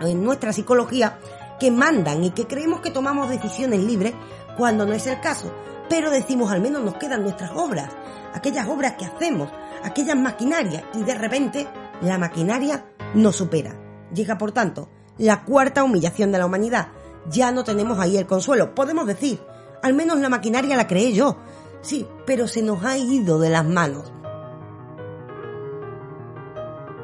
en 0.00 0.24
nuestra 0.24 0.52
psicología, 0.52 1.18
que 1.60 1.70
mandan 1.70 2.24
y 2.24 2.30
que 2.30 2.46
creemos 2.46 2.80
que 2.80 2.90
tomamos 2.90 3.28
decisiones 3.28 3.80
libres 3.80 4.14
cuando 4.56 4.86
no 4.86 4.92
es 4.92 5.06
el 5.06 5.20
caso. 5.20 5.52
Pero 5.88 6.10
decimos 6.10 6.50
al 6.50 6.60
menos 6.60 6.82
nos 6.82 6.96
quedan 6.96 7.22
nuestras 7.22 7.52
obras, 7.52 7.90
aquellas 8.34 8.66
obras 8.68 8.94
que 8.94 9.04
hacemos, 9.04 9.50
aquellas 9.84 10.16
maquinarias 10.16 10.82
y 10.94 11.02
de 11.04 11.14
repente 11.14 11.68
la 12.00 12.18
maquinaria 12.18 12.84
nos 13.14 13.36
supera. 13.36 13.76
Llega 14.12 14.38
por 14.38 14.52
tanto 14.52 14.88
la 15.18 15.44
cuarta 15.44 15.84
humillación 15.84 16.32
de 16.32 16.38
la 16.38 16.46
humanidad. 16.46 16.88
Ya 17.30 17.52
no 17.52 17.64
tenemos 17.64 17.98
ahí 17.98 18.16
el 18.16 18.26
consuelo. 18.26 18.74
Podemos 18.74 19.06
decir, 19.06 19.40
al 19.82 19.94
menos 19.94 20.18
la 20.18 20.28
maquinaria 20.28 20.76
la 20.76 20.86
creé 20.86 21.12
yo. 21.12 21.36
Sí, 21.80 22.06
pero 22.26 22.46
se 22.46 22.62
nos 22.62 22.84
ha 22.84 22.96
ido 22.96 23.38
de 23.38 23.50
las 23.50 23.64
manos. 23.64 24.12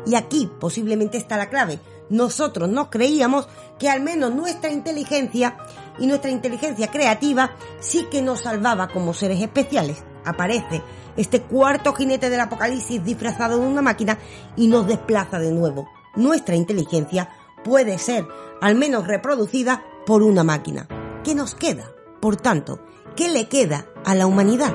Y 0.07 0.15
aquí 0.15 0.51
posiblemente 0.59 1.19
está 1.19 1.37
la 1.37 1.51
clave. 1.51 1.81
Nosotros 2.09 2.69
nos 2.69 2.89
creíamos 2.89 3.49
que 3.79 3.91
al 3.91 4.01
menos 4.01 4.35
nuestra 4.35 4.71
inteligencia 4.71 5.59
y 5.99 6.07
nuestra 6.07 6.31
inteligencia 6.31 6.91
creativa 6.91 7.51
sí 7.81 8.07
que 8.11 8.23
nos 8.23 8.41
salvaba 8.41 8.89
como 8.89 9.13
seres 9.13 9.43
especiales. 9.43 10.03
Aparece 10.25 10.83
este 11.17 11.43
cuarto 11.43 11.93
jinete 11.93 12.31
del 12.31 12.41
apocalipsis 12.41 13.05
disfrazado 13.05 13.59
de 13.59 13.67
una 13.67 13.83
máquina 13.83 14.19
y 14.57 14.69
nos 14.69 14.87
desplaza 14.87 15.39
de 15.39 15.53
nuevo. 15.53 15.89
Nuestra 16.17 16.57
inteligencia 16.57 17.29
puede 17.65 17.99
ser 17.99 18.27
al 18.63 18.77
menos 18.77 19.07
reproducida 19.07 19.83
por 20.09 20.23
una 20.23 20.43
máquina. 20.43 20.89
¿Qué 21.23 21.35
nos 21.35 21.55
queda? 21.55 21.93
Por 22.19 22.37
tanto, 22.37 22.81
¿qué 23.15 23.29
le 23.29 23.47
queda 23.47 23.85
a 24.07 24.15
la 24.15 24.27
humanidad? 24.27 24.73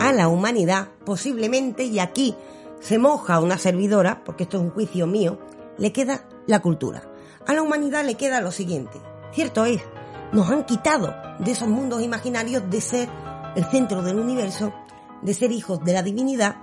A 0.00 0.10
la 0.14 0.28
humanidad, 0.28 0.88
posiblemente, 1.04 1.84
y 1.84 1.98
aquí 1.98 2.34
se 2.80 2.98
moja 2.98 3.40
una 3.40 3.58
servidora, 3.58 4.24
porque 4.24 4.44
esto 4.44 4.56
es 4.56 4.62
un 4.62 4.70
juicio 4.70 5.06
mío, 5.06 5.38
le 5.76 5.92
queda 5.92 6.26
la 6.46 6.60
cultura. 6.60 7.12
A 7.46 7.52
la 7.52 7.60
humanidad 7.60 8.02
le 8.02 8.14
queda 8.14 8.40
lo 8.40 8.50
siguiente. 8.50 8.98
Cierto 9.34 9.66
es, 9.66 9.82
nos 10.32 10.48
han 10.48 10.64
quitado 10.64 11.14
de 11.40 11.50
esos 11.50 11.68
mundos 11.68 12.00
imaginarios 12.00 12.70
de 12.70 12.80
ser 12.80 13.10
el 13.54 13.66
centro 13.66 14.00
del 14.00 14.18
universo, 14.18 14.72
de 15.20 15.34
ser 15.34 15.52
hijos 15.52 15.84
de 15.84 15.92
la 15.92 16.02
divinidad, 16.02 16.56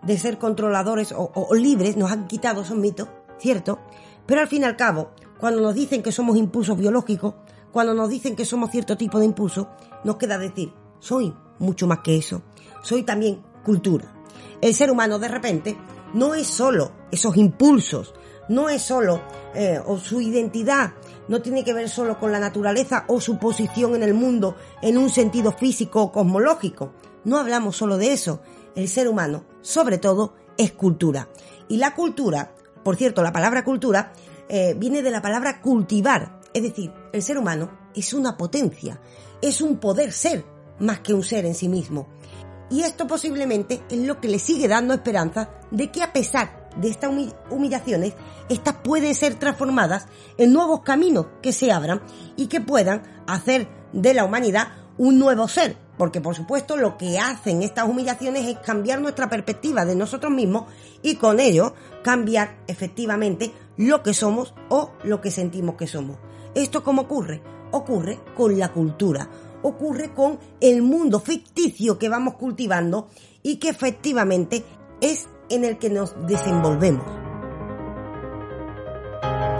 de 0.00 0.16
ser 0.16 0.38
controladores 0.38 1.12
o, 1.12 1.48
libres, 1.56 1.96
nos 1.96 2.12
han 2.12 2.28
quitado 2.28 2.62
esos 2.62 2.76
mitos, 2.76 3.08
¿cierto? 3.38 3.80
Pero 4.26 4.40
al 4.40 4.48
fin 4.48 4.62
y 4.62 4.64
al 4.64 4.76
cabo, 4.76 5.10
cuando 5.38 5.60
nos 5.60 5.74
dicen 5.74 6.02
que 6.02 6.12
somos 6.12 6.36
impulsos 6.36 6.78
biológicos, 6.78 7.34
cuando 7.72 7.94
nos 7.94 8.08
dicen 8.08 8.36
que 8.36 8.44
somos 8.44 8.70
cierto 8.70 8.96
tipo 8.96 9.18
de 9.18 9.26
impulso, 9.26 9.68
nos 10.04 10.16
queda 10.16 10.38
decir, 10.38 10.72
soy 11.00 11.34
mucho 11.58 11.86
más 11.86 12.00
que 12.00 12.16
eso, 12.16 12.42
soy 12.82 13.02
también 13.02 13.42
cultura. 13.64 14.12
El 14.60 14.74
ser 14.74 14.90
humano 14.90 15.18
de 15.18 15.28
repente 15.28 15.76
no 16.14 16.34
es 16.34 16.46
solo 16.46 16.92
esos 17.10 17.36
impulsos, 17.36 18.14
no 18.48 18.68
es 18.68 18.82
solo 18.82 19.20
eh, 19.54 19.80
o 19.84 19.98
su 19.98 20.20
identidad, 20.20 20.94
no 21.28 21.42
tiene 21.42 21.64
que 21.64 21.72
ver 21.72 21.88
solo 21.88 22.18
con 22.18 22.32
la 22.32 22.38
naturaleza 22.38 23.04
o 23.08 23.20
su 23.20 23.38
posición 23.38 23.94
en 23.94 24.02
el 24.02 24.14
mundo 24.14 24.56
en 24.82 24.98
un 24.98 25.10
sentido 25.10 25.52
físico 25.52 26.02
o 26.02 26.12
cosmológico. 26.12 26.92
No 27.24 27.38
hablamos 27.38 27.76
solo 27.76 27.96
de 27.96 28.12
eso. 28.12 28.40
el 28.74 28.88
ser 28.88 29.08
humano, 29.08 29.44
sobre 29.62 29.98
todo, 29.98 30.34
es 30.56 30.72
cultura. 30.72 31.28
Y 31.68 31.78
la 31.78 31.94
cultura, 31.94 32.54
por 32.84 32.96
cierto, 32.96 33.22
la 33.22 33.32
palabra 33.32 33.64
cultura 33.64 34.12
eh, 34.48 34.74
viene 34.76 35.02
de 35.02 35.10
la 35.10 35.22
palabra 35.22 35.60
cultivar, 35.60 36.40
es 36.52 36.62
decir, 36.62 36.92
el 37.12 37.22
ser 37.22 37.38
humano 37.38 37.70
es 37.94 38.12
una 38.12 38.36
potencia, 38.36 39.00
es 39.40 39.60
un 39.60 39.78
poder 39.78 40.12
ser, 40.12 40.44
más 40.78 41.00
que 41.00 41.14
un 41.14 41.22
ser 41.22 41.46
en 41.46 41.54
sí 41.54 41.68
mismo. 41.68 42.08
Y 42.70 42.82
esto 42.82 43.06
posiblemente 43.06 43.82
es 43.90 43.98
lo 43.98 44.20
que 44.20 44.28
le 44.28 44.38
sigue 44.38 44.68
dando 44.68 44.94
esperanza 44.94 45.50
de 45.70 45.90
que 45.90 46.02
a 46.02 46.12
pesar 46.12 46.68
de 46.76 46.90
estas 46.90 47.10
humillaciones, 47.50 48.14
estas 48.48 48.74
pueden 48.76 49.14
ser 49.14 49.36
transformadas 49.36 50.06
en 50.38 50.52
nuevos 50.52 50.82
caminos 50.82 51.26
que 51.42 51.52
se 51.52 51.70
abran 51.70 52.02
y 52.36 52.46
que 52.46 52.60
puedan 52.60 53.02
hacer 53.26 53.68
de 53.92 54.14
la 54.14 54.24
humanidad 54.24 54.68
un 54.98 55.18
nuevo 55.18 55.48
ser. 55.48 55.76
Porque 55.96 56.20
por 56.20 56.34
supuesto 56.34 56.76
lo 56.76 56.96
que 56.96 57.18
hacen 57.18 57.62
estas 57.62 57.88
humillaciones 57.88 58.46
es 58.46 58.58
cambiar 58.58 59.00
nuestra 59.00 59.28
perspectiva 59.28 59.84
de 59.84 59.94
nosotros 59.94 60.32
mismos 60.32 60.64
y 61.02 61.16
con 61.16 61.40
ello 61.40 61.74
cambiar 62.02 62.56
efectivamente 62.66 63.52
lo 63.76 64.02
que 64.02 64.14
somos 64.14 64.54
o 64.68 64.92
lo 65.04 65.20
que 65.20 65.30
sentimos 65.30 65.76
que 65.76 65.86
somos. 65.86 66.16
¿Esto 66.54 66.82
cómo 66.82 67.02
ocurre? 67.02 67.42
Ocurre 67.70 68.20
con 68.36 68.58
la 68.58 68.72
cultura, 68.72 69.28
ocurre 69.62 70.12
con 70.14 70.38
el 70.60 70.82
mundo 70.82 71.20
ficticio 71.20 71.98
que 71.98 72.08
vamos 72.08 72.34
cultivando 72.34 73.08
y 73.42 73.56
que 73.56 73.68
efectivamente 73.68 74.64
es 75.00 75.28
en 75.48 75.64
el 75.64 75.78
que 75.78 75.90
nos 75.90 76.14
desenvolvemos. 76.26 77.04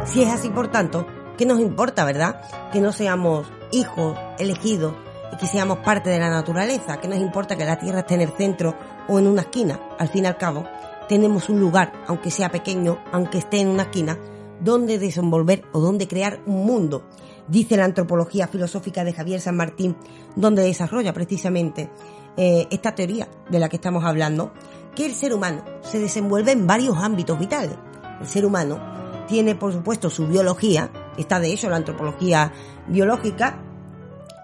Si 0.07 0.23
es 0.23 0.31
así, 0.31 0.51
por 0.51 0.69
tanto, 0.71 1.07
¿qué 1.37 1.47
nos 1.47 1.61
importa, 1.61 2.05
verdad? 2.05 2.43
Que 2.73 2.81
no 2.81 2.93
seamos 2.93 3.47
hijos 3.73 4.17
elegidos 4.39 4.95
que 5.37 5.47
seamos 5.47 5.79
parte 5.79 6.11
de 6.11 6.19
la 6.19 6.31
naturaleza, 6.31 7.01
¿qué 7.01 7.09
nos 7.09 7.19
importa 7.19 7.57
que 7.57 7.65
la 7.65 7.79
Tierra 7.79 8.01
esté 8.01 8.15
en 8.15 8.21
el 8.23 8.31
centro 8.31 8.75
o 9.09 9.19
en 9.19 9.27
una 9.27 9.43
esquina. 9.43 9.81
Al 9.99 10.09
fin 10.09 10.25
y 10.25 10.27
al 10.27 10.37
cabo, 10.37 10.65
tenemos 11.09 11.49
un 11.49 11.61
lugar, 11.61 11.93
aunque 12.07 12.31
sea 12.31 12.49
pequeño, 12.51 12.99
aunque 13.13 13.39
esté 13.39 13.61
en 13.61 13.69
una 13.69 13.85
esquina, 13.85 14.19
donde 14.61 14.99
desenvolver 14.99 15.65
o 15.73 15.81
donde 15.81 16.09
crear 16.09 16.41
un 16.47 16.65
mundo. 16.65 17.07
Dice 17.49 17.77
la 17.77 17.85
antropología 17.85 18.49
filosófica 18.49 19.05
de 19.05 19.13
Javier 19.13 19.41
San 19.41 19.57
Martín, 19.57 19.97
donde 20.35 20.63
desarrolla 20.63 21.13
precisamente 21.13 21.91
eh, 22.37 22.67
esta 22.71 22.95
teoría 22.95 23.29
de 23.51 23.59
la 23.59 23.69
que 23.69 23.77
estamos 23.77 24.05
hablando, 24.05 24.53
que 24.95 25.05
el 25.05 25.15
ser 25.15 25.35
humano 25.35 25.63
se 25.83 25.99
desenvuelve 25.99 26.53
en 26.53 26.67
varios 26.67 26.97
ámbitos 26.97 27.39
vitales. 27.39 27.77
El 28.21 28.27
ser 28.27 28.47
humano 28.47 28.79
tiene, 29.27 29.55
por 29.55 29.73
supuesto, 29.73 30.09
su 30.09 30.27
biología, 30.27 30.91
está 31.19 31.41
de 31.41 31.53
hecho 31.53 31.69
la 31.69 31.77
antropología 31.77 32.53
biológica, 32.87 33.59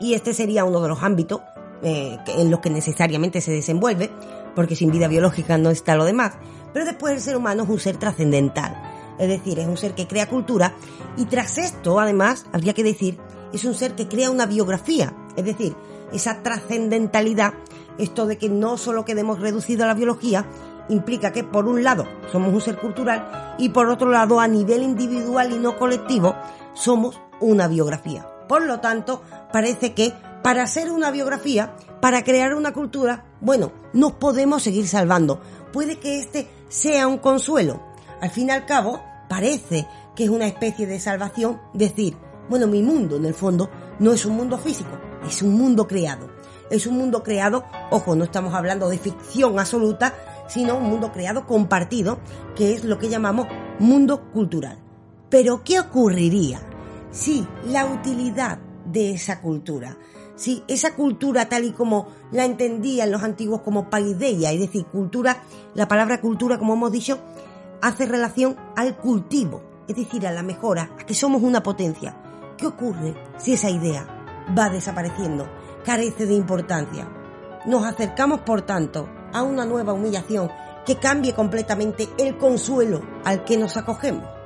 y 0.01 0.15
este 0.15 0.35
sería 0.35 0.65
uno 0.65 0.81
de 0.81 0.89
los 0.89 1.03
ámbitos 1.03 1.41
eh, 1.83 2.19
en 2.27 2.51
los 2.51 2.61
que 2.61 2.71
necesariamente 2.71 3.41
se 3.41 3.53
desenvuelve, 3.53 4.11
porque 4.55 4.77
sin 4.77 4.91
vida 4.91 5.09
biológica 5.09 5.59
no 5.59 5.71
está 5.71 5.95
lo 5.95 6.05
demás. 6.05 6.33
Pero 6.73 6.85
después 6.85 7.15
el 7.15 7.21
ser 7.21 7.37
humano 7.37 7.65
es 7.65 7.69
un 7.69 7.81
ser 7.81 7.97
trascendental, 7.97 8.81
es 9.19 9.29
decir, 9.29 9.59
es 9.59 9.67
un 9.67 9.77
ser 9.77 9.95
que 9.95 10.07
crea 10.07 10.29
cultura 10.29 10.75
y 11.17 11.27
tras 11.27 11.59
esto, 11.59 12.01
además, 12.01 12.47
habría 12.53 12.75
que 12.75 12.85
decir, 12.85 13.19
es 13.53 13.65
un 13.65 13.75
ser 13.75 13.95
que 13.95 14.09
crea 14.09 14.31
una 14.31 14.47
biografía, 14.47 15.15
es 15.37 15.45
decir, 15.45 15.75
esa 16.13 16.43
trascendentalidad, 16.43 17.55
esto 17.99 18.27
de 18.27 18.39
que 18.39 18.49
no 18.49 18.77
solo 18.79 19.05
quedemos 19.05 19.41
reducidos 19.41 19.85
a 19.85 19.89
la 19.89 19.95
biología, 19.95 20.47
implica 20.89 21.33
que 21.33 21.45
por 21.45 21.67
un 21.67 21.85
lado 21.85 22.07
somos 22.33 22.53
un 22.53 22.61
ser 22.61 22.79
cultural 22.79 23.55
y 23.59 23.69
por 23.71 23.89
otro 23.89 24.11
lado 24.11 24.41
a 24.41 24.49
nivel 24.49 24.83
individual 24.83 25.53
y 25.53 25.59
no 25.59 25.77
colectivo 25.77 26.35
somos 26.75 27.21
una 27.41 27.69
biografía. 27.69 28.27
Por 28.51 28.67
lo 28.67 28.81
tanto, 28.81 29.23
parece 29.53 29.95
que 29.95 30.13
para 30.43 30.65
hacer 30.65 30.91
una 30.91 31.13
biografía, 31.13 31.77
para 32.01 32.25
crear 32.25 32.53
una 32.57 32.73
cultura, 32.73 33.27
bueno, 33.41 33.71
nos 33.93 34.15
podemos 34.15 34.65
seguir 34.65 34.89
salvando. 34.89 35.41
Puede 35.73 36.01
que 36.01 36.19
este 36.19 36.51
sea 36.69 37.07
un 37.07 37.19
consuelo. 37.19 37.81
Al 38.21 38.31
fin 38.31 38.49
y 38.49 38.51
al 38.51 38.67
cabo, 38.67 39.01
parece 39.29 39.87
que 40.17 40.25
es 40.25 40.31
una 40.31 40.49
especie 40.49 40.89
de 40.89 40.99
salvación 40.99 41.61
decir, 41.75 42.17
bueno, 42.49 42.67
mi 42.67 42.83
mundo 42.83 43.19
en 43.19 43.27
el 43.27 43.35
fondo 43.35 43.71
no 44.01 44.13
es 44.13 44.27
un 44.27 44.37
mundo 44.37 44.59
físico, 44.59 44.99
es 45.25 45.43
un 45.43 45.55
mundo 45.55 45.87
creado. 45.87 46.29
Es 46.71 46.89
un 46.89 46.99
mundo 46.99 47.23
creado, 47.23 47.63
ojo, 47.93 48.17
no 48.17 48.25
estamos 48.25 48.53
hablando 48.53 48.89
de 48.89 48.99
ficción 48.99 49.61
absoluta, 49.61 50.13
sino 50.49 50.77
un 50.77 50.91
mundo 50.91 51.13
creado 51.13 51.47
compartido, 51.47 52.19
que 52.57 52.75
es 52.75 52.83
lo 52.83 52.99
que 52.99 53.11
llamamos 53.11 53.47
mundo 53.79 54.29
cultural. 54.33 54.77
Pero, 55.29 55.63
¿qué 55.63 55.79
ocurriría 55.79 56.61
si 57.11 57.47
la 57.65 57.87
utilidad 57.87 58.59
de 58.85 59.13
esa 59.13 59.41
cultura, 59.41 59.97
si 60.37 60.65
esa 60.69 60.95
cultura 60.95 61.49
tal 61.49 61.65
y 61.65 61.73
como 61.73 62.09
la 62.33 62.45
entendían 62.45 63.11
los 63.11 63.23
antiguos 63.23 63.61
como 63.63 63.91
paideia, 63.91 64.53
es 64.53 64.61
decir, 64.61 64.87
cultura, 64.87 65.43
la 65.75 65.89
palabra 65.89 66.21
cultura, 66.21 66.59
como 66.59 66.75
hemos 66.75 66.93
dicho, 66.93 67.19
hace 67.83 68.07
relación 68.07 68.57
al 68.77 68.97
cultivo, 68.97 69.63
es 69.87 69.97
decir, 69.97 70.27
a 70.27 70.33
la 70.33 70.43
mejora, 70.43 70.91
a 70.99 71.05
que 71.05 71.15
somos 71.15 71.43
una 71.43 71.63
potencia. 71.63 72.17
¿Qué 72.57 72.67
ocurre 72.67 73.15
si 73.39 73.53
esa 73.53 73.71
idea 73.71 74.07
va 74.57 74.71
desapareciendo, 74.71 75.49
carece 75.85 76.27
de 76.27 76.35
importancia? 76.35 77.09
Nos 77.67 77.85
acercamos, 77.85 78.41
por 78.41 78.63
tanto, 78.63 79.09
a 79.33 79.43
una 79.43 79.67
nueva 79.67 79.93
humillación 79.93 80.51
que 80.87 80.97
cambie 80.97 81.35
completamente 81.35 82.09
el 82.19 82.39
consuelo 82.39 83.03
al 83.25 83.45
que 83.45 83.59
nos 83.59 83.77
acogemos. 83.77 84.40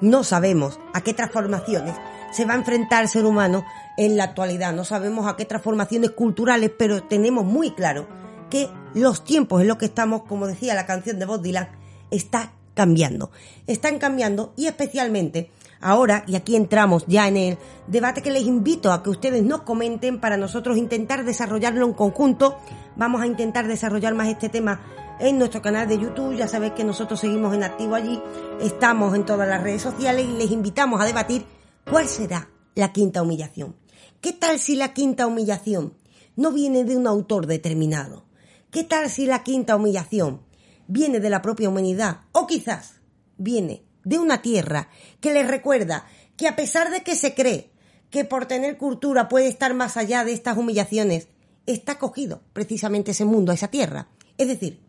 No 0.00 0.24
sabemos 0.24 0.78
a 0.92 1.00
qué 1.00 1.14
transformaciones 1.14 1.94
se 2.32 2.44
va 2.44 2.52
a 2.52 2.56
enfrentar 2.56 3.02
el 3.02 3.08
ser 3.08 3.24
humano 3.24 3.64
en 3.96 4.16
la 4.16 4.24
actualidad, 4.24 4.74
no 4.74 4.84
sabemos 4.84 5.26
a 5.26 5.36
qué 5.36 5.44
transformaciones 5.44 6.10
culturales, 6.10 6.70
pero 6.76 7.02
tenemos 7.02 7.44
muy 7.44 7.70
claro 7.70 8.06
que 8.50 8.68
los 8.94 9.24
tiempos 9.24 9.62
en 9.62 9.68
los 9.68 9.78
que 9.78 9.86
estamos, 9.86 10.22
como 10.24 10.46
decía 10.46 10.74
la 10.74 10.86
canción 10.86 11.18
de 11.18 11.24
Bob 11.24 11.40
Dylan, 11.40 11.68
está 12.10 12.52
cambiando. 12.74 13.30
Están 13.66 13.98
cambiando 13.98 14.52
y 14.54 14.66
especialmente 14.66 15.50
ahora, 15.80 16.24
y 16.26 16.36
aquí 16.36 16.56
entramos 16.56 17.04
ya 17.06 17.26
en 17.26 17.36
el 17.36 17.58
debate 17.86 18.22
que 18.22 18.30
les 18.30 18.42
invito 18.42 18.92
a 18.92 19.02
que 19.02 19.10
ustedes 19.10 19.42
nos 19.42 19.62
comenten 19.62 20.20
para 20.20 20.36
nosotros 20.36 20.76
intentar 20.76 21.24
desarrollarlo 21.24 21.86
en 21.86 21.94
conjunto. 21.94 22.58
Vamos 22.96 23.22
a 23.22 23.26
intentar 23.26 23.66
desarrollar 23.66 24.14
más 24.14 24.28
este 24.28 24.48
tema 24.48 24.80
en 25.18 25.38
nuestro 25.38 25.62
canal 25.62 25.88
de 25.88 25.98
YouTube. 25.98 26.36
Ya 26.36 26.48
sabéis 26.48 26.72
que 26.72 26.84
nosotros 26.84 27.20
seguimos 27.20 27.54
en 27.54 27.62
activo 27.62 27.94
allí, 27.94 28.20
estamos 28.60 29.14
en 29.14 29.24
todas 29.24 29.48
las 29.48 29.62
redes 29.62 29.82
sociales 29.82 30.26
y 30.26 30.32
les 30.32 30.50
invitamos 30.50 31.00
a 31.00 31.04
debatir 31.04 31.44
cuál 31.88 32.08
será 32.08 32.50
la 32.74 32.92
quinta 32.92 33.22
humillación. 33.22 33.76
¿Qué 34.20 34.32
tal 34.32 34.58
si 34.58 34.76
la 34.76 34.92
quinta 34.92 35.26
humillación 35.26 35.94
no 36.36 36.52
viene 36.52 36.84
de 36.84 36.96
un 36.96 37.06
autor 37.06 37.46
determinado? 37.46 38.24
¿Qué 38.70 38.84
tal 38.84 39.10
si 39.10 39.26
la 39.26 39.42
quinta 39.42 39.76
humillación 39.76 40.42
viene 40.86 41.20
de 41.20 41.30
la 41.30 41.42
propia 41.42 41.68
humanidad 41.68 42.22
o 42.32 42.46
quizás 42.46 43.00
viene 43.38 43.84
de 44.04 44.18
una 44.18 44.42
tierra 44.42 44.88
que 45.20 45.32
les 45.32 45.46
recuerda 45.46 46.06
que 46.36 46.48
a 46.48 46.56
pesar 46.56 46.90
de 46.90 47.02
que 47.02 47.16
se 47.16 47.34
cree 47.34 47.70
que 48.10 48.24
por 48.24 48.46
tener 48.46 48.78
cultura 48.78 49.28
puede 49.28 49.48
estar 49.48 49.74
más 49.74 49.96
allá 49.96 50.24
de 50.24 50.32
estas 50.32 50.56
humillaciones, 50.56 51.28
está 51.66 51.98
cogido 51.98 52.42
precisamente 52.52 53.10
ese 53.10 53.24
mundo, 53.24 53.52
esa 53.52 53.68
tierra. 53.68 54.08
Es 54.38 54.48
decir, 54.48 54.85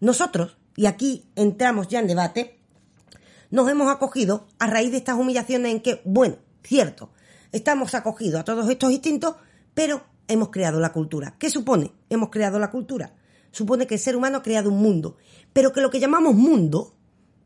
nosotros, 0.00 0.56
y 0.76 0.86
aquí 0.86 1.24
entramos 1.36 1.88
ya 1.88 2.00
en 2.00 2.06
debate, 2.06 2.58
nos 3.50 3.68
hemos 3.70 3.90
acogido 3.90 4.46
a 4.58 4.66
raíz 4.66 4.90
de 4.90 4.98
estas 4.98 5.16
humillaciones 5.16 5.72
en 5.72 5.80
que, 5.80 6.02
bueno, 6.04 6.36
cierto, 6.62 7.10
estamos 7.52 7.94
acogidos 7.94 8.40
a 8.40 8.44
todos 8.44 8.68
estos 8.68 8.92
instintos, 8.92 9.36
pero 9.74 10.04
hemos 10.28 10.50
creado 10.50 10.80
la 10.80 10.92
cultura. 10.92 11.36
¿Qué 11.38 11.50
supone? 11.50 11.92
Hemos 12.10 12.30
creado 12.30 12.58
la 12.58 12.70
cultura. 12.70 13.14
Supone 13.52 13.86
que 13.86 13.94
el 13.94 14.00
ser 14.00 14.16
humano 14.16 14.38
ha 14.38 14.42
creado 14.42 14.70
un 14.70 14.82
mundo, 14.82 15.16
pero 15.52 15.72
que 15.72 15.80
lo 15.80 15.90
que 15.90 16.00
llamamos 16.00 16.34
mundo 16.34 16.94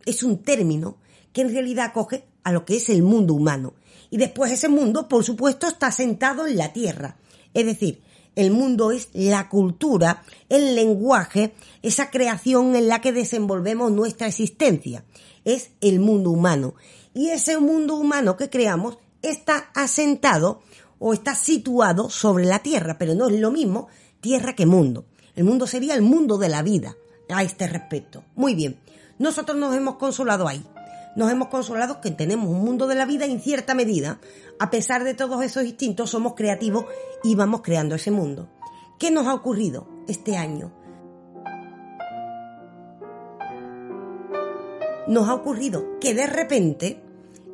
es 0.05 0.23
un 0.23 0.43
término 0.43 0.99
que 1.33 1.43
en 1.43 1.53
realidad 1.53 1.87
acoge 1.87 2.27
a 2.43 2.53
lo 2.53 2.65
que 2.65 2.77
es 2.77 2.89
el 2.89 3.03
mundo 3.03 3.35
humano. 3.35 3.75
Y 4.11 4.17
después 4.17 4.51
ese 4.51 4.69
mundo, 4.69 5.09
por 5.09 5.23
supuesto, 5.23 5.69
está 5.69 5.93
sentado 5.93 6.47
en 6.47 6.57
la 6.57 6.73
tierra. 6.73 7.17
Es 7.55 7.65
decir, 7.65 8.03
el 8.37 8.51
mundo 8.51 8.93
es 8.93 9.09
la 9.13 9.49
cultura, 9.49 10.23
el 10.49 10.75
lenguaje, 10.75 11.55
esa 11.83 12.11
creación 12.11 12.77
en 12.77 12.89
la 12.89 13.01
que 13.01 13.13
desenvolvemos 13.13 13.91
nuestra 13.93 14.29
existencia. 14.29 15.05
Es 15.45 15.71
el 15.81 16.01
mundo 16.01 16.31
humano. 16.31 16.75
Y 17.15 17.29
ese 17.29 17.59
mundo 17.59 17.97
humano 17.97 18.37
que 18.37 18.51
creamos 18.51 18.99
está 19.23 19.71
asentado 19.75 20.63
o 20.99 21.13
está 21.13 21.35
situado 21.35 22.11
sobre 22.11 22.45
la 22.45 22.61
tierra, 22.61 22.99
pero 22.99 23.15
no 23.15 23.29
es 23.29 23.41
lo 23.41 23.51
mismo 23.51 23.89
tierra 24.21 24.55
que 24.55 24.67
mundo. 24.67 25.05
El 25.35 25.45
mundo 25.45 25.67
sería 25.67 25.95
el 25.95 26.03
mundo 26.03 26.39
de 26.39 26.49
la 26.49 26.63
vida 26.63 26.97
a 27.29 27.43
este 27.43 27.67
respecto. 27.67 28.25
Muy 28.37 28.55
bien, 28.55 28.79
nosotros 29.19 29.57
nos 29.57 29.75
hemos 29.75 29.97
consolado 29.97 30.47
ahí. 30.47 30.65
Nos 31.21 31.31
hemos 31.31 31.49
consolado 31.49 32.01
que 32.01 32.11
tenemos 32.11 32.49
un 32.49 32.65
mundo 32.65 32.87
de 32.87 32.95
la 32.95 33.05
vida 33.05 33.27
en 33.27 33.43
cierta 33.43 33.75
medida. 33.75 34.21
A 34.59 34.71
pesar 34.71 35.05
de 35.05 35.13
todos 35.13 35.45
esos 35.45 35.67
instintos, 35.67 36.09
somos 36.09 36.33
creativos 36.35 36.87
y 37.23 37.35
vamos 37.35 37.61
creando 37.61 37.95
ese 37.95 38.11
mundo. 38.11 38.49
¿Qué 38.99 39.11
nos 39.11 39.27
ha 39.27 39.35
ocurrido 39.35 39.87
este 40.09 40.39
año? 40.39 40.73
Nos 45.09 45.29
ha 45.29 45.35
ocurrido 45.35 45.99
que 46.01 46.15
de 46.15 46.27
repente 46.27 47.05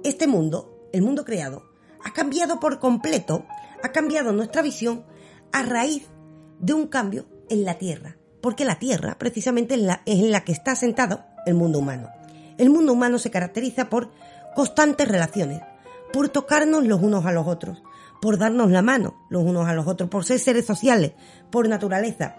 este 0.04 0.28
mundo, 0.28 0.88
el 0.92 1.02
mundo 1.02 1.24
creado, 1.24 1.64
ha 2.04 2.12
cambiado 2.12 2.60
por 2.60 2.78
completo, 2.78 3.46
ha 3.82 3.90
cambiado 3.90 4.30
nuestra 4.30 4.62
visión 4.62 5.04
a 5.50 5.64
raíz 5.64 6.06
de 6.60 6.72
un 6.72 6.86
cambio 6.86 7.26
en 7.48 7.64
la 7.64 7.78
Tierra, 7.78 8.16
porque 8.40 8.64
la 8.64 8.78
Tierra 8.78 9.16
precisamente 9.18 9.74
es 9.74 9.80
es 10.06 10.20
en 10.20 10.30
la 10.30 10.44
que 10.44 10.52
está 10.52 10.76
sentado 10.76 11.24
el 11.46 11.54
mundo 11.54 11.80
humano. 11.80 12.15
El 12.58 12.70
mundo 12.70 12.92
humano 12.92 13.18
se 13.18 13.30
caracteriza 13.30 13.88
por 13.88 14.10
constantes 14.54 15.08
relaciones, 15.08 15.62
por 16.12 16.28
tocarnos 16.28 16.86
los 16.86 17.02
unos 17.02 17.26
a 17.26 17.32
los 17.32 17.46
otros, 17.46 17.82
por 18.20 18.38
darnos 18.38 18.70
la 18.70 18.82
mano 18.82 19.14
los 19.28 19.42
unos 19.42 19.68
a 19.68 19.74
los 19.74 19.86
otros, 19.86 20.08
por 20.08 20.24
ser 20.24 20.38
seres 20.38 20.66
sociales, 20.66 21.12
por 21.50 21.68
naturaleza. 21.68 22.36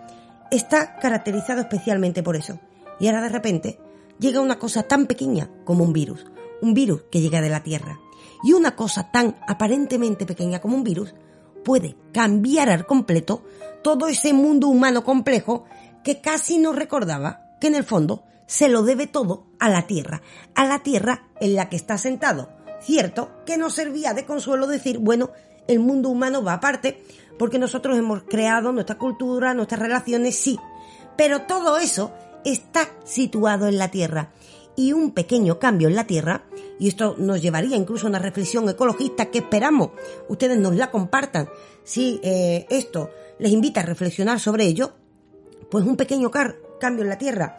Está 0.49 0.97
caracterizado 0.97 1.61
especialmente 1.61 2.24
por 2.24 2.36
eso. 2.36 2.59
Y 2.99 3.07
ahora 3.07 3.22
de 3.22 3.30
repente 3.30 3.80
llega 4.20 4.41
una 4.41 4.57
cosa 4.57 4.84
tan 4.84 5.05
pequeña 5.05 5.49
como 5.65 5.84
un 5.84 5.93
virus, 5.93 6.26
un 6.61 6.74
virus 6.74 7.03
que 7.11 7.22
llega 7.22 7.41
de 7.41 7.49
la 7.49 7.63
Tierra. 7.63 7.99
Y 8.43 8.53
una 8.53 8.76
cosa 8.76 9.11
tan 9.11 9.36
aparentemente 9.47 10.26
pequeña 10.26 10.59
como 10.59 10.76
un 10.76 10.84
virus 10.84 11.13
puede 11.63 11.97
cambiar 12.13 12.70
al 12.70 12.86
completo 12.86 13.43
todo 13.84 14.07
ese 14.07 14.34
mundo 14.34 14.68
humano 14.68 15.03
complejo 15.03 15.65
que 16.03 16.22
casi 16.22 16.57
no 16.57 16.74
recordaba 16.74 17.57
que 17.59 17.68
en 17.68 17.76
el 17.76 17.84
fondo 17.84 18.24
se 18.48 18.70
lo 18.70 18.82
debe 18.82 19.06
todo 19.06 19.45
a 19.60 19.70
la 19.70 19.86
Tierra, 19.86 20.24
a 20.56 20.66
la 20.66 20.80
Tierra 20.80 21.28
en 21.39 21.56
la 21.56 21.70
que 21.70 21.76
está 21.76 22.00
sentado. 22.00 22.50
Cierto 22.82 23.30
que 23.45 23.58
no 23.58 23.70
servía 23.70 24.14
de 24.14 24.26
consuelo 24.26 24.66
decir, 24.66 24.98
bueno, 24.98 25.32
el 25.68 25.80
mundo 25.80 26.10
humano 26.10 26.43
va 26.43 26.54
aparte, 26.54 27.04
porque 27.38 27.60
nosotros 27.60 27.98
hemos 27.98 28.24
creado 28.24 28.72
nuestra 28.72 28.98
cultura, 28.98 29.54
nuestras 29.54 29.82
relaciones, 29.82 30.36
sí, 30.36 30.58
pero 31.18 31.43
todo 31.43 31.78
eso 31.78 32.12
está 32.45 32.89
situado 33.04 33.68
en 33.68 33.78
la 33.78 33.89
Tierra. 33.91 34.32
Y 34.76 34.93
un 34.93 35.12
pequeño 35.12 35.60
cambio 35.60 35.88
en 35.88 35.95
la 35.95 36.06
Tierra, 36.06 36.45
y 36.80 36.88
esto 36.88 37.16
nos 37.18 37.41
llevaría 37.41 37.76
incluso 37.76 38.06
a 38.06 38.10
una 38.10 38.20
reflexión 38.20 38.70
ecologista 38.70 39.26
que 39.26 39.39
esperamos 39.39 39.89
ustedes 40.30 40.58
nos 40.58 40.76
la 40.76 40.91
compartan, 40.91 41.50
si 41.84 42.20
eh, 42.24 42.66
esto 42.70 43.10
les 43.39 43.52
invita 43.52 43.82
a 43.82 43.86
reflexionar 43.86 44.39
sobre 44.39 44.66
ello, 44.66 44.93
pues 45.70 45.84
un 45.86 45.98
pequeño 45.98 46.32
cambio 46.32 47.04
en 47.04 47.10
la 47.10 47.18
Tierra, 47.18 47.58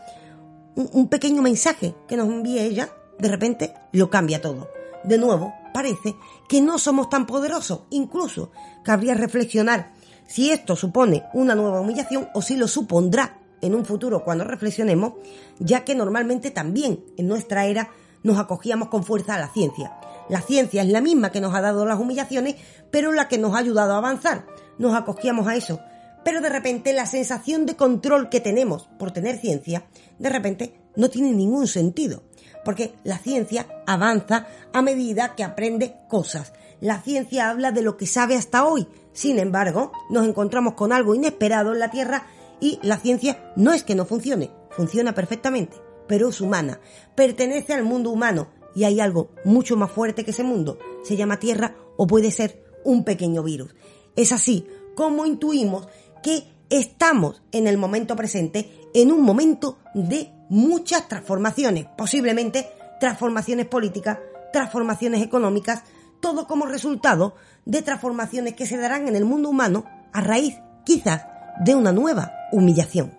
un, 0.79 1.09
pequeño 1.09 1.43
mensaje 1.43 1.95
que 2.07 2.17
nos 2.17 2.29
envíe 2.29 2.61
ella, 2.61 2.91
de 3.19 3.29
repente 3.29 3.75
lo 3.93 4.09
cambia 4.11 4.41
todo. 4.41 4.69
De 5.05 5.19
nuevo, 5.19 5.53
parece 5.75 6.15
que 6.49 6.61
no 6.61 6.79
somos 6.79 7.09
tan 7.09 7.27
poderosos, 7.27 7.83
incluso 7.91 8.53
cabría 8.85 9.15
reflexionar 9.15 9.93
si 10.27 10.51
esto 10.51 10.77
supone 10.77 11.25
una 11.33 11.55
nueva 11.55 11.81
humillación 11.81 12.29
o 12.35 12.43
si 12.43 12.57
lo 12.57 12.69
supondrá 12.69 13.39
en 13.61 13.75
un 13.75 13.85
futuro 13.85 14.23
cuando 14.23 14.45
reflexionemos, 14.45 15.15
ya 15.59 15.85
que 15.85 15.95
normalmente 15.95 16.51
también 16.51 17.05
en 17.17 17.27
nuestra 17.27 17.67
era 17.67 17.91
nos 18.23 18.39
acogíamos 18.39 18.89
con 18.89 19.05
fuerza 19.05 19.35
a 19.35 19.39
la 19.39 19.49
ciencia. 19.49 19.99
La 20.29 20.43
ciencia 20.43 20.83
es 20.83 20.89
la 20.89 21.01
misma 21.01 21.33
que 21.33 21.41
nos 21.41 21.55
ha 21.55 21.61
dado 21.61 21.87
las 21.87 21.99
humillaciones, 21.99 22.57
pero 22.91 23.13
la 23.13 23.29
que 23.29 23.39
nos 23.39 23.55
ha 23.55 23.59
ayudado 23.59 23.95
a 23.95 23.99
avanzar. 23.99 24.47
Nos 24.77 24.95
acogíamos 24.95 25.49
a 25.49 25.57
eso. 25.57 25.81
Pero 26.29 26.43
de 26.43 26.51
repente 26.51 26.93
la 26.93 27.07
sensación 27.07 27.65
de 27.65 27.75
control 27.75 28.29
que 28.29 28.41
tenemos 28.41 28.91
por 28.99 29.13
tener 29.13 29.39
ciencia, 29.39 29.87
de 30.19 30.29
repente 30.29 30.75
no 30.95 31.09
tiene 31.09 31.33
ningún 31.33 31.67
sentido. 31.67 32.23
Porque 32.67 32.93
la 33.03 33.17
ciencia 33.17 33.67
avanza 33.87 34.47
a 34.75 34.83
medida 34.83 35.35
que 35.35 35.43
aprende 35.43 35.97
cosas. 36.07 36.53
La 36.83 37.01
ciencia 37.01 37.49
habla 37.49 37.73
de 37.73 37.81
lo 37.81 37.97
que 37.97 38.05
sabe 38.05 38.37
hasta 38.37 38.67
hoy. 38.67 38.87
Sin 39.15 39.39
embargo, 39.39 39.91
nos 40.11 40.29
encontramos 40.29 40.75
con 40.75 40.93
algo 40.93 41.15
inesperado 41.15 41.73
en 41.73 41.79
la 41.79 41.91
Tierra 41.91 42.27
y 42.61 42.79
la 42.83 42.99
ciencia 42.99 43.51
no 43.57 43.73
es 43.73 43.83
que 43.83 43.95
no 43.95 44.05
funcione, 44.05 44.51
funciona 44.69 45.15
perfectamente, 45.15 45.79
pero 46.09 46.29
es 46.29 46.43
humana, 46.43 46.79
pertenece 47.15 47.73
al 47.73 47.85
mundo 47.85 48.11
humano 48.11 48.49
y 48.75 48.85
hay 48.85 49.01
algo 49.01 49.31
mucho 49.47 49.79
más 49.79 49.91
fuerte 49.91 50.27
que 50.27 50.33
ese 50.33 50.45
mundo, 50.45 50.79
se 51.05 51.17
llama 51.17 51.39
Tierra 51.39 51.75
o 51.97 52.07
puede 52.07 52.31
ser 52.31 52.63
un 52.85 53.03
pequeño 53.03 53.43
virus. 53.43 53.75
Es 54.15 54.33
así 54.33 54.67
como 54.99 55.27
intuimos 55.27 55.87
que 56.23 56.45
estamos 56.71 57.43
en 57.53 57.67
el 57.67 57.79
momento 57.79 58.17
presente 58.17 58.89
en 58.95 59.13
un 59.13 59.23
momento 59.23 59.79
de 59.95 60.33
muchas 60.49 61.09
transformaciones, 61.09 61.87
posiblemente 61.97 62.69
transformaciones 63.01 63.67
políticas, 63.67 64.19
transformaciones 64.53 65.23
económicas, 65.23 65.85
todo 66.21 66.47
como 66.47 66.67
resultado 66.67 67.35
de 67.65 67.83
transformaciones 67.83 68.55
que 68.55 68.67
se 68.67 68.77
darán 68.77 69.09
en 69.09 69.17
el 69.17 69.25
mundo 69.25 69.51
humano 69.51 69.85
a 70.13 70.21
raíz, 70.21 70.57
quizás, 70.85 71.27
de 71.65 71.75
una 71.75 71.93
nueva 71.93 72.33
humillación. 72.53 73.17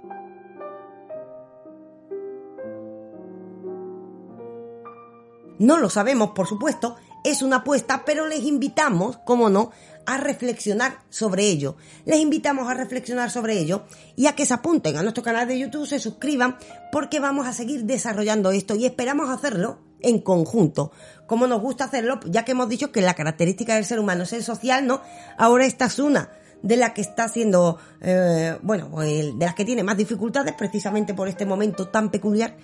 No 5.60 5.78
lo 5.78 5.90
sabemos, 5.90 6.32
por 6.32 6.48
supuesto, 6.48 6.96
es 7.24 7.42
una 7.42 7.58
apuesta, 7.58 8.04
pero 8.06 8.28
les 8.28 8.44
invitamos, 8.44 9.18
como 9.20 9.50
no, 9.50 9.72
a 10.10 10.18
reflexionar 10.18 11.02
sobre 11.10 11.46
ello. 11.46 11.76
Les 12.06 12.20
invitamos 12.20 12.68
a 12.68 12.74
reflexionar 12.74 13.30
sobre 13.30 13.60
ello 13.60 13.84
y 14.16 14.26
a 14.26 14.34
que 14.34 14.48
se 14.48 14.56
apunten 14.56 14.98
a 14.98 15.04
nuestro 15.04 15.24
canal 15.24 15.48
de 15.48 15.60
YouTube, 15.60 15.86
se 15.86 16.00
suscriban, 16.00 16.58
porque 16.92 17.20
vamos 17.20 17.46
a 17.46 17.54
seguir 17.54 17.84
desarrollando 17.84 18.50
esto 18.50 18.76
y 18.76 18.88
esperamos 18.88 19.30
hacerlo 19.30 19.78
en 20.02 20.20
conjunto. 20.20 20.92
Como 21.28 21.46
nos 21.46 21.62
gusta 21.62 21.84
hacerlo, 21.84 22.20
ya 22.26 22.44
que 22.44 22.54
hemos 22.54 22.70
dicho 22.70 22.92
que 22.92 23.02
la 23.02 23.14
característica 23.14 23.76
del 23.76 23.86
ser 23.86 24.00
humano 24.00 24.24
es 24.24 24.34
el 24.34 24.44
social, 24.44 24.88
¿no? 24.88 25.02
Ahora 25.38 25.68
esta 25.68 25.86
es 25.86 26.00
una 26.00 26.32
de 26.64 26.76
la 26.76 26.96
que 26.96 27.02
está 27.02 27.28
siendo, 27.28 27.78
eh, 28.02 28.58
bueno, 28.64 28.90
pues, 28.92 29.08
de 29.38 29.46
las 29.46 29.54
que 29.54 29.64
tiene 29.64 29.84
más 29.84 29.96
dificultades 29.96 30.56
precisamente 30.56 31.14
por 31.14 31.28
este 31.28 31.46
momento 31.46 31.88
tan 31.90 32.10
peculiar 32.10 32.58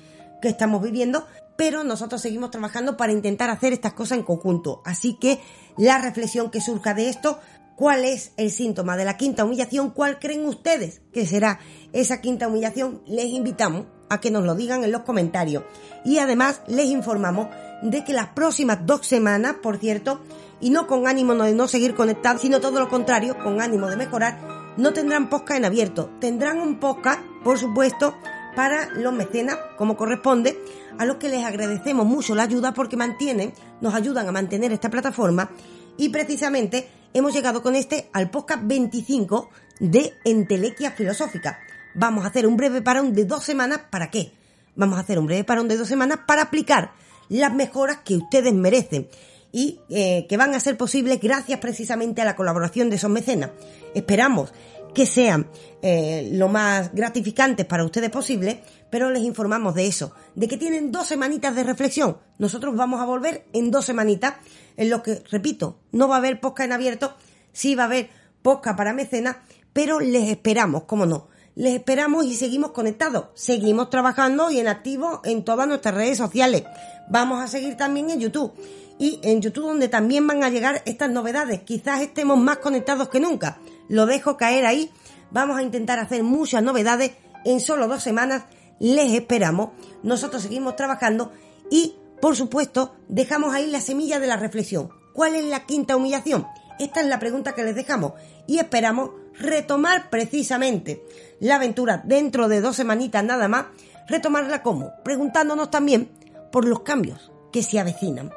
estamos 0.49 0.81
viviendo, 0.81 1.25
pero 1.57 1.83
nosotros 1.83 2.21
seguimos 2.21 2.51
trabajando 2.51 2.97
para 2.97 3.11
intentar 3.11 3.49
hacer 3.49 3.73
estas 3.73 3.93
cosas 3.93 4.17
en 4.17 4.23
conjunto. 4.23 4.81
Así 4.85 5.15
que 5.15 5.39
la 5.77 5.97
reflexión 5.97 6.51
que 6.51 6.61
surja 6.61 6.93
de 6.93 7.09
esto, 7.09 7.39
¿cuál 7.75 8.05
es 8.05 8.31
el 8.37 8.51
síntoma 8.51 8.97
de 8.97 9.05
la 9.05 9.17
quinta 9.17 9.45
humillación? 9.45 9.91
¿Cuál 9.91 10.19
creen 10.19 10.45
ustedes 10.45 11.01
que 11.13 11.25
será 11.25 11.59
esa 11.93 12.21
quinta 12.21 12.47
humillación? 12.47 13.01
Les 13.05 13.27
invitamos 13.27 13.85
a 14.09 14.19
que 14.19 14.31
nos 14.31 14.43
lo 14.43 14.55
digan 14.55 14.83
en 14.83 14.91
los 14.91 15.01
comentarios. 15.01 15.63
Y 16.03 16.19
además 16.19 16.61
les 16.67 16.87
informamos 16.87 17.47
de 17.81 18.03
que 18.03 18.13
las 18.13 18.27
próximas 18.29 18.85
dos 18.85 19.05
semanas, 19.05 19.55
por 19.61 19.77
cierto, 19.77 20.21
y 20.59 20.69
no 20.69 20.87
con 20.87 21.07
ánimo 21.07 21.35
de 21.35 21.53
no 21.53 21.67
seguir 21.67 21.95
conectados, 21.95 22.41
sino 22.41 22.59
todo 22.59 22.79
lo 22.79 22.89
contrario, 22.89 23.37
con 23.43 23.61
ánimo 23.61 23.87
de 23.87 23.97
mejorar, 23.97 24.73
no 24.77 24.93
tendrán 24.93 25.29
podcast 25.29 25.59
en 25.59 25.65
abierto. 25.65 26.09
Tendrán 26.19 26.59
un 26.59 26.79
podcast, 26.79 27.21
por 27.43 27.57
supuesto, 27.57 28.15
para 28.55 28.89
los 28.93 29.13
mecenas, 29.13 29.57
como 29.77 29.97
corresponde, 29.97 30.59
a 30.97 31.05
los 31.05 31.17
que 31.17 31.29
les 31.29 31.43
agradecemos 31.43 32.05
mucho 32.05 32.35
la 32.35 32.43
ayuda 32.43 32.73
porque 32.73 32.97
mantienen, 32.97 33.53
nos 33.81 33.93
ayudan 33.93 34.27
a 34.27 34.31
mantener 34.31 34.71
esta 34.71 34.89
plataforma 34.89 35.51
y 35.97 36.09
precisamente 36.09 36.87
hemos 37.13 37.33
llegado 37.33 37.61
con 37.61 37.75
este 37.75 38.09
al 38.13 38.29
podcast 38.29 38.61
25 38.65 39.49
de 39.79 40.13
Entelequia 40.23 40.91
Filosófica. 40.91 41.59
Vamos 41.93 42.25
a 42.25 42.29
hacer 42.29 42.47
un 42.47 42.57
breve 42.57 42.81
parón 42.81 43.13
de 43.13 43.25
dos 43.25 43.43
semanas, 43.43 43.81
¿para 43.89 44.09
qué? 44.09 44.33
Vamos 44.75 44.97
a 44.97 45.01
hacer 45.01 45.19
un 45.19 45.25
breve 45.25 45.43
parón 45.43 45.67
de 45.67 45.77
dos 45.77 45.87
semanas 45.87 46.19
para 46.25 46.43
aplicar 46.43 46.93
las 47.29 47.53
mejoras 47.53 47.99
que 48.03 48.15
ustedes 48.15 48.53
merecen 48.53 49.07
y 49.51 49.79
eh, 49.89 50.25
que 50.27 50.35
van 50.35 50.53
a 50.53 50.59
ser 50.59 50.75
posibles 50.75 51.21
gracias 51.21 51.59
precisamente 51.59 52.21
a 52.21 52.25
la 52.25 52.35
colaboración 52.35 52.89
de 52.89 52.97
esos 52.97 53.09
mecenas. 53.09 53.51
Esperamos 53.93 54.53
que 54.95 55.05
sean 55.05 55.47
eh, 55.83 56.29
lo 56.31 56.47
más 56.47 56.91
gratificantes 56.95 57.67
para 57.67 57.85
ustedes 57.85 58.09
posible, 58.09 58.63
pero 58.89 59.11
les 59.11 59.21
informamos 59.21 59.75
de 59.75 59.85
eso, 59.85 60.13
de 60.33 60.47
que 60.47 60.57
tienen 60.57 60.91
dos 60.91 61.07
semanitas 61.07 61.53
de 61.55 61.63
reflexión. 61.63 62.17
Nosotros 62.39 62.75
vamos 62.75 63.01
a 63.01 63.05
volver 63.05 63.45
en 63.53 63.69
dos 63.69 63.85
semanitas, 63.85 64.33
en 64.77 64.89
lo 64.89 65.03
que, 65.03 65.21
repito, 65.29 65.77
no 65.91 66.07
va 66.07 66.15
a 66.15 66.17
haber 66.17 66.39
posca 66.39 66.63
en 66.63 66.71
abierto, 66.71 67.13
sí 67.53 67.75
va 67.75 67.83
a 67.83 67.85
haber 67.85 68.09
posca 68.41 68.75
para 68.75 68.93
mecenas, 68.93 69.37
pero 69.73 69.99
les 69.99 70.29
esperamos, 70.29 70.85
como 70.85 71.05
no. 71.05 71.27
Les 71.55 71.75
esperamos 71.75 72.25
y 72.25 72.35
seguimos 72.35 72.71
conectados. 72.71 73.27
Seguimos 73.33 73.89
trabajando 73.89 74.51
y 74.51 74.59
en 74.59 74.67
activo 74.67 75.21
en 75.23 75.45
todas 75.45 75.67
nuestras 75.67 75.95
redes 75.95 76.17
sociales. 76.17 76.63
Vamos 77.09 77.41
a 77.41 77.47
seguir 77.47 77.77
también 77.77 78.09
en 78.09 78.19
YouTube 78.19 78.53
y 78.97 79.19
en 79.23 79.41
YouTube 79.41 79.67
donde 79.67 79.87
también 79.87 80.27
van 80.27 80.43
a 80.43 80.49
llegar 80.49 80.81
estas 80.85 81.09
novedades. 81.09 81.61
Quizás 81.61 82.01
estemos 82.01 82.37
más 82.37 82.57
conectados 82.57 83.09
que 83.09 83.19
nunca. 83.19 83.59
Lo 83.87 84.05
dejo 84.05 84.37
caer 84.37 84.65
ahí. 84.65 84.91
Vamos 85.31 85.57
a 85.57 85.63
intentar 85.63 85.99
hacer 85.99 86.23
muchas 86.23 86.63
novedades 86.63 87.11
en 87.43 87.59
solo 87.59 87.87
dos 87.87 88.03
semanas. 88.03 88.43
Les 88.79 89.13
esperamos. 89.13 89.69
Nosotros 90.03 90.41
seguimos 90.41 90.75
trabajando 90.75 91.31
y, 91.69 91.95
por 92.21 92.35
supuesto, 92.35 92.95
dejamos 93.07 93.53
ahí 93.53 93.67
la 93.67 93.81
semilla 93.81 94.19
de 94.19 94.27
la 94.27 94.37
reflexión. 94.37 94.89
¿Cuál 95.13 95.35
es 95.35 95.45
la 95.45 95.65
quinta 95.65 95.95
humillación? 95.95 96.45
Esta 96.77 96.99
es 96.99 97.07
la 97.07 97.19
pregunta 97.19 97.53
que 97.53 97.63
les 97.63 97.75
dejamos 97.75 98.13
y 98.47 98.57
esperamos 98.57 99.11
retomar 99.39 100.09
precisamente 100.09 101.03
la 101.39 101.55
aventura 101.55 102.01
dentro 102.05 102.47
de 102.47 102.61
dos 102.61 102.75
semanitas 102.75 103.23
nada 103.23 103.47
más. 103.47 103.67
Retomarla 104.07 104.61
como? 104.61 104.91
Preguntándonos 105.03 105.71
también 105.71 106.11
por 106.51 106.65
los 106.65 106.81
cambios 106.81 107.31
que 107.51 107.63
se 107.63 107.79
avecinan. 107.79 108.31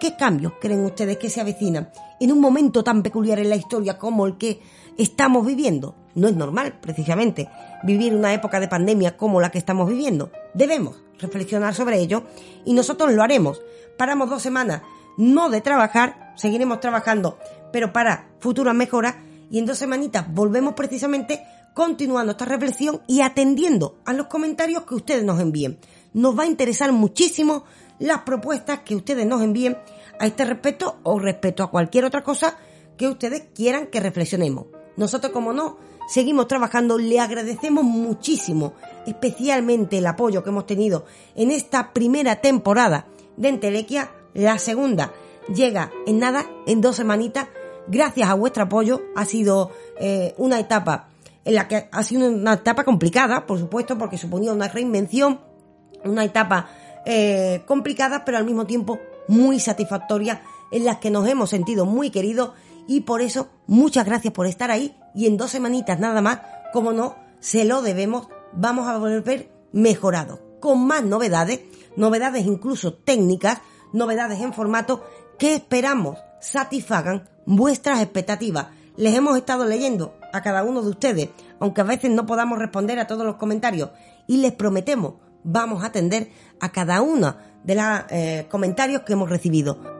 ¿Qué 0.00 0.16
cambios 0.16 0.54
creen 0.60 0.84
ustedes 0.84 1.18
que 1.18 1.30
se 1.30 1.40
avecinan 1.40 1.90
en 2.20 2.32
un 2.32 2.40
momento 2.40 2.82
tan 2.82 3.02
peculiar 3.02 3.38
en 3.38 3.48
la 3.48 3.56
historia 3.56 3.96
como 3.96 4.26
el 4.26 4.36
que 4.36 4.60
estamos 4.98 5.46
viviendo? 5.46 5.94
No 6.14 6.28
es 6.28 6.36
normal, 6.36 6.78
precisamente, 6.80 7.48
vivir 7.82 8.14
una 8.14 8.32
época 8.32 8.60
de 8.60 8.68
pandemia 8.68 9.16
como 9.16 9.40
la 9.40 9.50
que 9.50 9.58
estamos 9.58 9.88
viviendo. 9.88 10.30
Debemos 10.54 10.96
reflexionar 11.18 11.74
sobre 11.74 11.98
ello 12.00 12.22
y 12.64 12.72
nosotros 12.74 13.12
lo 13.12 13.22
haremos. 13.22 13.60
Paramos 13.96 14.30
dos 14.30 14.42
semanas, 14.42 14.82
no 15.16 15.50
de 15.50 15.60
trabajar, 15.60 16.32
seguiremos 16.36 16.80
trabajando, 16.80 17.38
pero 17.72 17.92
para 17.92 18.28
futuras 18.40 18.74
mejoras 18.74 19.16
y 19.50 19.58
en 19.58 19.66
dos 19.66 19.78
semanitas 19.78 20.32
volvemos 20.32 20.74
precisamente 20.74 21.42
continuando 21.74 22.32
esta 22.32 22.44
reflexión 22.44 23.02
y 23.06 23.20
atendiendo 23.20 23.98
a 24.04 24.12
los 24.12 24.28
comentarios 24.28 24.84
que 24.84 24.94
ustedes 24.94 25.24
nos 25.24 25.40
envíen. 25.40 25.78
Nos 26.12 26.38
va 26.38 26.44
a 26.44 26.46
interesar 26.46 26.92
muchísimo 26.92 27.64
las 27.98 28.20
propuestas 28.20 28.80
que 28.80 28.94
ustedes 28.96 29.26
nos 29.26 29.42
envíen 29.42 29.76
a 30.18 30.26
este 30.26 30.44
respecto 30.44 30.98
o 31.02 31.18
respecto 31.18 31.62
a 31.62 31.70
cualquier 31.70 32.04
otra 32.04 32.22
cosa 32.22 32.56
que 32.96 33.08
ustedes 33.08 33.48
quieran 33.54 33.88
que 33.88 34.00
reflexionemos. 34.00 34.66
Nosotros, 34.96 35.32
como 35.32 35.52
no, 35.52 35.76
seguimos 36.08 36.48
trabajando, 36.48 36.98
le 36.98 37.20
agradecemos 37.20 37.84
muchísimo, 37.84 38.74
especialmente 39.06 39.98
el 39.98 40.06
apoyo 40.06 40.42
que 40.42 40.50
hemos 40.50 40.66
tenido 40.66 41.04
en 41.34 41.50
esta 41.50 41.92
primera 41.92 42.36
temporada 42.36 43.06
de 43.36 43.48
Entelequia. 43.48 44.10
La 44.34 44.58
segunda 44.58 45.12
llega 45.52 45.90
en 46.06 46.18
nada, 46.18 46.46
en 46.66 46.80
dos 46.80 46.96
semanitas. 46.96 47.48
Gracias 47.86 48.28
a 48.28 48.34
vuestro 48.34 48.64
apoyo 48.64 49.02
ha 49.14 49.24
sido 49.24 49.70
eh, 50.00 50.34
una 50.38 50.58
etapa 50.58 51.08
en 51.44 51.54
la 51.54 51.68
que 51.68 51.88
ha 51.90 52.02
sido 52.02 52.28
una 52.28 52.54
etapa 52.54 52.84
complicada, 52.84 53.46
por 53.46 53.58
supuesto, 53.58 53.98
porque 53.98 54.16
suponía 54.16 54.52
una 54.52 54.68
reinvención, 54.68 55.40
una 56.04 56.24
etapa 56.24 56.68
eh, 57.04 57.62
complicada, 57.66 58.24
pero 58.24 58.38
al 58.38 58.44
mismo 58.44 58.66
tiempo 58.66 58.98
muy 59.28 59.60
satisfactoria, 59.60 60.42
en 60.70 60.84
la 60.84 61.00
que 61.00 61.10
nos 61.10 61.28
hemos 61.28 61.50
sentido 61.50 61.84
muy 61.84 62.10
queridos 62.10 62.52
y 62.86 63.02
por 63.02 63.22
eso 63.22 63.48
muchas 63.66 64.04
gracias 64.04 64.32
por 64.32 64.46
estar 64.46 64.70
ahí 64.70 64.96
y 65.14 65.26
en 65.26 65.36
dos 65.36 65.50
semanitas 65.50 65.98
nada 65.98 66.20
más, 66.20 66.40
como 66.72 66.92
no, 66.92 67.16
se 67.40 67.64
lo 67.64 67.82
debemos, 67.82 68.28
vamos 68.52 68.88
a 68.88 68.98
volver 68.98 69.50
mejorados, 69.72 70.40
con 70.60 70.86
más 70.86 71.04
novedades, 71.04 71.60
novedades 71.96 72.46
incluso 72.46 72.94
técnicas, 72.94 73.60
novedades 73.92 74.40
en 74.40 74.52
formato 74.52 75.04
que 75.38 75.54
esperamos 75.54 76.18
satisfagan 76.40 77.28
vuestras 77.46 78.00
expectativas. 78.00 78.68
Les 78.96 79.14
hemos 79.14 79.36
estado 79.36 79.64
leyendo 79.64 80.14
a 80.32 80.42
cada 80.42 80.62
uno 80.62 80.82
de 80.82 80.90
ustedes, 80.90 81.28
aunque 81.58 81.80
a 81.80 81.84
veces 81.84 82.10
no 82.10 82.26
podamos 82.26 82.58
responder 82.58 82.98
a 82.98 83.06
todos 83.06 83.24
los 83.24 83.36
comentarios, 83.36 83.90
y 84.26 84.38
les 84.38 84.52
prometemos, 84.52 85.14
vamos 85.42 85.82
a 85.82 85.88
atender 85.88 86.30
a 86.60 86.70
cada 86.70 87.02
uno 87.02 87.36
de 87.64 87.74
los 87.74 87.84
eh, 88.10 88.46
comentarios 88.50 89.02
que 89.02 89.14
hemos 89.14 89.28
recibido. 89.28 89.93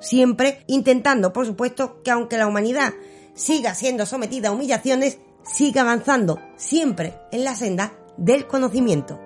Siempre 0.00 0.64
intentando, 0.66 1.32
por 1.32 1.46
supuesto, 1.46 2.02
que 2.02 2.10
aunque 2.10 2.38
la 2.38 2.46
humanidad 2.46 2.94
siga 3.34 3.74
siendo 3.74 4.06
sometida 4.06 4.48
a 4.48 4.52
humillaciones, 4.52 5.18
siga 5.42 5.82
avanzando 5.82 6.40
siempre 6.56 7.14
en 7.32 7.44
la 7.44 7.54
senda 7.54 7.92
del 8.16 8.46
conocimiento. 8.46 9.20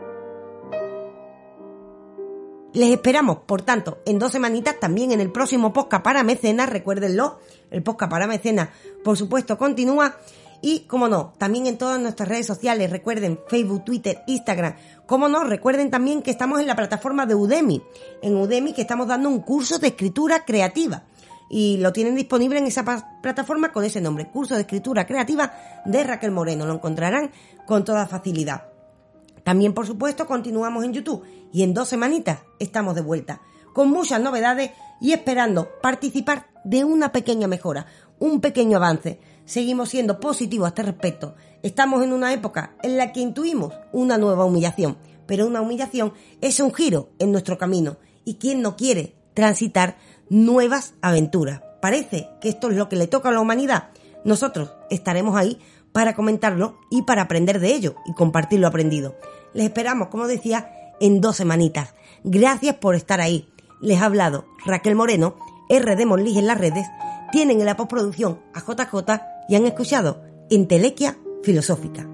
Les 2.75 2.91
esperamos, 2.91 3.39
por 3.47 3.62
tanto, 3.62 3.99
en 4.05 4.18
dos 4.18 4.33
semanitas 4.33 4.81
también 4.81 5.12
en 5.12 5.20
el 5.20 5.31
próximo 5.31 5.72
podcast 5.72 6.03
para 6.03 6.25
mecenas, 6.25 6.68
recuérdenlo, 6.68 7.39
el 7.70 7.85
podcast 7.85 8.11
para 8.11 8.27
mecenas, 8.27 8.70
por 9.05 9.16
supuesto, 9.16 9.57
continúa. 9.57 10.16
Y, 10.61 10.81
como 10.87 11.09
no, 11.09 11.35
también 11.39 11.66
en 11.66 11.79
todas 11.79 12.01
nuestras 12.01 12.29
redes 12.29 12.47
sociales, 12.47 12.91
recuerden 12.91 13.39
Facebook, 13.49 13.85
Twitter, 13.85 14.22
Instagram. 14.27 14.75
Como 15.07 15.29
no, 15.29 15.45
recuerden 15.45 15.91
también 15.91 16.23
que 16.23 16.31
estamos 16.31 16.61
en 16.61 16.67
la 16.67 16.77
plataforma 16.77 17.27
de 17.27 17.35
Udemy. 17.35 17.83
En 18.23 18.37
Udemy 18.37 18.73
que 18.73 18.83
estamos 18.83 19.07
dando 19.07 19.29
un 19.29 19.41
curso 19.41 19.79
de 19.79 19.89
escritura 19.89 20.45
creativa. 20.45 21.05
Y 21.51 21.77
lo 21.77 21.93
tienen 21.93 22.15
disponible 22.15 22.59
en 22.59 22.67
esa 22.67 22.85
plataforma 23.23 23.71
con 23.71 23.85
ese 23.85 24.01
nombre, 24.01 24.31
Curso 24.31 24.55
de 24.55 24.63
Escritura 24.63 25.07
Creativa 25.07 25.53
de 25.85 26.03
Raquel 26.03 26.31
Moreno. 26.31 26.67
Lo 26.67 26.73
encontrarán 26.73 27.31
con 27.67 27.85
toda 27.85 28.07
facilidad. 28.07 28.65
También, 29.45 29.75
por 29.75 29.87
supuesto, 29.87 30.27
continuamos 30.27 30.85
en 30.85 30.95
YouTube 30.95 31.23
y 31.53 31.63
en 31.63 31.75
dos 31.75 31.89
semanitas 31.89 32.41
estamos 32.59 32.95
de 32.95 33.03
vuelta, 33.03 33.43
con 33.75 33.91
muchas 33.91 34.21
novedades 34.21 34.71
y 35.03 35.13
esperando 35.13 35.69
participar 35.83 36.47
de 36.65 36.83
una 36.85 37.13
pequeña 37.13 37.47
mejora, 37.47 37.87
un 38.19 38.41
pequeño 38.41 38.79
avance. 38.79 39.21
Seguimos 39.45 39.91
siendo 39.91 40.19
positivos 40.19 40.65
a 40.65 40.69
este 40.69 40.83
respecto. 40.83 41.37
Estamos 41.65 42.05
en 42.05 42.12
una 42.12 42.31
época 42.35 42.77
en 42.83 42.99
la 42.99 43.11
que 43.11 43.21
intuimos 43.21 43.73
una 43.91 44.19
nueva 44.19 44.45
humillación, 44.45 44.99
pero 45.25 45.47
una 45.47 45.62
humillación 45.62 46.12
es 46.43 46.61
un 46.61 46.75
giro 46.75 47.09
en 47.19 47.33
nuestro 47.33 47.57
camino 47.57 47.97
y 48.27 48.35
quien 48.35 48.61
no 48.61 48.77
quiere 48.77 49.15
transitar 49.33 49.97
nuevas 50.29 50.93
aventuras. 51.01 51.62
Parece 51.81 52.29
que 52.43 52.51
esto 52.51 52.69
es 52.69 52.77
lo 52.77 52.91
que 52.91 52.97
le 52.97 53.07
toca 53.07 53.31
a 53.31 53.33
la 53.33 53.41
humanidad. 53.41 53.89
Nosotros 54.27 54.75
estaremos 54.91 55.37
ahí 55.37 55.59
para 55.93 56.15
comentarlo 56.15 56.77
y 56.91 57.01
para 57.01 57.23
aprender 57.23 57.61
de 57.61 57.75
ello 57.75 57.95
y 58.05 58.12
compartir 58.12 58.61
lo 58.61 58.67
aprendido. 58.67 59.17
Les 59.55 59.65
esperamos, 59.65 60.09
como 60.09 60.27
decía, 60.27 60.71
en 61.01 61.23
dos 61.23 61.37
semanitas. 61.37 61.95
Gracias 62.25 62.75
por 62.75 62.95
estar 62.95 63.23
ahí. 63.23 63.49
Les 63.81 64.03
ha 64.03 64.05
hablado 64.05 64.45
Raquel 64.67 64.97
Moreno, 64.97 65.37
RD 65.71 66.05
Monlig 66.05 66.37
en 66.37 66.47
las 66.47 66.59
redes, 66.59 66.87
tienen 67.33 67.61
en 67.61 67.67
la 67.67 67.79
postproducción 67.79 68.43
a 68.53 68.61
JJ 68.61 69.23
y 69.49 69.55
han 69.55 69.65
escuchado 69.65 70.21
Entelequia 70.51 71.17
Filosófica. 71.45 72.14